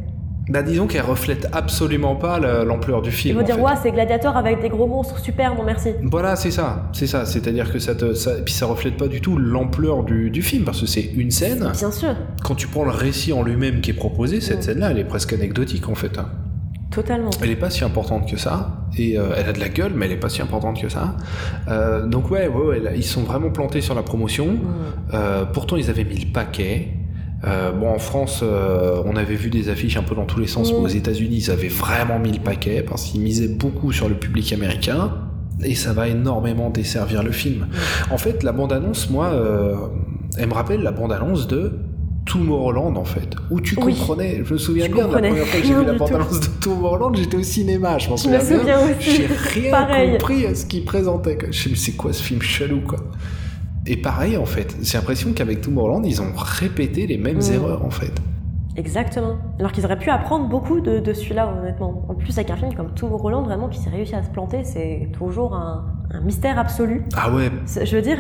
[0.49, 3.34] Bah, disons qu'elle reflète absolument pas la- l'ampleur du Ils film.
[3.36, 5.90] vont en dire, ouais, c'est Gladiator avec des gros monstres, super, non merci.
[6.03, 7.26] Voilà, c'est ça, c'est ça.
[7.26, 10.64] C'est-à-dire que ça te, ça, puis ça reflète pas du tout l'ampleur du, du film
[10.64, 11.70] parce que c'est une scène.
[11.78, 14.62] Bien sûr, Quand tu prends le récit en lui-même qui est proposé, cette Mm.
[14.62, 16.18] scène-là, elle est presque anecdotique en fait.
[16.18, 16.26] hein.
[16.90, 17.28] totalement.
[17.42, 20.07] Elle est pas si importante que ça et euh, elle a de la gueule, mais
[20.07, 21.16] elle est pas si importante que ça.
[21.68, 24.46] Euh, donc ouais, ouais, ouais, là, ils sont vraiment plantés sur la promotion.
[24.46, 24.59] Mm.
[25.12, 26.88] Euh, pourtant, ils avaient mis le paquet.
[27.47, 30.47] Euh, bon, en France, euh, on avait vu des affiches un peu dans tous les
[30.49, 30.72] sens.
[30.72, 30.76] Mm.
[30.78, 34.14] mais Aux États-Unis, ils avaient vraiment mis le paquet parce qu'ils misaient beaucoup sur le
[34.16, 35.12] public américain.
[35.64, 37.66] Et ça va énormément desservir le film.
[38.11, 39.74] En fait, la bande-annonce, moi, euh,
[40.36, 41.72] elle me rappelle la bande-annonce de
[42.26, 43.30] Tomorrowland, en fait.
[43.51, 43.95] Où tu Oui.
[43.95, 46.41] comprenais, je me souviens Je bien de la première fois que j'ai vu la bande-annonce
[46.41, 48.78] de Tomorrowland, j'étais au cinéma, je m'en souviens bien.
[49.01, 50.12] J'ai rien Pareil.
[50.12, 51.39] compris à ce qu'il présentait.
[51.41, 52.99] Je me suis dit, mais c'est quoi ce film chelou, quoi?
[53.91, 57.53] Et pareil, en fait, j'ai l'impression qu'avec Tomorrowland, ils ont répété les mêmes Mm.
[57.55, 58.12] erreurs, en fait.
[58.76, 59.36] Exactement.
[59.59, 62.05] Alors qu'ils auraient pu apprendre beaucoup de, de celui-là, honnêtement.
[62.09, 65.09] En plus, avec un film comme Tomorrowland, vraiment, qui s'est réussi à se planter, c'est
[65.12, 67.03] toujours un, un mystère absolu.
[67.16, 67.51] Ah ouais,
[67.82, 68.18] Je veux dire,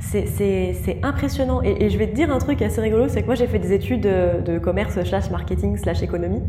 [0.00, 1.62] c'est- impressionnant.
[1.62, 3.60] Et, et je vais te dire un truc assez rigolo, c'est que moi j'ai fait
[3.60, 6.40] des études de, de commerce slash marketing slash économie.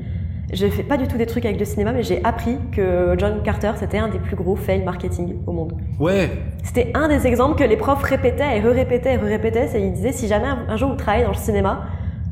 [0.54, 3.42] Je fais pas du tout des trucs avec le cinéma, mais j'ai appris que John
[3.44, 5.74] Carter, c'était un des plus gros fails marketing au monde.
[6.00, 6.30] ouais,
[6.64, 9.68] C'était un des exemples que les profs répétaient et re-répétaient et re-répétaient.
[9.68, 11.86] C'est ils disaient si jamais un jour vous travaillez dans le cinéma,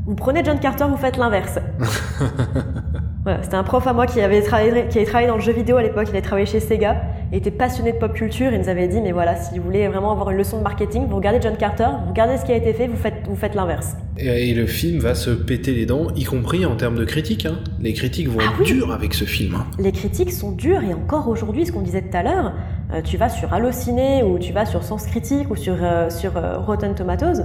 [0.05, 1.59] vous prenez John Carter, vous faites l'inverse.
[3.23, 5.51] Voilà, c'était un prof à moi qui avait travaillé, qui avait travaillé dans le jeu
[5.53, 6.05] vidéo à l'époque.
[6.07, 8.51] Il avait travaillé chez Sega et était passionné de pop culture.
[8.51, 11.05] Il nous avait dit mais voilà, si vous voulez vraiment avoir une leçon de marketing,
[11.07, 13.53] vous regardez John Carter, vous regardez ce qui a été fait, vous faites, vous faites
[13.53, 13.95] l'inverse.
[14.17, 17.45] Et, et le film va se péter les dents, y compris en termes de critiques.
[17.45, 17.59] hein.
[17.79, 18.65] Les critiques vont Ah être oui.
[18.65, 19.53] dures avec ce film.
[19.55, 19.65] hein.
[19.77, 22.53] Les critiques sont dures et encore aujourd'hui, ce qu'on disait tout à l'heure,
[22.91, 26.37] euh, tu vas sur Allociné ou tu vas sur Sens Critique ou sur, euh, sur
[26.37, 27.43] euh, Rotten Tomatoes,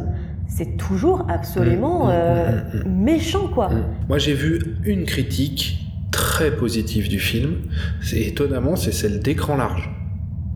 [0.49, 3.71] c'est toujours absolument Mm, mm, euh, mm, méchant quoi.
[4.09, 5.79] Moi, j'ai vu une critique
[6.11, 7.57] très positive du film.
[8.01, 9.91] C'est étonnamment, c'est celle d'écran large.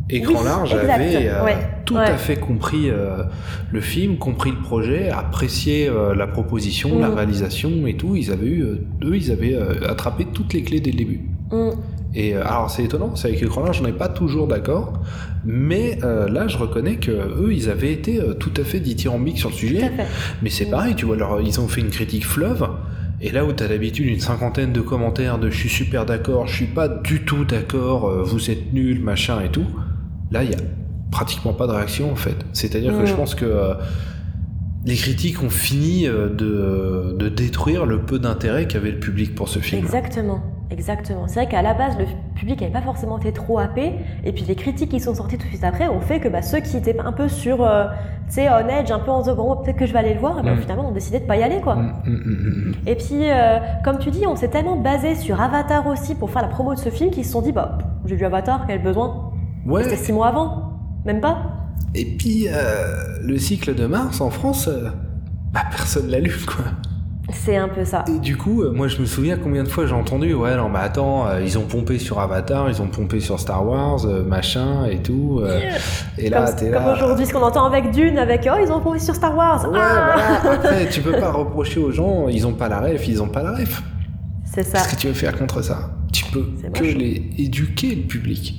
[0.09, 2.01] Écran Oui, large exact, avait euh, ouais, tout ouais.
[2.01, 3.23] à fait compris euh,
[3.71, 8.17] le film, compris le projet, apprécié euh, la proposition, la réalisation et tout.
[8.17, 11.21] Ils avaient eu, euh, eux, ils avaient euh, attrapé toutes les clés dès le début.
[12.15, 14.95] Et euh, alors c'est étonnant, c'est avec écran large, j'en ai pas toujours d'accord,
[15.45, 19.39] mais euh, là je reconnais que eux ils avaient été euh, tout à fait dithyrambiques
[19.39, 19.93] sur le sujet.
[20.43, 20.71] Mais c'est Mm.
[20.71, 22.69] pareil, tu vois, alors, ils ont fait une critique fleuve,
[23.21, 26.57] et là où t'as d'habitude une cinquantaine de commentaires de je suis super d'accord, je
[26.57, 29.67] suis pas du tout d'accord, vous êtes nuls, machin et tout,
[30.33, 30.59] là il y a
[31.13, 32.37] pratiquement pas de réaction en fait.
[32.53, 33.07] C'est-à-dire que Mm.
[33.07, 33.75] je pense que euh,
[34.87, 39.59] les critiques ont fini de, de détruire le peu d'intérêt qu'avait le public pour ce
[39.59, 39.83] film.
[39.83, 41.27] Exactement, exactement.
[41.27, 42.05] C'est vrai qu'à la base, le
[42.35, 43.95] public n'avait pas forcément été trop happé,
[44.25, 46.43] et puis les critiques qui sont sorties tout de suite après ont fait que bah,
[46.43, 47.85] ceux qui étaient un peu sur, euh,
[48.29, 50.21] tu sais, on edge, un peu en se Bon, peut-être que je vais aller le
[50.21, 50.61] voir, et bah, Mm.
[50.61, 51.77] finalement ont décidé de pas y aller, quoi.
[51.77, 52.73] Mm, mm, mm.
[52.87, 56.43] Et puis, euh, comme tu dis, on s'est tellement basé sur Avatar aussi pour faire
[56.43, 59.31] la promo de ce film qu'ils se sont dit, bah, j'ai vu Avatar, quel besoin
[59.67, 60.73] Ouais, C'était six mois avant,
[61.05, 61.39] même pas
[61.93, 64.69] et puis euh, le cycle de Mars en France,
[65.53, 66.67] bah, personne l'a lu quoi.
[67.33, 68.05] C'est un peu ça.
[68.15, 70.69] Et du coup, euh, moi je me souviens combien de fois j'ai entendu, ouais, non,
[70.69, 74.23] mais attends, euh, ils ont pompé sur Avatar, ils ont pompé sur Star Wars, euh,
[74.25, 75.41] machin et tout.
[75.43, 75.61] euh,
[76.19, 76.93] et là, Comme, t'es comme là.
[76.95, 79.65] aujourd'hui, ce qu'on entend avec Dune, avec oh, ils ont prouvé sur Star Wars.
[79.71, 80.13] Ouais, Ah
[80.43, 80.55] voilà.
[80.55, 83.43] Après, tu peux pas reprocher aux gens, ils ont pas la ref, ils ont pas
[83.43, 83.83] la ref.
[84.45, 84.79] C'est ça.
[84.79, 85.91] Qu'est-ce que tu veux faire contre ça?
[86.13, 88.55] Tu peux que les éduquer le public.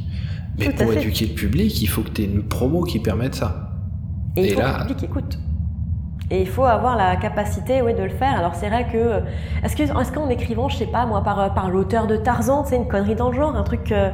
[0.58, 3.36] Mais Tout pour éduquer le public, il faut que tu aies une promo qui permette
[3.36, 3.72] ça.
[4.38, 5.40] Et, il Et faut là- que le public écoute.
[6.34, 8.36] Et il faut avoir la capacité ouais, de le faire.
[8.38, 9.22] Alors c'est vrai que...
[9.64, 12.78] Est-ce que- est-ce qu'en écrivant, je sais pas, moi, par, par l'auteur de Tarzan, c'est
[12.78, 13.92] une connerie dans le genre, un truc...
[13.92, 14.10] euh,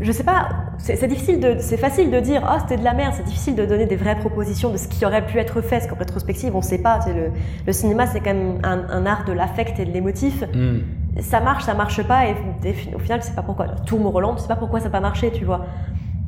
[0.00, 1.56] je sais pas, c'est difficile de...
[1.60, 4.16] C'est facile de dire, oh, c'était de la merde, c'est difficile de donner des vraies
[4.16, 6.98] propositions de ce qui aurait pu être fait, parce qu'en rétrospective, on sait pas.
[7.06, 7.30] Le,
[7.66, 10.44] le cinéma, c'est quand même un, un art de l'affect et de l'émotif.
[10.52, 10.80] Hmm.
[11.20, 12.34] Ça marche, ça marche pas, et,
[12.64, 13.68] et au final, tu sais pas pourquoi.
[13.86, 15.64] Tour Roland, sais pas pourquoi ça n'a pas marché, tu vois.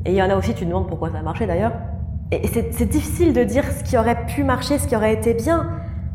[0.07, 1.73] Et il y en a aussi, tu te demandes pourquoi ça a marché d'ailleurs.
[2.33, 5.71] Et c'est difficile de dire ce qui aurait pu marcher, ce qui aurait été bien.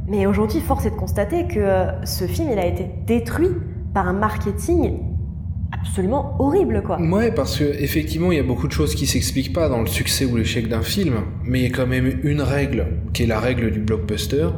[0.07, 3.51] Mais aujourd'hui, force est de constater que euh, ce film, il a été détruit
[3.93, 4.99] par un marketing
[5.71, 6.99] absolument horrible, quoi.
[6.99, 9.87] Ouais, parce que effectivement, il y a beaucoup de choses qui s'expliquent pas dans le
[9.87, 11.15] succès ou l'échec d'un film,
[11.45, 14.49] mais il y a quand même une règle, qui est la règle du blockbuster,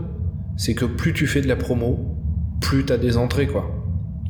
[0.57, 1.99] c'est que plus tu fais de la promo,
[2.61, 3.69] plus t'as des entrées, quoi.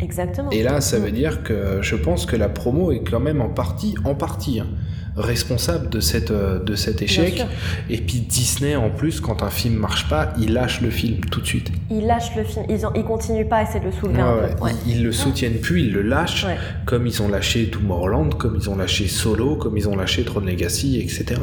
[0.01, 0.49] Exactement.
[0.49, 3.49] Et là, ça veut dire que je pense que la promo est quand même en
[3.49, 4.67] partie, en partie, hein,
[5.15, 7.43] responsable de, cette, euh, de cet échec.
[7.89, 11.41] Et puis Disney, en plus, quand un film marche pas, il lâche le film tout
[11.41, 11.71] de suite.
[11.91, 14.35] Ils lâchent le film, ils, en- ils continuent pas à essayer de le soulever un
[14.35, 14.55] Ouais, ouais.
[14.57, 14.63] peu.
[14.63, 14.71] Ouais.
[14.87, 16.57] Ils, ils le soutiennent plus, ils le lâchent, Ouais.
[16.85, 20.39] comme ils ont lâché Tomorrowland, comme ils ont lâché Solo, comme ils ont lâché Tron
[20.41, 21.39] Legacy, etc.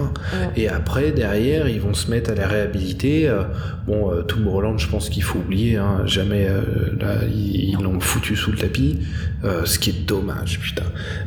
[0.56, 3.28] Et après, derrière, ils vont se mettre à les réhabiliter.
[3.28, 3.42] Euh,
[3.86, 6.60] bon, euh, Tomorrowland, je pense qu'il faut oublier, hein, jamais euh,
[7.00, 8.98] là, ils l'ont foutu sous le tapis,
[9.44, 10.84] euh, ce qui est dommage, putain.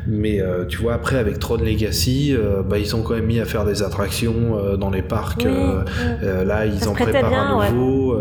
[0.07, 3.39] Mais euh, tu vois, après, avec Tron Legacy, euh, bah, ils ont quand même mis
[3.39, 5.43] à faire des attractions euh, dans les parcs.
[5.45, 5.83] Oui, euh,
[6.41, 6.47] oui.
[6.47, 8.17] là, ils se en préparent bien, un nouveau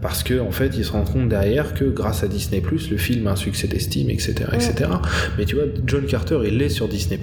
[0.00, 3.26] parce que en fait, ils se rendent compte derrière que grâce à Disney le film
[3.26, 4.90] a un succès d'estime, etc., etc.
[5.38, 7.18] Mais tu vois, John Carter, il est sur Disney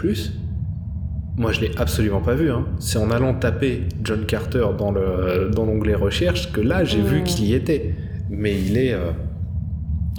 [1.37, 2.51] Moi, je l'ai absolument pas vu.
[2.51, 2.65] Hein.
[2.79, 7.21] C'est en allant taper John Carter dans le dans l'onglet recherche que là, j'ai vu
[7.21, 7.23] Mm.
[7.23, 7.93] qu'il y était.
[8.29, 9.11] Mais il est euh,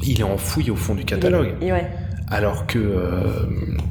[0.04, 1.54] il est enfoui au fond du catalogue.
[1.62, 1.86] Ouais.
[2.28, 3.20] Alors que euh,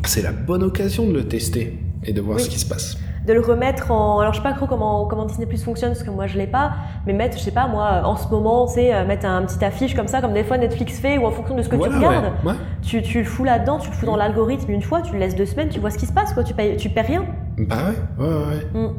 [0.05, 2.43] c'est la bonne occasion de le tester et de voir Oui.
[2.43, 2.97] ce qui se passe.
[3.27, 4.19] de le remettre en.
[4.19, 6.47] Alors, je sais pas trop comment, comment Disney Plus fonctionne, parce que moi, je l'ai
[6.47, 6.71] pas,
[7.05, 10.07] mais mettre, je sais pas, moi, en ce moment, c'est mettre un petit affiche comme
[10.07, 12.25] ça, comme des fois Netflix fait, ou en fonction de ce que Voilà, tu regardes.
[12.43, 12.51] ouais.
[12.51, 12.57] Ouais.
[12.81, 15.35] Tu, tu le fous là-dedans, tu le fous dans l'algorithme une fois, tu le laisses
[15.35, 16.43] deux semaines, tu vois ce qui se passe, quoi.
[16.43, 17.23] Tu payes, tu paies rien.
[17.59, 17.75] Bah
[18.17, 18.81] ouais, ouais, ouais.
[18.81, 18.93] Mm.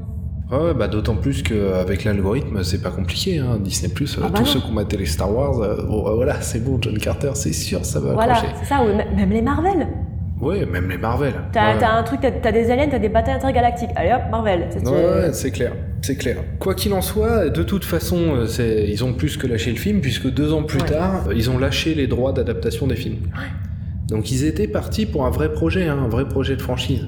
[0.53, 3.39] Ouais, bah d'autant plus qu'avec l'algorithme, c'est pas compliqué.
[3.39, 3.57] Hein.
[3.59, 4.47] Disney Plus, Ah bah tous non.
[4.47, 7.31] ceux qui ont maté les Star Wars, euh, bon, bah voilà, c'est bon, John Carter,
[7.35, 8.79] c'est sûr, ça va Voilà, c'est ça,
[9.16, 9.89] même les Marvel.
[10.43, 11.32] Ouais, même les Marvel.
[11.52, 11.85] T'as ouais.
[11.85, 13.90] un truc, t'as des aliens, t'as des batailles intergalactiques.
[13.94, 14.66] Allez hop, Marvel.
[14.70, 16.39] C'est- Ouais, ouais, c'est clair, c'est clair.
[16.59, 20.01] Quoi qu'il en soit, de toute façon, euh, ils ont plus que lâché le film,
[20.01, 20.89] puisque deux ans plus Ouais.
[20.89, 23.19] tard, ils ont lâché les droits d'adaptation des films.
[24.09, 27.06] Donc ils étaient partis pour un vrai projet, hein, un vrai projet de franchise.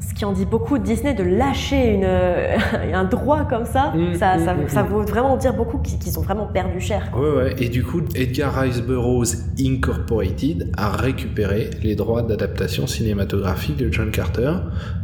[0.00, 2.04] Ce qui en dit beaucoup de Disney de lâcher une,
[2.94, 4.86] un droit comme ça, Mm, ça, mm, ça, mm, ça mm.
[4.88, 7.10] vaut vraiment dire beaucoup qu'ils qu'ils ont vraiment perdu cher.
[7.10, 7.20] quoi.
[7.20, 7.54] Ouais, ouais.
[7.58, 14.10] Et du coup, Edgar Rice Burroughs Incorporated a récupéré les droits d'adaptation cinématographique de John
[14.10, 14.52] Carter.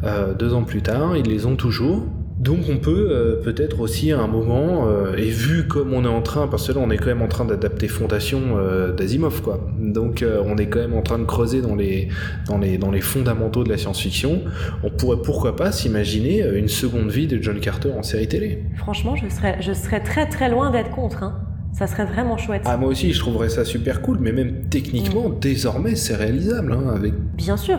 [0.05, 2.07] Euh, deux ans plus tard, ils les ont toujours.
[2.43, 6.09] Donc on peut euh, peut-être aussi à un moment, euh, et vu comme on est
[6.09, 9.43] en train, parce que là on est quand même en train d'adapter Fondation euh, d'Asimov,
[9.43, 9.61] quoi.
[9.79, 12.09] Donc on est quand même en train de creuser dans les,
[12.49, 14.43] dans les, dans les fondamentaux de la science-fiction.
[14.83, 18.65] On pourrait pourquoi pas s'imaginer une seconde vie de John Carter en série télé.
[18.77, 21.23] Franchement, je serais, je serais très très loin d'être contre.
[21.23, 21.39] hein.
[21.73, 22.63] Ça serait vraiment chouette.
[22.65, 26.73] Ah, moi aussi, je trouverais ça super cool, mais même techniquement, désormais, c'est réalisable.
[26.73, 27.15] Hein, avec...
[27.37, 27.79] Bien sûr,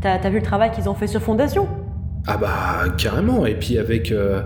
[0.00, 1.66] t'as as vu le travail qu'ils ont fait sur Fondation?
[2.26, 3.46] Ah, bah, carrément.
[3.46, 4.42] Et puis, avec, euh,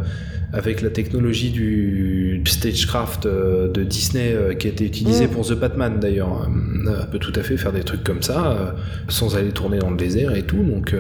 [0.53, 5.31] avec la technologie du stagecraft euh, de Disney euh, qui a été utilisée Mm.
[5.31, 8.75] pour The Batman, d'ailleurs, on peut tout à fait faire des trucs comme ça,
[9.09, 10.63] sans aller tourner dans le désert et tout.
[10.63, 10.95] Donc.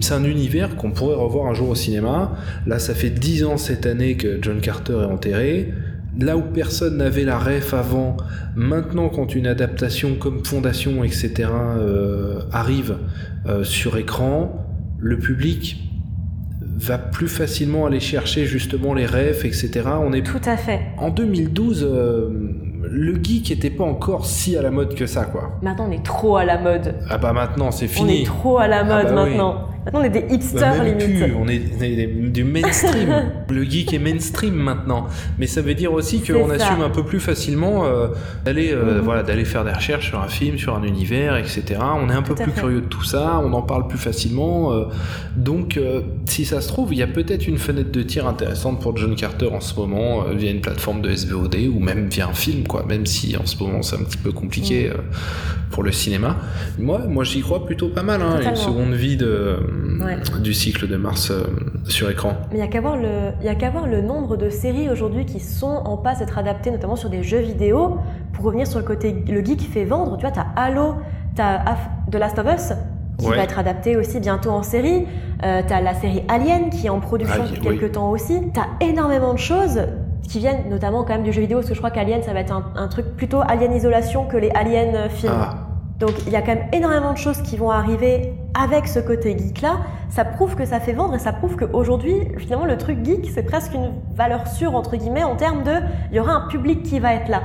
[0.00, 2.32] c'est un univers qu'on pourrait revoir un jour au cinéma.
[2.66, 5.74] Là, ça fait 10 ans cette année que John Carter est enterré.
[6.18, 8.16] Là où personne n'avait la ref avant,
[8.56, 11.50] maintenant quand une adaptation comme Fondation, etc.
[12.52, 12.96] arrive
[13.64, 14.66] sur écran,
[14.98, 15.91] le public
[16.78, 19.82] va plus facilement aller chercher justement les refs, etc.
[20.02, 20.80] On est Tout à fait.
[20.98, 22.28] en 2012, euh,
[22.82, 25.58] le geek était pas encore si à la mode que ça, quoi.
[25.62, 26.94] Maintenant, on est trop à la mode.
[27.08, 28.22] Ah bah maintenant c'est On fini.
[28.22, 29.36] est trop à la mode Ah bah oui.
[29.84, 30.00] Maintenant.
[30.00, 31.04] On est des hipsters limite.
[31.04, 33.08] plus, on est, on est du mainstream.
[33.50, 35.06] le geek est mainstream maintenant.
[35.38, 38.08] Mais ça veut dire aussi qu'on assume un peu plus facilement euh,
[38.44, 39.00] d'aller euh, Mhm.
[39.00, 41.62] voilà, d'aller faire des recherches sur un film, sur un univers, etc.
[41.80, 42.60] On est un peu Tout plus fait.
[42.60, 44.72] curieux de tout ça, on en parle plus facilement.
[44.72, 44.84] euh,
[45.36, 45.78] donc,
[46.26, 49.14] si ça se trouve, il y a peut-être une fenêtre de tir intéressante pour John
[49.16, 52.84] Carter en ce moment, via une plateforme de SVOD ou même via un film, quoi.
[52.86, 54.94] Même si en ce moment c'est un petit peu compliqué euh,
[55.70, 56.36] pour le cinéma.
[56.78, 58.20] Moi, moi j'y crois plutôt pas mal.
[58.22, 59.56] Hein, une seconde vie de,
[60.04, 60.16] Ouais.
[60.40, 61.44] du cycle de Mars euh,
[61.84, 62.32] sur écran.
[62.50, 63.32] Mais il n'y a qu'à voir, le-
[63.70, 67.38] voir nombre de séries aujourd'hui qui sont en passe d'être adaptées, notamment sur des jeux
[67.40, 67.98] vidéo.
[68.32, 70.94] Pour revenir sur le côté le geek fait vendre, tu vois, t'as Halo,
[71.36, 71.58] t'as
[72.10, 72.72] The Last of Us,
[73.18, 73.36] qui Ouais.
[73.36, 75.06] va être adapté aussi bientôt en série.
[75.44, 77.78] Euh, t'as la série Alien qui est en production depuis oui.
[77.78, 78.40] quelques temps aussi.
[78.54, 79.80] T'as énormément de choses
[80.28, 82.40] qui viennent notamment quand même du jeu vidéo, parce que je crois qu'Alien, ça va
[82.40, 85.32] être un, un truc plutôt Alien Isolation que les Aliens euh, films.
[85.34, 85.61] Ah,
[86.02, 89.38] Donc il y a quand même énormément de choses qui vont arriver avec ce côté
[89.38, 89.78] geek là.
[90.10, 93.44] Ça prouve que ça fait vendre et ça prouve qu'aujourd'hui, finalement, le truc geek, c'est
[93.44, 95.70] presque une valeur sûre, entre guillemets, en termes de
[96.10, 97.44] il y aura un public qui va être là.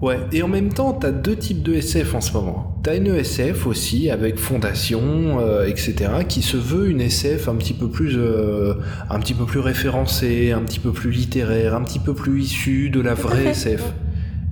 [0.00, 0.16] ouais.
[0.32, 2.80] Et en même temps, t'as deux types de SF en ce moment.
[2.82, 5.94] T'as une SF aussi avec Fondation, euh, etc.,
[6.26, 8.72] qui se veut une SF un petit peu plus, euh,
[9.10, 12.88] un petit peu plus référencée, un petit peu plus littéraire, un petit peu plus issue
[12.88, 13.48] de la vraie.
[13.48, 13.82] SF.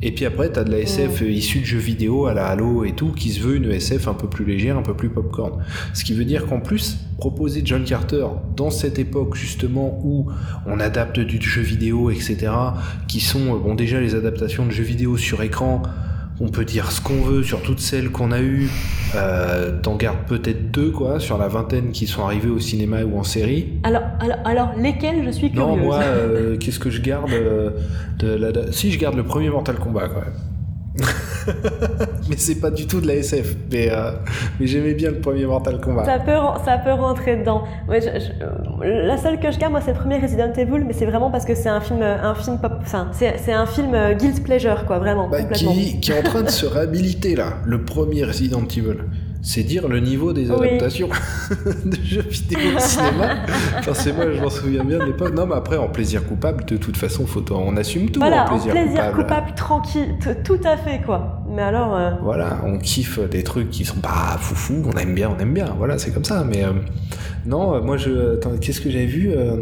[0.03, 2.93] Et puis après, t'as de la SF issue de jeux vidéo à la Halo et
[2.93, 5.63] tout, qui se veut une SF un peu plus légère, un peu plus popcorn.
[5.95, 10.27] Ce qui veut dire qu'en plus, proposer John Carter dans cette époque justement où
[10.67, 12.53] on adapte du jeu vidéo, etc.,
[13.09, 15.83] qui sont, euh, bon déjà les adaptations de jeux vidéo sur écran,
[16.41, 18.69] on peut dire ce qu'on veut sur toutes celles qu'on a eues.
[19.15, 23.19] Euh, T'en gardes peut-être deux, quoi, sur la vingtaine qui sont arrivées au cinéma ou
[23.19, 23.75] en série.
[23.83, 27.71] Alors, alors, alors lesquels je suis curieuse Non, moi, euh, qu'est-ce que je garde euh,
[28.19, 28.73] de la...
[28.73, 30.35] Si, je garde le premier Mortal Kombat, quand même.
[32.31, 33.55] mais c'est pas du tout de la SF.
[33.73, 34.13] Mais, euh,
[34.61, 36.05] mais j'aimais bien le premier Mortal Kombat.
[36.05, 37.65] Ça peut, ça peut rentrer dedans.
[37.89, 38.45] Ouais, je- je-
[38.85, 41.31] euh, la seule que je garde, moi, c'est le premier Resident Evil, mais c'est vraiment
[41.31, 42.73] parce que c'est un film, euh, un film pop.
[42.83, 45.73] Enfin, c'est c'est un film euh, guilt pleasure, quoi, vraiment, Bah, complètement.
[45.73, 48.97] qui, qui est en train de se réhabiliter là, le premier Resident Evil.
[49.43, 50.69] C'est dire le niveau des Oui.
[50.69, 51.09] adaptations
[51.85, 53.37] de jeux vidéo au cinéma.
[53.79, 55.35] Enfin, c'est moi, je m'en souviens bien de l'époque.
[55.35, 58.59] Non, mais après, en plaisir coupable, de toute façon, faut, on assume tout Voilà, en
[58.59, 59.15] plaisir, coupable.
[59.23, 60.15] coupable, tranquille,
[60.45, 61.43] tout à fait, quoi.
[61.49, 65.31] Mais alors, euh, Voilà, on kiffe des trucs qui sont pas foufou, on aime bien,
[65.37, 65.75] on aime bien.
[65.79, 66.45] Voilà, c'est comme ça.
[66.45, 66.73] Mais euh,
[67.47, 68.35] non, euh, moi, je.
[68.35, 69.57] Attends, qu'est-ce que j'avais vu euh,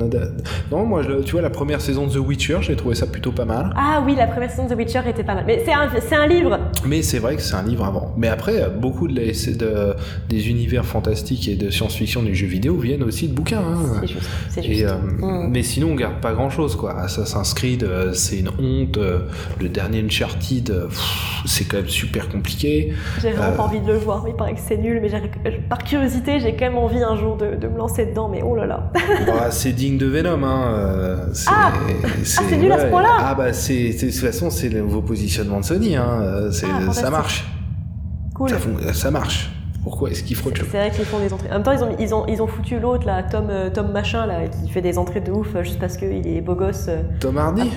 [0.71, 3.33] Non, moi, je- tu vois, la première saison de The Witcher, j'ai trouvé ça plutôt
[3.33, 3.73] pas mal.
[3.77, 5.45] ah oui, la première saison de The Witcher était pas mal.
[5.47, 6.59] Mais c'est un, c'est un livre.
[6.87, 8.13] Mais c'est vrai que c'est un livre avant.
[8.17, 9.95] Mais après, beaucoup de, de-
[10.29, 13.59] des univers fantastiques et de science-fiction du jeu vidéo viennent aussi de bouquins.
[13.61, 13.99] hein.
[14.01, 14.81] C'est juste, c'est juste.
[14.81, 15.49] Et, euh, Mm.
[15.51, 16.99] Mais sinon, on garde pas grand chose, quoi.
[16.99, 18.99] Assassin's Creed, c'est une honte.
[19.61, 22.93] le dernier Uncharted, pff, c'est quand même super compliqué.
[23.21, 23.57] J'ai vraiment Euh.
[23.57, 26.53] pas envie de le voir, il paraît que c'est nul, mais j'ai- par curiosité, j'ai
[26.55, 28.91] quand même envie un jour de, de me lancer dedans, mais oh là là.
[29.27, 30.63] Bah, c'est digne de Venom, hein.
[30.69, 31.73] euh, C'est, Ah
[32.25, 35.03] c'est nul à ce point-là Ah bah, c'est, c'est- de toute façon, c'est le nouveau
[35.03, 36.07] positionnement de Sony, hein.
[36.23, 37.45] euh, c'est- Ah, ça marche.
[38.35, 38.49] Cool.
[38.51, 38.59] Ça,
[38.93, 39.51] ça marche.
[39.83, 41.49] Pourquoi est-ce qu'ils chose C'est vrai qu'ils font des entrées.
[41.51, 43.93] En même temps, ils ont, ils ont, ils ont foutu l'autre, là, Tom, euh, Tom
[43.93, 46.89] Machin, là, qui fait des entrées de ouf juste parce qu'il est beau gosse.
[47.21, 47.71] Tom Hardy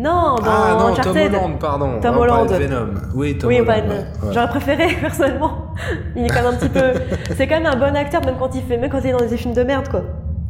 [0.00, 1.16] Non, dans Ah non, Tom.
[1.16, 2.00] Holland, pardon.
[2.00, 2.48] Tom Holland.
[2.48, 2.88] de Venom.
[3.14, 3.86] Oui, Tom oui, Holland.
[3.88, 4.32] va- ouais, ouais.
[4.32, 5.74] j'aurais préféré, personnellement.
[6.16, 6.92] Il est quand même un petit peu.
[7.36, 9.18] C'est quand même un bon acteur, même quand il fait, même quand il est dans
[9.26, 10.02] des films de merde, quoi.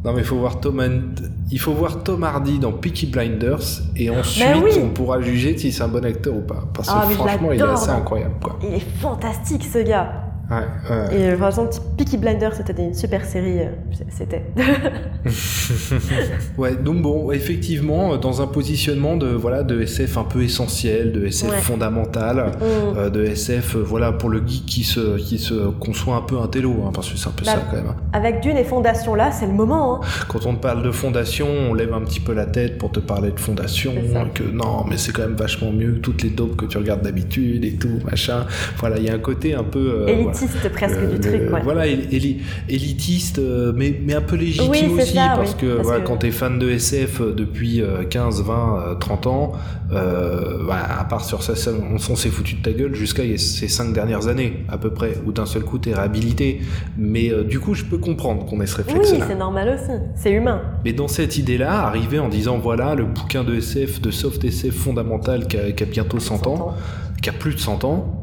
[0.03, 3.59] Non, mais il faut voir Tom, Hand- il faut voir Tom Hardy dans Peaky Blinders
[3.95, 4.71] et ensuite oui.
[4.83, 6.63] on pourra juger si c'est un bon acteur ou pas.
[6.73, 8.57] Parce que Ah, franchement, il est assez incroyable, quoi.
[8.63, 10.11] Il est fantastique, ce gars.
[10.51, 10.57] Ouais,
[10.89, 11.17] ouais.
[11.17, 13.59] Et euh, par exemple, Peaky Blinders, c'était une super série.
[13.61, 13.69] euh,
[14.09, 14.43] C'était.
[16.57, 21.25] Ouais, donc bon, effectivement, dans un positionnement de voilà de SF un peu essentiel, de
[21.25, 21.57] SF Ouais.
[21.57, 22.97] fondamental, Mm.
[22.97, 26.37] euh, de SF euh, voilà pour le geek qui se qui se conçoit un peu
[26.39, 27.87] un télo, hein, parce que c'est un peu Bah, ça quand même.
[27.87, 27.95] hein.
[28.13, 29.95] Avec Dune et Fondation, là, c'est le moment.
[30.03, 30.07] Hein.
[30.27, 32.99] Quand on te parle de fondation, on lève un petit peu la tête pour te
[32.99, 33.93] parler de fondation,
[34.33, 37.01] que non, mais c'est quand même vachement mieux que toutes les dopes que tu regardes
[37.01, 38.45] d'habitude et tout, machin.
[38.77, 41.61] Voilà, il y a un côté un peu euh, Élitiste presque Euh, du truc, ouais.
[41.63, 42.37] Voilà, éli- éli-
[42.69, 46.01] élitiste, euh, mais, mais un peu légitime Oui, aussi, ça, parce oui, que parce voilà,
[46.01, 49.51] que- quand t'es fan de SF euh, depuis euh, 15, 20, euh, 30 ans,
[49.91, 53.67] euh, voilà, à part sur ça, on, on s'est foutu de ta gueule jusqu'à ces
[53.67, 56.61] 5 dernières années, à peu près, où d'un seul coup t'es réhabilité.
[56.97, 59.25] Mais euh, du coup, je peux comprendre qu'on ait ce Oui, réflexe-là.
[59.27, 59.91] c'est normal aussi.
[60.15, 60.61] C'est humain.
[60.85, 64.73] Mais dans cette idée-là, arriver en disant voilà, le bouquin de SF, de soft SF
[64.75, 66.73] fondamental qui a, qui a bientôt 100 ans,
[67.21, 68.20] qui a plus de 100 ans,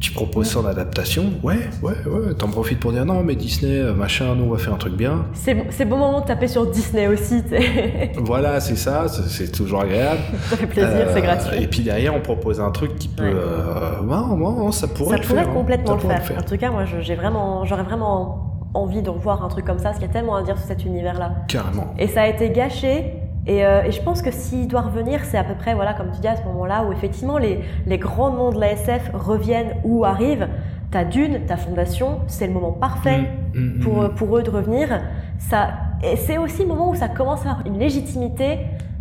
[0.00, 3.78] tu proposes ça en adaptation, ouais, ouais, ouais, t'en profites pour dire non, mais Disney,
[3.80, 5.26] euh, machin, nous on va faire un truc bien.
[5.32, 7.42] C'est c'est bon moment de taper sur Disney aussi.
[7.42, 8.12] tu sais.
[8.18, 10.20] Voilà, c'est ça, c'est- toujours agréable.
[10.50, 11.62] ça fait plaisir, Euh, c'est gratuit.
[11.62, 13.24] Et puis derrière, on propose un truc qui peut.
[13.24, 13.32] Ouais.
[13.34, 15.48] euh, ouais, ouais, ça pourrait ça le pourrait faire.
[15.50, 15.54] hein.
[15.54, 16.38] complètement Ça le pourrait faire.
[16.38, 18.44] En tout cas, moi, j'ai vraiment, j'aurais vraiment
[18.74, 20.66] envie de revoir un truc comme ça, parce qu'il y a tellement à dire sur
[20.66, 21.32] cet univers-là.
[21.48, 21.94] Carrément.
[21.98, 23.14] Et ça a été gâché.
[23.48, 26.10] Et, euh, et je pense que s'il doit revenir, c'est à peu près, voilà, comme
[26.12, 29.74] tu dis, à ce moment-là où effectivement les, les grands noms de la SF reviennent
[29.84, 30.48] ou arrivent.
[30.90, 34.08] T'as Dune, t'as Fondation, c'est le moment parfait Mm, mm, pour, mm.
[34.14, 35.00] pour eux de revenir.
[35.38, 35.68] Ça,
[36.02, 38.58] et c'est aussi le moment où ça commence à avoir une légitimité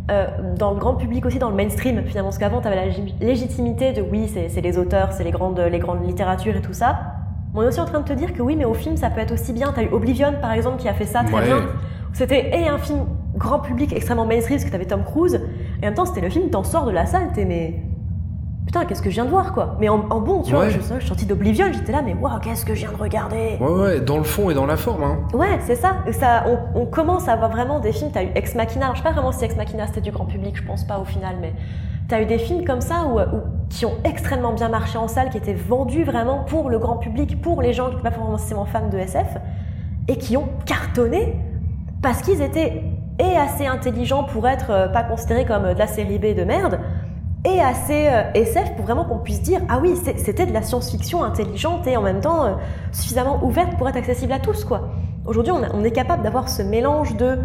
[0.09, 2.29] euh, dans le grand public aussi, dans le mainstream finalement.
[2.29, 5.31] Parce qu'avant, tu avais la lég- légitimité de oui, c'est c'est les auteurs, c'est les
[5.31, 6.97] grandes, les grandes littératures et tout ça.
[7.53, 9.09] Mais on est aussi en train de te dire que oui, mais au film, ça
[9.09, 9.73] peut être aussi bien.
[9.73, 11.43] Tu as eu Oblivion par exemple qui a fait ça très Ouais.
[11.45, 11.57] bien.
[12.13, 12.99] C'était et un film
[13.37, 16.21] grand public extrêmement mainstream parce que tu avais Tom Cruise, et en même temps, c'était
[16.21, 17.81] le film, t'en sors de la salle, t'es mais.
[18.65, 20.79] Putain, qu'est-ce que je viens de voir quoi Mais en, en bon, tu vois, je,
[20.81, 23.69] je suis sortie d'Oblivion, j'étais là, mais waouh, qu'est-ce que je viens de regarder Ouais,
[23.71, 25.03] ouais, dans le fond et dans la forme.
[25.03, 25.19] Hein.
[25.33, 25.93] Ouais, c'est ça.
[26.05, 26.43] Et ça
[26.75, 28.11] on, on commence à avoir vraiment des films.
[28.13, 28.87] T'as eu Ex Machina.
[28.87, 30.99] Alors, je sais pas vraiment si Ex Machina c'était du grand public, je pense pas
[30.99, 31.53] au final, mais
[32.09, 35.29] t'as eu des films comme ça où, où- qui ont extrêmement bien marché en salle,
[35.29, 38.65] qui étaient vendus vraiment pour le grand public, pour les gens qui n'étaient pas forcément
[38.65, 39.37] fans de SF,
[40.09, 41.39] et qui ont cartonné
[42.01, 42.83] parce qu'ils étaient
[43.19, 46.43] et assez intelligents pour être euh, pas considérés comme euh, de la série B de
[46.43, 46.79] merde,
[47.45, 51.23] et assez euh, SF pour vraiment qu'on puisse dire ah oui c'était de la science-fiction
[51.23, 52.51] intelligente et en même temps euh,
[52.91, 54.89] suffisamment ouverte pour être accessible à tous quoi.
[55.25, 57.37] Aujourd'hui on, est capable d'avoir ce mélange de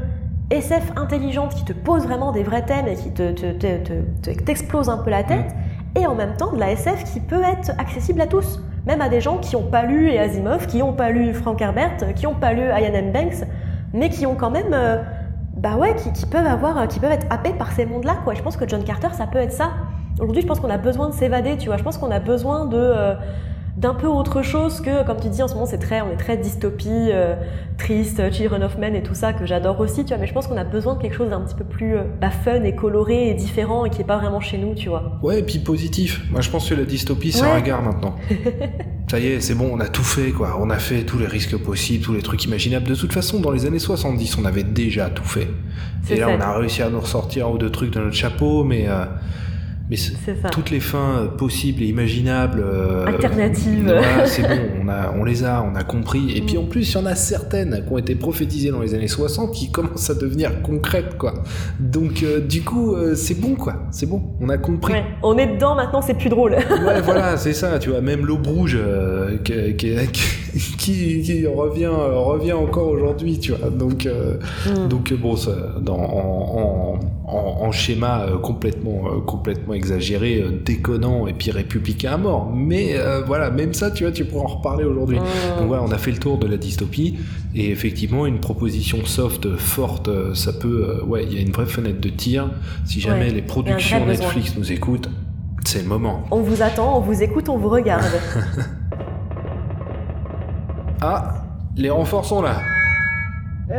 [0.50, 4.32] SF intelligente qui te pose vraiment des vrais thèmes et qui te, te- te- te-
[4.32, 5.54] te- t'explose un peu la tête
[5.98, 8.60] et en même temps de la SF qui peut être accessible à tous.
[8.86, 11.96] Même à des gens qui n'ont pas lu Asimov, qui n'ont pas lu Frank Herbert,
[12.16, 13.12] qui n'ont pas lu Ian M.
[13.12, 13.46] Banks,
[13.92, 15.02] mais qui ont quand même euh,
[15.62, 18.34] bah ouais, qui, qui peuvent avoir, qui peuvent être happés par ces mondes-là, quoi.
[18.34, 19.70] Je pense que John Carter, ça peut être ça.
[20.20, 21.76] Aujourd'hui, je pense qu'on a besoin de s'évader, tu vois.
[21.76, 23.14] Je pense qu'on a besoin de euh,
[23.76, 26.16] d'un peu autre chose que, comme tu dis en ce moment, c'est très, on est
[26.18, 27.34] très dystopie, euh,
[27.78, 30.18] triste, Children of Men et tout ça que j'adore aussi, tu vois.
[30.18, 32.28] Mais je pense qu'on a besoin de quelque chose d'un petit peu plus euh, bah,
[32.30, 35.18] fun et coloré et différent et qui est pas vraiment chez nous, tu vois.
[35.22, 36.20] Ouais, et puis positif.
[36.30, 37.48] Moi, je pense que la dystopie, c'est Ouais.
[37.50, 38.14] un regard maintenant.
[39.12, 40.56] Ça y est, c'est bon, on a tout fait, quoi.
[40.58, 42.86] On a fait tous les risques possibles, tous les trucs imaginables.
[42.86, 45.48] De toute façon, dans les années 70, on avait déjà tout fait.
[46.08, 46.32] Et là, ça.
[46.34, 49.04] on a réussi à nous ressortir un ou deux trucs de notre chapeau, mais, euh,
[49.92, 52.62] mais toutes les fins euh, possibles et imaginables.
[52.64, 53.82] euh, Alternatives.
[53.84, 56.36] voilà, c'est bon, on, a, on les a, on a compris.
[56.36, 58.94] Et puis en plus, il y en a certaines qui ont été prophétisées dans les
[58.94, 61.34] années 60 qui commencent à devenir concrètes, quoi.
[61.78, 63.74] Donc, euh, du coup, euh, c'est bon, quoi.
[63.90, 64.92] C'est bon, on a compris.
[64.94, 66.56] Ouais, on est dedans maintenant, c'est plus drôle.
[66.86, 68.78] Ouais, voilà, c'est ça, tu vois, même l'aube rouge
[69.44, 69.94] qui, qui,
[70.78, 73.70] qui, qui revient, revient encore aujourd'hui, tu vois.
[73.70, 74.08] Donc,
[74.66, 74.88] Mm.
[74.88, 75.50] donc bon, ça,
[75.80, 82.16] dans, en, en, en, en schéma complètement, complètement exagéré, euh, déconnant et puis républicain à
[82.16, 82.52] mort.
[82.54, 85.18] Mais euh, voilà, même ça, tu vois, tu pourras en reparler aujourd'hui.
[85.18, 85.58] Mm.
[85.58, 87.18] Donc voilà, on a fait le tour de la dystopie
[87.54, 91.50] et effectivement une proposition soft forte, euh, ça peut, euh, ouais, il y a une
[91.50, 92.50] vraie fenêtre de tir.
[92.84, 94.26] Si jamais Ouais, les productions besoin.
[94.26, 95.08] Netflix nous écoutent,
[95.64, 96.22] c'est le moment.
[96.30, 98.04] On vous attend, on vous écoute, on vous regarde.
[101.04, 101.42] Ah,
[101.76, 102.60] les renforts sont là.
[103.68, 103.74] Hé,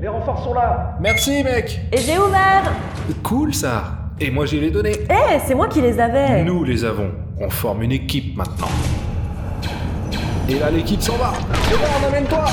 [0.00, 1.80] les renforts sont là Merci mec.
[1.90, 2.72] Et j'ai ouvert
[3.24, 3.97] Cool ça.
[4.20, 4.96] Et moi j'ai les données.
[5.08, 7.12] Eh, c'est moi qui les avais Nous les avons.
[7.40, 8.66] On forme une équipe maintenant.
[10.48, 11.32] Et là l'équipe s'en va.
[11.70, 12.44] Bon, on amène-toi.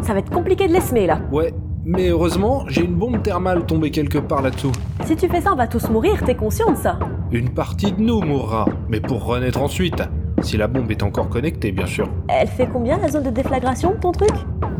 [0.00, 1.20] Ça va être compliqué de les semer, là.
[1.32, 1.52] Ouais,
[1.84, 4.70] mais heureusement j'ai une bombe thermale tombée quelque part là-dessous.
[5.04, 7.00] Si tu fais ça, on va tous mourir, t'es conscient de ça
[7.32, 10.02] Une partie de nous mourra, mais pour renaître ensuite.
[10.40, 12.08] Si la bombe est encore connectée, bien sûr.
[12.28, 14.32] Elle fait combien, la zone de déflagration, ton truc?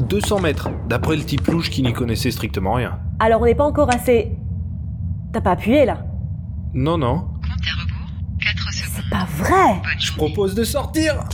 [0.09, 2.98] 200 mètres, d'après le type louche qui n'y connaissait strictement rien.
[3.20, 4.32] Alors, on n'est pas encore assez...
[5.32, 5.98] T'as pas appuyé, là
[6.74, 7.20] Non, non.
[7.20, 8.92] Compte à rebours, 4 secondes.
[8.94, 11.24] C'est pas vrai Je propose de sortir.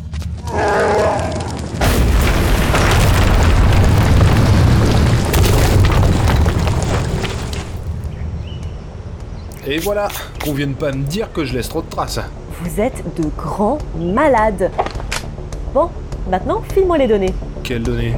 [9.66, 10.08] Et voilà,
[10.42, 12.20] qu'on vienne pas me dire que je laisse trop de traces.
[12.62, 14.70] Vous êtes de grands malades
[15.74, 15.90] Bon,
[16.30, 17.34] maintenant, file-moi les données.
[17.62, 18.14] Quelles données?